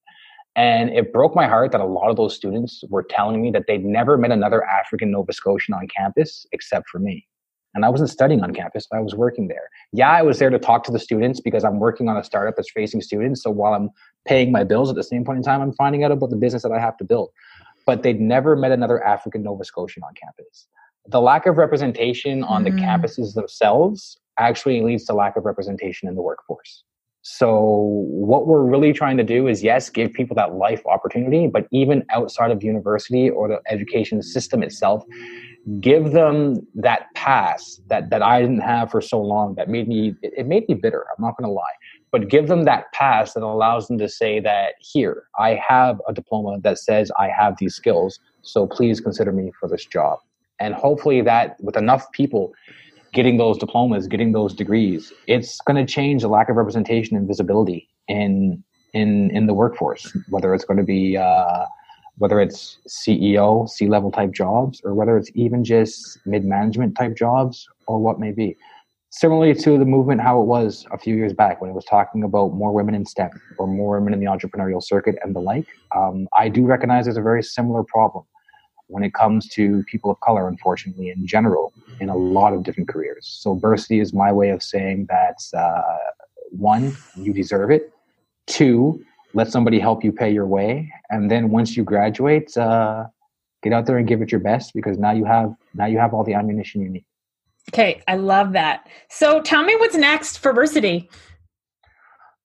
And 0.57 0.91
it 0.91 1.13
broke 1.13 1.37
my 1.37 1.47
heart 1.47 1.71
that 1.73 1.81
a 1.81 1.87
lot 1.87 2.11
of 2.11 2.17
those 2.17 2.35
students 2.35 2.83
were 2.89 3.05
telling 3.05 3.43
me 3.43 3.51
that 3.53 3.65
they'd 3.69 3.85
never 3.85 4.17
met 4.17 4.33
another 4.33 4.65
African 4.65 5.11
Nova 5.11 5.33
Scotian 5.33 5.75
on 5.75 5.87
campus 5.87 6.47
except 6.53 6.89
for 6.89 6.99
me. 6.99 7.27
And 7.75 7.85
I 7.85 7.89
wasn't 7.89 8.11
studying 8.11 8.43
on 8.43 8.55
campus, 8.55 8.87
I 8.93 9.01
was 9.01 9.15
working 9.15 9.49
there. 9.49 9.69
Yeah, 9.93 10.11
I 10.11 10.23
was 10.23 10.39
there 10.39 10.51
to 10.51 10.59
talk 10.59 10.85
to 10.85 10.93
the 10.93 10.99
students 10.99 11.41
because 11.41 11.65
I'm 11.65 11.79
working 11.79 12.09
on 12.09 12.17
a 12.17 12.25
startup 12.25 12.57
that's 12.57 12.71
facing 12.71 13.03
students. 13.03 13.43
So 13.43 13.51
while 13.51 13.75
I'm 13.75 13.91
paying 14.27 14.51
my 14.53 14.65
bills 14.65 14.91
at 14.91 14.97
the 14.97 15.03
same 15.03 15.25
point 15.25 15.39
in 15.39 15.43
time, 15.43 15.61
I'm 15.61 15.73
finding 15.75 16.03
out 16.03 16.11
about 16.11 16.31
the 16.31 16.37
business 16.37 16.63
that 16.63 16.73
I 16.73 16.81
have 16.81 16.97
to 16.99 17.05
build. 17.05 17.31
But 17.87 18.03
they'd 18.03 18.21
never 18.21 18.57
met 18.57 18.73
another 18.73 19.03
African 19.05 19.43
Nova 19.43 19.65
Scotian 19.65 20.03
on 20.03 20.15
campus. 20.15 20.67
The 21.07 21.21
lack 21.21 21.47
of 21.47 21.57
representation 21.57 22.43
on 22.45 22.65
mm-hmm. 22.65 22.77
the 22.77 22.83
campuses 22.83 23.35
themselves 23.35 24.19
actually 24.39 24.83
leads 24.83 25.05
to 25.07 25.15
lack 25.15 25.37
of 25.37 25.45
representation 25.45 26.09
in 26.09 26.15
the 26.15 26.23
workforce. 26.23 26.85
So, 27.23 28.07
what 28.07 28.47
we're 28.47 28.63
really 28.63 28.93
trying 28.93 29.17
to 29.19 29.25
do 29.25 29.49
is 29.49 29.63
yes, 29.63 29.91
give 29.91 30.13
people 30.13 30.35
that 30.37 30.55
life 30.55 30.83
opportunity, 30.87 31.47
but 31.47 31.67
even 31.73 32.05
outside 32.11 32.51
of 32.51 32.63
university 32.63 33.29
or 33.29 33.49
the 33.49 33.61
education 33.69 34.23
system 34.23 34.63
itself, 34.63 35.05
give 35.81 36.13
them 36.13 36.67
that 36.75 37.07
pass 37.15 37.81
that, 37.89 38.11
that 38.11 38.23
I 38.23 38.41
didn't 38.41 38.61
have 38.61 38.91
for 38.91 39.01
so 39.01 39.21
long 39.21 39.55
that 39.57 39.69
made 39.69 39.87
me, 39.87 40.15
it 40.23 40.47
made 40.47 40.69
me 40.69 40.75
bitter. 40.75 41.05
I'm 41.11 41.25
not 41.25 41.37
going 41.37 41.49
to 41.49 41.53
lie, 41.53 41.63
but 42.11 42.29
give 42.29 42.49
them 42.49 42.65
that 42.65 42.91
pass 42.93 43.35
that 43.35 43.43
allows 43.43 43.89
them 43.89 43.99
to 43.99 44.09
say 44.09 44.41
that 44.41 44.75
here, 44.81 45.25
I 45.39 45.61
have 45.69 46.01
a 46.09 46.13
diploma 46.13 46.59
that 46.61 46.79
says 46.79 47.11
I 47.19 47.29
have 47.29 47.57
these 47.59 47.75
skills. 47.75 48.19
So, 48.43 48.67
please 48.67 49.01
consider 49.01 49.33
me 49.33 49.53
for 49.61 49.69
this 49.69 49.85
job. 49.85 50.21
And 50.59 50.75
hopefully, 50.75 51.21
that 51.23 51.57
with 51.61 51.77
enough 51.77 52.11
people, 52.13 52.53
getting 53.13 53.37
those 53.37 53.59
diplomas, 53.59 54.07
getting 54.07 54.33
those 54.33 54.55
degrees, 54.55 55.13
it's 55.27 55.61
going 55.61 55.85
to 55.85 55.91
change 55.91 56.23
the 56.23 56.29
lack 56.29 56.49
of 56.49 56.57
representation 56.57 57.17
and 57.17 57.27
visibility 57.27 57.89
in 58.09 58.63
in 58.95 59.31
in 59.33 59.47
the 59.47 59.55
workforce. 59.55 60.11
Whether 60.31 60.55
it's 60.55 60.65
going 60.65 60.79
to 60.79 60.85
be 60.85 61.17
uh, 61.17 61.67
whether 62.19 62.41
it's 62.41 62.79
CEO, 62.89 63.69
C 63.69 63.89
level 63.89 64.11
type 64.11 64.33
jobs, 64.33 64.81
or 64.85 64.95
whether 64.95 65.17
it's 65.17 65.31
even 65.35 65.65
just 65.65 66.19
mid 66.27 66.45
management 66.45 66.97
type 66.97 67.17
jobs, 67.17 67.67
or 67.87 67.99
what 67.99 68.21
may 68.21 68.33
be. 68.33 68.57
Similarly 69.11 69.55
to 69.55 69.79
the 69.79 69.87
movement, 69.87 70.21
how 70.21 70.41
it 70.41 70.45
was 70.45 70.85
a 70.93 70.99
few 70.99 71.17
years 71.17 71.33
back 71.33 71.63
when 71.63 71.71
it 71.71 71.75
was 71.75 71.87
talking 71.87 72.23
about 72.25 72.53
more 72.53 72.73
women 72.73 72.95
in 72.95 73.07
STEM 73.07 73.31
or 73.57 73.67
more 73.67 73.99
women 73.99 74.13
in 74.13 74.21
the 74.21 74.27
entrepreneurial 74.27 74.83
circuit 74.83 75.17
and 75.23 75.35
the 75.35 75.41
like. 75.41 75.67
Um, 75.97 76.29
I 76.37 76.51
do 76.51 76.67
recognize 76.67 77.07
there's 77.07 77.17
a 77.17 77.23
very 77.23 77.43
similar 77.43 77.83
problem 77.85 78.25
when 78.89 79.03
it 79.03 79.15
comes 79.15 79.49
to 79.51 79.83
people 79.85 80.11
of 80.11 80.21
color, 80.21 80.47
unfortunately, 80.47 81.09
in 81.09 81.27
general, 81.27 81.73
in 82.01 82.11
a 82.11 82.17
lot 82.17 82.53
of 82.53 82.65
different 82.65 82.89
careers. 82.89 83.27
So, 83.41 83.55
Bursity 83.55 84.01
is 84.01 84.13
my 84.13 84.31
way 84.31 84.51
of 84.51 84.63
saying 84.63 85.07
that 85.09 85.39
uh, 85.57 85.97
one, 86.51 86.97
you 87.17 87.33
deserve 87.33 87.71
it. 87.71 87.91
Two, 88.47 89.03
let 89.35 89.49
somebody 89.49 89.79
help 89.79 90.05
you 90.05 90.13
pay 90.13 90.31
your 90.31 90.47
way, 90.47 90.93
and 91.11 91.31
then 91.31 91.51
once 91.51 91.77
you 91.77 91.85
graduate, 91.85 92.57
uh, 92.57 93.07
get 93.63 93.73
out 93.73 93.87
there 93.87 93.99
and 93.99 94.07
give 94.07 94.23
it 94.23 94.33
your 94.33 94.41
best 94.41 94.73
because 94.75 94.99
now 94.99 95.13
you 95.13 95.25
have 95.25 95.55
now 95.75 95.87
you 95.87 95.99
have 95.99 96.15
all 96.15 96.25
the 96.25 96.35
ammunition 96.35 96.81
you 96.81 96.89
need. 96.89 97.05
Okay, 97.71 98.03
I 98.09 98.17
love 98.17 98.53
that. 98.53 98.89
So, 99.11 99.43
tell 99.43 99.63
me 99.63 99.77
what's 99.77 99.97
next 99.97 100.39
for 100.39 100.53
Bursity. 100.53 101.09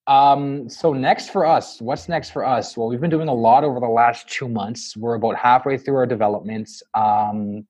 Um, 0.06 0.68
so 0.68 0.92
next 0.92 1.30
for 1.30 1.46
us, 1.46 1.82
what's 1.82 2.10
next 2.10 2.32
for 2.32 2.46
us? 2.46 2.76
Well, 2.76 2.90
we've 2.90 3.00
been 3.00 3.10
doing 3.10 3.30
a 3.30 3.34
lot 3.34 3.64
over 3.64 3.80
the 3.80 3.88
last 3.88 4.28
two 4.28 4.50
months. 4.50 4.98
We're 4.98 5.14
about 5.14 5.38
halfway 5.38 5.78
through 5.78 5.96
our 5.96 6.06
developments. 6.06 6.84
Um, 6.94 7.66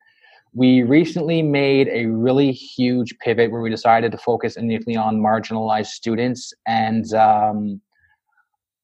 we 0.54 0.84
recently 0.84 1.42
made 1.42 1.90
a 1.90 2.06
really 2.06 2.52
huge 2.52 3.18
pivot 3.20 3.52
where 3.52 3.62
we 3.62 3.70
decided 3.70 4.12
to 4.12 4.18
focus 4.18 4.56
initially 4.56 4.96
on 4.96 5.20
marginalized 5.20 5.88
students 5.88 6.54
and 6.68 7.12
um, 7.14 7.82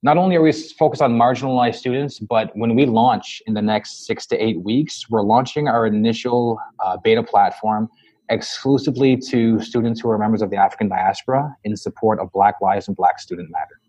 not 0.02 0.18
only 0.18 0.36
are 0.38 0.42
we 0.42 0.52
focused 0.52 1.02
on 1.02 1.18
marginalized 1.18 1.76
students, 1.76 2.20
but 2.20 2.56
when 2.56 2.76
we 2.76 2.86
launch 2.86 3.42
in 3.48 3.54
the 3.54 3.62
next 3.62 4.06
six 4.06 4.26
to 4.28 4.38
eight 4.38 4.62
weeks, 4.62 5.10
we're 5.10 5.24
launching 5.24 5.68
our 5.68 5.86
initial 5.86 6.58
uh, 6.80 6.98
beta 7.04 7.22
platform 7.22 7.90
exclusively 8.30 9.18
to 9.18 9.60
students 9.60 10.00
who 10.00 10.10
are 10.10 10.18
members 10.18 10.42
of 10.42 10.52
the 10.52 10.56
African 10.56 10.88
diaspora 10.88 11.54
in 11.64 11.76
support 11.76 12.20
of 12.20 12.32
Black 12.32 12.62
Lives 12.62 12.88
and 12.88 12.96
Black 12.96 13.20
Student 13.20 13.50
Matter. 13.52 13.80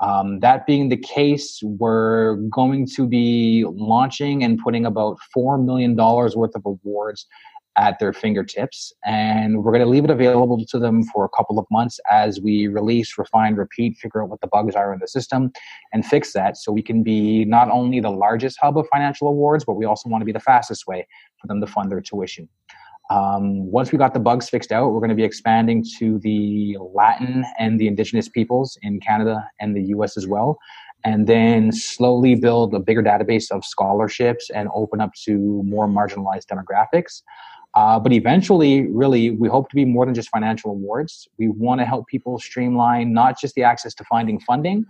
Um, 0.00 0.38
that 0.40 0.64
being 0.64 0.90
the 0.90 0.96
case, 0.96 1.60
we're 1.62 2.36
going 2.36 2.86
to 2.94 3.08
be 3.08 3.64
launching 3.68 4.44
and 4.44 4.58
putting 4.58 4.86
about 4.86 5.18
$4 5.36 5.64
million 5.64 5.96
worth 5.96 6.54
of 6.54 6.62
awards 6.64 7.26
at 7.78 7.98
their 8.00 8.12
fingertips. 8.12 8.92
And 9.06 9.62
we're 9.62 9.72
going 9.72 9.84
to 9.84 9.88
leave 9.88 10.04
it 10.04 10.10
available 10.10 10.64
to 10.66 10.78
them 10.78 11.04
for 11.04 11.24
a 11.24 11.28
couple 11.28 11.58
of 11.58 11.66
months 11.70 12.00
as 12.10 12.40
we 12.40 12.66
release, 12.66 13.16
refine, 13.16 13.54
repeat, 13.54 13.96
figure 13.96 14.22
out 14.22 14.28
what 14.28 14.40
the 14.40 14.48
bugs 14.48 14.74
are 14.74 14.92
in 14.92 14.98
the 14.98 15.08
system, 15.08 15.52
and 15.92 16.04
fix 16.04 16.32
that 16.32 16.56
so 16.56 16.72
we 16.72 16.82
can 16.82 17.02
be 17.02 17.44
not 17.44 17.70
only 17.70 18.00
the 18.00 18.10
largest 18.10 18.58
hub 18.60 18.76
of 18.76 18.86
financial 18.92 19.28
awards, 19.28 19.64
but 19.64 19.74
we 19.74 19.84
also 19.84 20.08
want 20.08 20.20
to 20.20 20.26
be 20.26 20.32
the 20.32 20.40
fastest 20.40 20.86
way 20.86 21.06
for 21.40 21.46
them 21.46 21.60
to 21.60 21.66
fund 21.66 21.90
their 21.90 22.00
tuition. 22.00 22.48
Um, 23.10 23.70
once 23.70 23.90
we 23.90 23.96
got 23.96 24.12
the 24.12 24.20
bugs 24.20 24.50
fixed 24.50 24.70
out, 24.70 24.90
we're 24.90 25.00
going 25.00 25.08
to 25.08 25.16
be 25.16 25.24
expanding 25.24 25.82
to 25.98 26.18
the 26.18 26.76
Latin 26.92 27.44
and 27.58 27.80
the 27.80 27.86
Indigenous 27.86 28.28
peoples 28.28 28.76
in 28.82 29.00
Canada 29.00 29.48
and 29.60 29.74
the 29.74 29.84
US 29.94 30.18
as 30.18 30.26
well. 30.26 30.58
And 31.04 31.26
then 31.26 31.72
slowly 31.72 32.34
build 32.34 32.74
a 32.74 32.80
bigger 32.80 33.02
database 33.02 33.50
of 33.50 33.64
scholarships 33.64 34.50
and 34.50 34.68
open 34.74 35.00
up 35.00 35.12
to 35.24 35.62
more 35.64 35.86
marginalized 35.86 36.46
demographics. 36.46 37.22
Uh, 37.74 37.98
but 38.00 38.12
eventually, 38.12 38.86
really, 38.88 39.30
we 39.30 39.48
hope 39.48 39.68
to 39.68 39.76
be 39.76 39.84
more 39.84 40.04
than 40.04 40.14
just 40.14 40.30
financial 40.30 40.70
awards. 40.70 41.28
We 41.38 41.48
want 41.48 41.80
to 41.80 41.84
help 41.84 42.06
people 42.08 42.38
streamline 42.38 43.12
not 43.12 43.38
just 43.38 43.54
the 43.54 43.62
access 43.62 43.94
to 43.94 44.04
finding 44.04 44.40
funding, 44.40 44.84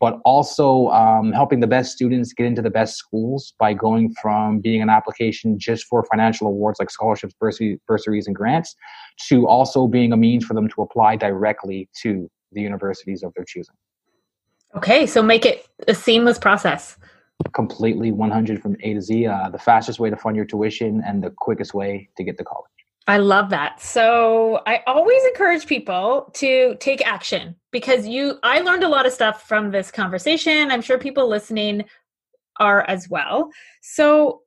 but 0.00 0.18
also 0.24 0.88
um, 0.88 1.32
helping 1.32 1.60
the 1.60 1.66
best 1.66 1.92
students 1.92 2.32
get 2.32 2.46
into 2.46 2.62
the 2.62 2.70
best 2.70 2.96
schools 2.96 3.52
by 3.58 3.74
going 3.74 4.14
from 4.20 4.58
being 4.58 4.80
an 4.80 4.88
application 4.88 5.58
just 5.58 5.84
for 5.84 6.02
financial 6.04 6.46
awards 6.46 6.80
like 6.80 6.90
scholarships, 6.90 7.34
bursaries, 7.38 8.26
and 8.26 8.34
grants 8.34 8.74
to 9.28 9.46
also 9.46 9.86
being 9.86 10.12
a 10.12 10.16
means 10.16 10.44
for 10.44 10.54
them 10.54 10.68
to 10.68 10.80
apply 10.80 11.16
directly 11.16 11.88
to 12.02 12.30
the 12.52 12.62
universities 12.62 13.22
of 13.22 13.34
their 13.34 13.44
choosing. 13.44 13.74
Okay, 14.76 15.06
so 15.06 15.22
make 15.22 15.44
it 15.44 15.66
a 15.88 15.94
seamless 15.94 16.38
process. 16.38 16.96
Completely 17.54 18.12
100 18.12 18.60
from 18.60 18.76
A 18.82 18.94
to 18.94 19.00
Z, 19.00 19.26
uh, 19.26 19.48
the 19.50 19.58
fastest 19.58 19.98
way 19.98 20.10
to 20.10 20.16
fund 20.16 20.36
your 20.36 20.44
tuition 20.44 21.02
and 21.04 21.22
the 21.22 21.30
quickest 21.30 21.74
way 21.74 22.08
to 22.16 22.24
get 22.24 22.38
to 22.38 22.44
college. 22.44 22.70
I 23.06 23.18
love 23.18 23.50
that. 23.50 23.80
So 23.80 24.60
I 24.66 24.82
always 24.86 25.24
encourage 25.24 25.66
people 25.66 26.30
to 26.34 26.76
take 26.80 27.04
action 27.04 27.56
because 27.72 28.06
you 28.06 28.38
I 28.42 28.60
learned 28.60 28.84
a 28.84 28.88
lot 28.88 29.06
of 29.06 29.12
stuff 29.12 29.48
from 29.48 29.70
this 29.70 29.90
conversation. 29.90 30.70
I'm 30.70 30.82
sure 30.82 30.98
people 30.98 31.28
listening 31.28 31.84
are 32.60 32.82
as 32.88 33.08
well. 33.08 33.50
So 33.80 34.42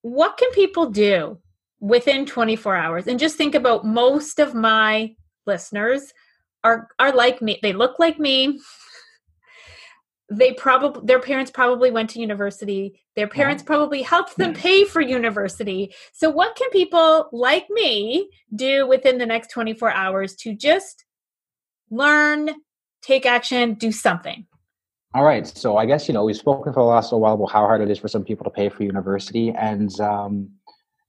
what 0.00 0.36
can 0.38 0.50
people 0.52 0.90
do 0.90 1.38
within 1.82 2.24
24 2.24 2.76
hours. 2.76 3.06
And 3.08 3.18
just 3.18 3.36
think 3.36 3.54
about 3.54 3.84
most 3.84 4.38
of 4.38 4.54
my 4.54 5.14
listeners 5.46 6.14
are 6.64 6.88
are 6.98 7.12
like 7.12 7.42
me. 7.42 7.58
They 7.60 7.72
look 7.72 7.98
like 7.98 8.18
me. 8.18 8.60
They 10.32 10.52
probably 10.54 11.02
their 11.04 11.20
parents 11.20 11.50
probably 11.50 11.90
went 11.90 12.10
to 12.10 12.20
university. 12.20 13.00
Their 13.16 13.28
parents 13.28 13.62
probably 13.62 14.02
helped 14.02 14.36
them 14.38 14.54
pay 14.54 14.84
for 14.84 15.02
university. 15.02 15.94
So 16.12 16.30
what 16.30 16.56
can 16.56 16.70
people 16.70 17.28
like 17.32 17.68
me 17.68 18.30
do 18.54 18.86
within 18.86 19.18
the 19.18 19.26
next 19.26 19.50
24 19.50 19.92
hours 19.92 20.34
to 20.36 20.54
just 20.54 21.04
learn, 21.90 22.50
take 23.02 23.26
action, 23.26 23.74
do 23.74 23.92
something? 23.92 24.46
All 25.14 25.24
right. 25.24 25.46
So 25.46 25.76
I 25.76 25.84
guess, 25.84 26.08
you 26.08 26.14
know, 26.14 26.24
we've 26.24 26.36
spoken 26.36 26.72
for 26.72 26.80
the 26.80 26.86
last 26.86 27.06
little 27.12 27.20
while 27.20 27.34
about 27.34 27.50
how 27.50 27.66
hard 27.66 27.82
it 27.82 27.90
is 27.90 27.98
for 27.98 28.08
some 28.08 28.24
people 28.24 28.44
to 28.44 28.50
pay 28.50 28.70
for 28.70 28.82
university. 28.82 29.50
And, 29.50 30.00
um, 30.00 30.48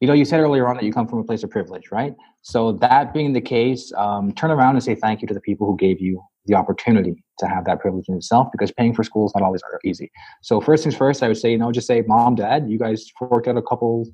you 0.02 0.08
know, 0.08 0.14
you 0.14 0.26
said 0.26 0.42
earlier 0.42 0.68
on 0.68 0.76
that 0.76 0.84
you 0.84 0.92
come 0.92 1.08
from 1.08 1.20
a 1.20 1.24
place 1.24 1.44
of 1.44 1.50
privilege, 1.50 1.90
right? 1.90 2.14
So 2.42 2.74
that 2.74 3.14
being 3.14 3.32
the 3.32 3.40
case, 3.40 3.94
um, 3.96 4.34
turn 4.34 4.52
around 4.52 4.76
and 4.76 4.84
say 4.84 4.96
thank 4.96 5.22
you 5.22 5.28
to 5.30 5.34
the 5.34 5.40
people 5.40 5.66
who 5.66 5.78
gave 5.78 6.02
you 6.02 6.22
the 6.46 6.56
opportunity 6.56 7.23
to 7.40 7.48
have 7.48 7.66
that 7.66 7.80
privilege 7.80 8.06
in 8.08 8.16
itself 8.16 8.50
because 8.52 8.72
paying 8.72 8.94
for 8.94 9.04
school 9.04 9.26
is 9.26 9.34
not 9.36 9.44
always 9.44 9.62
easy. 9.84 10.12
So 10.42 10.62
first 10.62 10.84
things 10.84 10.96
first, 10.96 11.24
I 11.24 11.28
would 11.28 11.38
say, 11.38 11.52
you 11.52 11.58
know, 11.58 11.72
just 11.72 11.88
say, 11.88 12.04
mom, 12.08 12.36
dad, 12.36 12.70
you 12.70 12.78
guys 12.78 13.12
forked 13.18 13.48
out 13.48 13.58
a 13.58 13.62
couple 13.62 14.08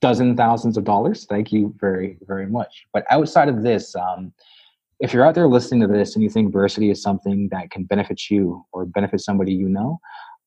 dozen 0.00 0.36
thousands 0.36 0.76
of 0.76 0.84
dollars. 0.84 1.24
Thank 1.26 1.52
you 1.52 1.74
very, 1.80 2.18
very 2.26 2.46
much. 2.46 2.84
But 2.92 3.04
outside 3.10 3.48
of 3.48 3.62
this, 3.62 3.94
um, 3.94 4.32
if 5.00 5.12
you're 5.12 5.26
out 5.26 5.34
there 5.34 5.48
listening 5.48 5.80
to 5.80 5.86
this 5.86 6.14
and 6.14 6.22
you 6.22 6.28
think 6.28 6.52
Bursity 6.52 6.90
is 6.90 7.02
something 7.02 7.48
that 7.50 7.70
can 7.70 7.84
benefit 7.84 8.30
you 8.30 8.64
or 8.72 8.84
benefit 8.84 9.20
somebody 9.20 9.52
you 9.52 9.68
know, 9.68 9.98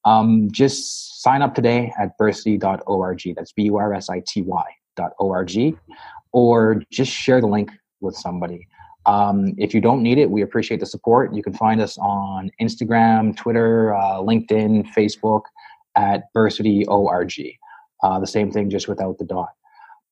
um, 0.05 0.49
just 0.51 1.21
sign 1.21 1.41
up 1.41 1.55
today 1.55 1.91
at 1.99 2.17
bursity.org. 2.17 3.21
That's 3.35 3.51
B 3.51 3.63
U 3.63 3.77
R 3.77 3.93
S 3.93 4.09
I 4.09 4.21
T 4.25 4.43
Y 4.43 4.63
dot 4.95 5.11
org, 5.19 5.51
or 6.31 6.83
just 6.91 7.11
share 7.11 7.41
the 7.41 7.47
link 7.47 7.71
with 8.01 8.15
somebody. 8.15 8.67
Um, 9.05 9.53
if 9.57 9.73
you 9.73 9.81
don't 9.81 10.01
need 10.01 10.17
it, 10.17 10.29
we 10.29 10.41
appreciate 10.41 10.79
the 10.79 10.85
support. 10.85 11.33
You 11.33 11.43
can 11.43 11.53
find 11.53 11.79
us 11.81 11.97
on 11.97 12.49
Instagram, 12.61 13.35
Twitter, 13.35 13.93
uh, 13.93 14.17
LinkedIn, 14.17 14.87
Facebook 14.93 15.41
at 15.95 16.31
bursity.org. 16.33 17.33
Uh, 18.03 18.19
the 18.19 18.27
same 18.27 18.51
thing, 18.51 18.69
just 18.69 18.87
without 18.87 19.17
the 19.17 19.25
dot. 19.25 19.49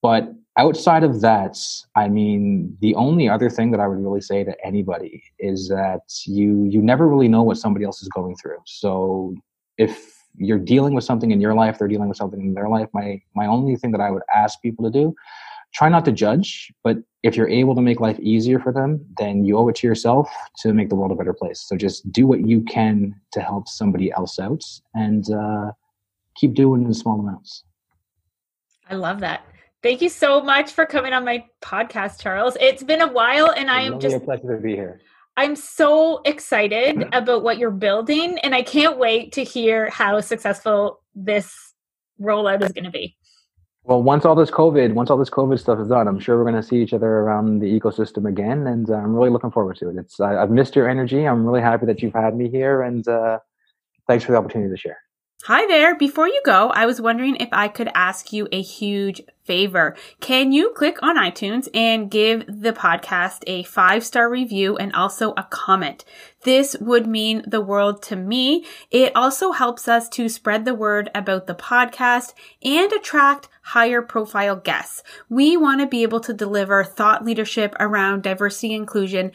But 0.01 0.33
outside 0.57 1.03
of 1.03 1.21
that, 1.21 1.57
I 1.95 2.07
mean, 2.07 2.77
the 2.81 2.93
only 2.95 3.27
other 3.29 3.49
thing 3.49 3.71
that 3.71 3.79
I 3.79 3.87
would 3.87 3.99
really 3.99 4.21
say 4.21 4.43
to 4.43 4.55
anybody 4.65 5.23
is 5.39 5.69
that 5.69 6.01
you 6.25 6.65
you 6.65 6.81
never 6.81 7.07
really 7.07 7.27
know 7.27 7.43
what 7.43 7.57
somebody 7.57 7.85
else 7.85 8.01
is 8.01 8.09
going 8.09 8.35
through. 8.35 8.57
So 8.65 9.35
if 9.77 10.13
you're 10.35 10.59
dealing 10.59 10.93
with 10.93 11.03
something 11.03 11.31
in 11.31 11.39
your 11.39 11.53
life, 11.53 11.77
they're 11.77 11.87
dealing 11.87 12.09
with 12.09 12.17
something 12.17 12.41
in 12.41 12.53
their 12.53 12.69
life. 12.69 12.89
My 12.93 13.21
my 13.35 13.47
only 13.47 13.75
thing 13.75 13.91
that 13.91 14.01
I 14.01 14.11
would 14.11 14.23
ask 14.33 14.61
people 14.61 14.83
to 14.85 14.91
do, 14.91 15.15
try 15.73 15.89
not 15.89 16.05
to 16.05 16.11
judge, 16.11 16.71
but 16.83 16.97
if 17.23 17.35
you're 17.35 17.49
able 17.49 17.73
to 17.75 17.81
make 17.81 17.99
life 17.99 18.19
easier 18.19 18.59
for 18.59 18.71
them, 18.71 19.03
then 19.17 19.43
you 19.43 19.57
owe 19.57 19.67
it 19.69 19.75
to 19.77 19.87
yourself 19.87 20.29
to 20.57 20.73
make 20.73 20.89
the 20.89 20.95
world 20.95 21.11
a 21.11 21.15
better 21.15 21.33
place. 21.33 21.61
So 21.61 21.75
just 21.75 22.11
do 22.11 22.27
what 22.27 22.45
you 22.47 22.61
can 22.61 23.15
to 23.31 23.41
help 23.41 23.67
somebody 23.67 24.11
else 24.11 24.39
out, 24.39 24.63
and 24.93 25.29
uh, 25.31 25.71
keep 26.35 26.53
doing 26.53 26.83
in 26.83 26.93
small 26.93 27.19
amounts. 27.19 27.63
I 28.89 28.95
love 28.95 29.19
that. 29.21 29.45
Thank 29.81 30.01
you 30.01 30.09
so 30.09 30.41
much 30.41 30.71
for 30.71 30.85
coming 30.85 31.11
on 31.13 31.25
my 31.25 31.45
podcast, 31.61 32.21
Charles. 32.21 32.55
It's 32.59 32.83
been 32.83 33.01
a 33.01 33.11
while, 33.11 33.51
and 33.51 33.69
I 33.69 33.81
am 33.81 33.99
just 33.99 34.15
a 34.15 34.19
pleasure 34.19 34.55
to 34.55 34.61
be 34.61 34.75
here. 34.75 35.01
I'm 35.35 35.55
so 35.55 36.21
excited 36.25 37.09
about 37.11 37.43
what 37.43 37.57
you're 37.57 37.71
building, 37.71 38.37
and 38.39 38.53
I 38.53 38.61
can't 38.61 38.97
wait 38.97 39.31
to 39.33 39.43
hear 39.43 39.89
how 39.89 40.21
successful 40.21 41.01
this 41.15 41.73
rollout 42.21 42.61
is 42.61 42.71
going 42.71 42.85
to 42.85 42.91
be. 42.91 43.17
Well, 43.85 44.01
once 44.01 44.23
all 44.23 44.35
this 44.35 44.49
COVID, 44.49 44.93
once 44.93 45.09
all 45.09 45.17
this 45.17 45.29
COVID 45.29 45.59
stuff 45.59 45.77
is 45.77 45.89
done, 45.89 46.07
I'm 46.07 46.19
sure 46.19 46.37
we're 46.37 46.49
going 46.49 46.61
to 46.61 46.63
see 46.63 46.81
each 46.81 46.93
other 46.93 47.05
around 47.05 47.59
the 47.59 47.79
ecosystem 47.79 48.29
again, 48.29 48.65
and 48.65 48.89
uh, 48.89 48.93
I'm 48.93 49.13
really 49.13 49.29
looking 49.29 49.51
forward 49.51 49.75
to 49.77 49.89
it. 49.89 49.97
It's 49.97 50.21
I, 50.21 50.31
have 50.33 50.51
missed 50.51 50.73
your 50.73 50.87
energy. 50.87 51.27
I'm 51.27 51.45
really 51.45 51.59
happy 51.59 51.85
that 51.87 52.01
you've 52.01 52.13
had 52.13 52.33
me 52.33 52.49
here, 52.49 52.81
and 52.81 53.05
uh, 53.05 53.39
thanks 54.07 54.23
for 54.23 54.31
the 54.31 54.37
opportunity 54.37 54.73
to 54.73 54.77
share. 54.77 55.02
Hi 55.47 55.67
there. 55.67 55.93
Before 55.93 56.25
you 56.25 56.41
go, 56.45 56.69
I 56.69 56.85
was 56.85 57.01
wondering 57.01 57.35
if 57.35 57.49
I 57.51 57.67
could 57.67 57.89
ask 57.93 58.31
you 58.31 58.47
a 58.53 58.61
huge 58.61 59.21
favor. 59.43 59.97
Can 60.21 60.53
you 60.53 60.69
click 60.69 61.03
on 61.03 61.17
iTunes 61.17 61.67
and 61.73 62.09
give 62.09 62.45
the 62.47 62.71
podcast 62.71 63.43
a 63.45 63.63
five 63.63 64.05
star 64.05 64.29
review 64.29 64.77
and 64.77 64.93
also 64.93 65.33
a 65.35 65.43
comment? 65.43 66.05
This 66.43 66.77
would 66.79 67.07
mean 67.07 67.43
the 67.45 67.59
world 67.59 68.01
to 68.03 68.15
me. 68.15 68.63
It 68.89 69.13
also 69.17 69.51
helps 69.51 69.89
us 69.89 70.07
to 70.11 70.29
spread 70.29 70.63
the 70.63 70.73
word 70.73 71.11
about 71.13 71.47
the 71.47 71.55
podcast 71.55 72.31
and 72.63 72.89
attract 72.93 73.49
higher 73.63 74.01
profile 74.01 74.55
guests. 74.55 75.03
We 75.27 75.57
want 75.57 75.81
to 75.81 75.87
be 75.87 76.03
able 76.03 76.21
to 76.21 76.33
deliver 76.33 76.85
thought 76.85 77.25
leadership 77.25 77.75
around 77.81 78.23
diversity 78.23 78.73
inclusion 78.73 79.33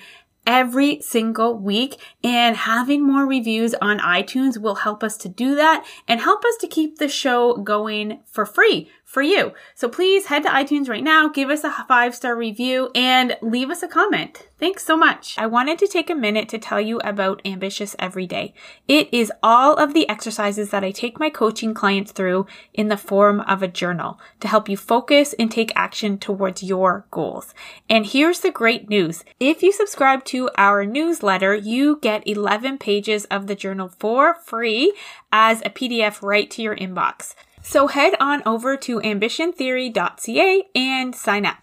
every 0.49 0.99
single 1.03 1.55
week 1.59 2.01
and 2.25 2.57
having 2.57 3.07
more 3.07 3.27
reviews 3.27 3.75
on 3.83 3.99
iTunes 3.99 4.57
will 4.57 4.77
help 4.77 5.05
us 5.05 5.19
to 5.19 5.29
do 5.29 5.55
that 5.55 5.85
and 6.09 6.23
help 6.23 6.43
us 6.43 6.57
to 6.59 6.67
keep 6.67 6.97
the 6.97 7.07
show 7.07 7.55
going 7.59 8.19
for 8.25 8.47
free 8.47 8.91
for 9.09 9.23
you. 9.23 9.53
So 9.75 9.89
please 9.89 10.27
head 10.27 10.43
to 10.43 10.51
iTunes 10.51 10.87
right 10.87 11.03
now, 11.03 11.29
give 11.29 11.49
us 11.49 11.65
a 11.65 11.71
five 11.89 12.15
star 12.15 12.37
review 12.37 12.91
and 12.95 13.39
leave 13.41 13.71
us 13.71 13.83
a 13.83 13.89
comment. 13.89 14.47
Thanks 14.59 14.85
so 14.85 14.99
much. 14.99 15.35
I 15.39 15.47
wanted 15.47 15.79
to 15.79 15.87
take 15.87 16.11
a 16.11 16.15
minute 16.15 16.47
to 16.51 16.59
tell 16.59 16.79
you 16.79 16.99
about 16.99 17.41
Ambitious 17.43 17.97
Every 17.99 18.27
Day. 18.27 18.53
It 18.87 19.09
is 19.11 19.33
all 19.43 19.77
of 19.77 19.95
the 19.95 20.07
exercises 20.11 20.69
that 20.71 20.85
I 20.85 20.91
take 20.91 21.19
my 21.19 21.31
coaching 21.31 21.73
clients 21.73 22.13
through 22.13 22.47
in 22.75 22.89
the 22.89 22.99
form 22.99 23.41
of 23.41 23.63
a 23.63 23.69
journal 23.69 24.21
to 24.41 24.49
help 24.49 24.69
you 24.69 24.77
focus 24.77 25.35
and 25.39 25.51
take 25.51 25.73
action 25.75 26.19
towards 26.19 26.63
your 26.63 27.07
goals. 27.11 27.55
And 27.89 28.05
here's 28.05 28.41
the 28.41 28.51
great 28.51 28.91
news. 28.91 29.25
If 29.41 29.63
you 29.63 29.73
subscribe 29.73 30.27
to 30.27 30.51
our 30.59 30.85
newsletter, 30.85 31.55
you 31.55 31.99
get 32.03 32.29
11 32.29 32.77
pages 32.77 33.25
of 33.27 33.47
the 33.47 33.55
journal 33.55 33.89
for 33.89 34.35
free 34.35 34.93
as 35.33 35.63
a 35.63 35.71
PDF 35.71 36.21
right 36.21 36.51
to 36.51 36.61
your 36.61 36.77
inbox. 36.77 37.35
So 37.69 37.87
head 37.87 38.14
on 38.19 38.43
over 38.47 38.79
to 38.79 38.99
ambitiontheory.ca 38.99 40.62
and 40.75 41.14
sign 41.14 41.45
up. 41.45 41.59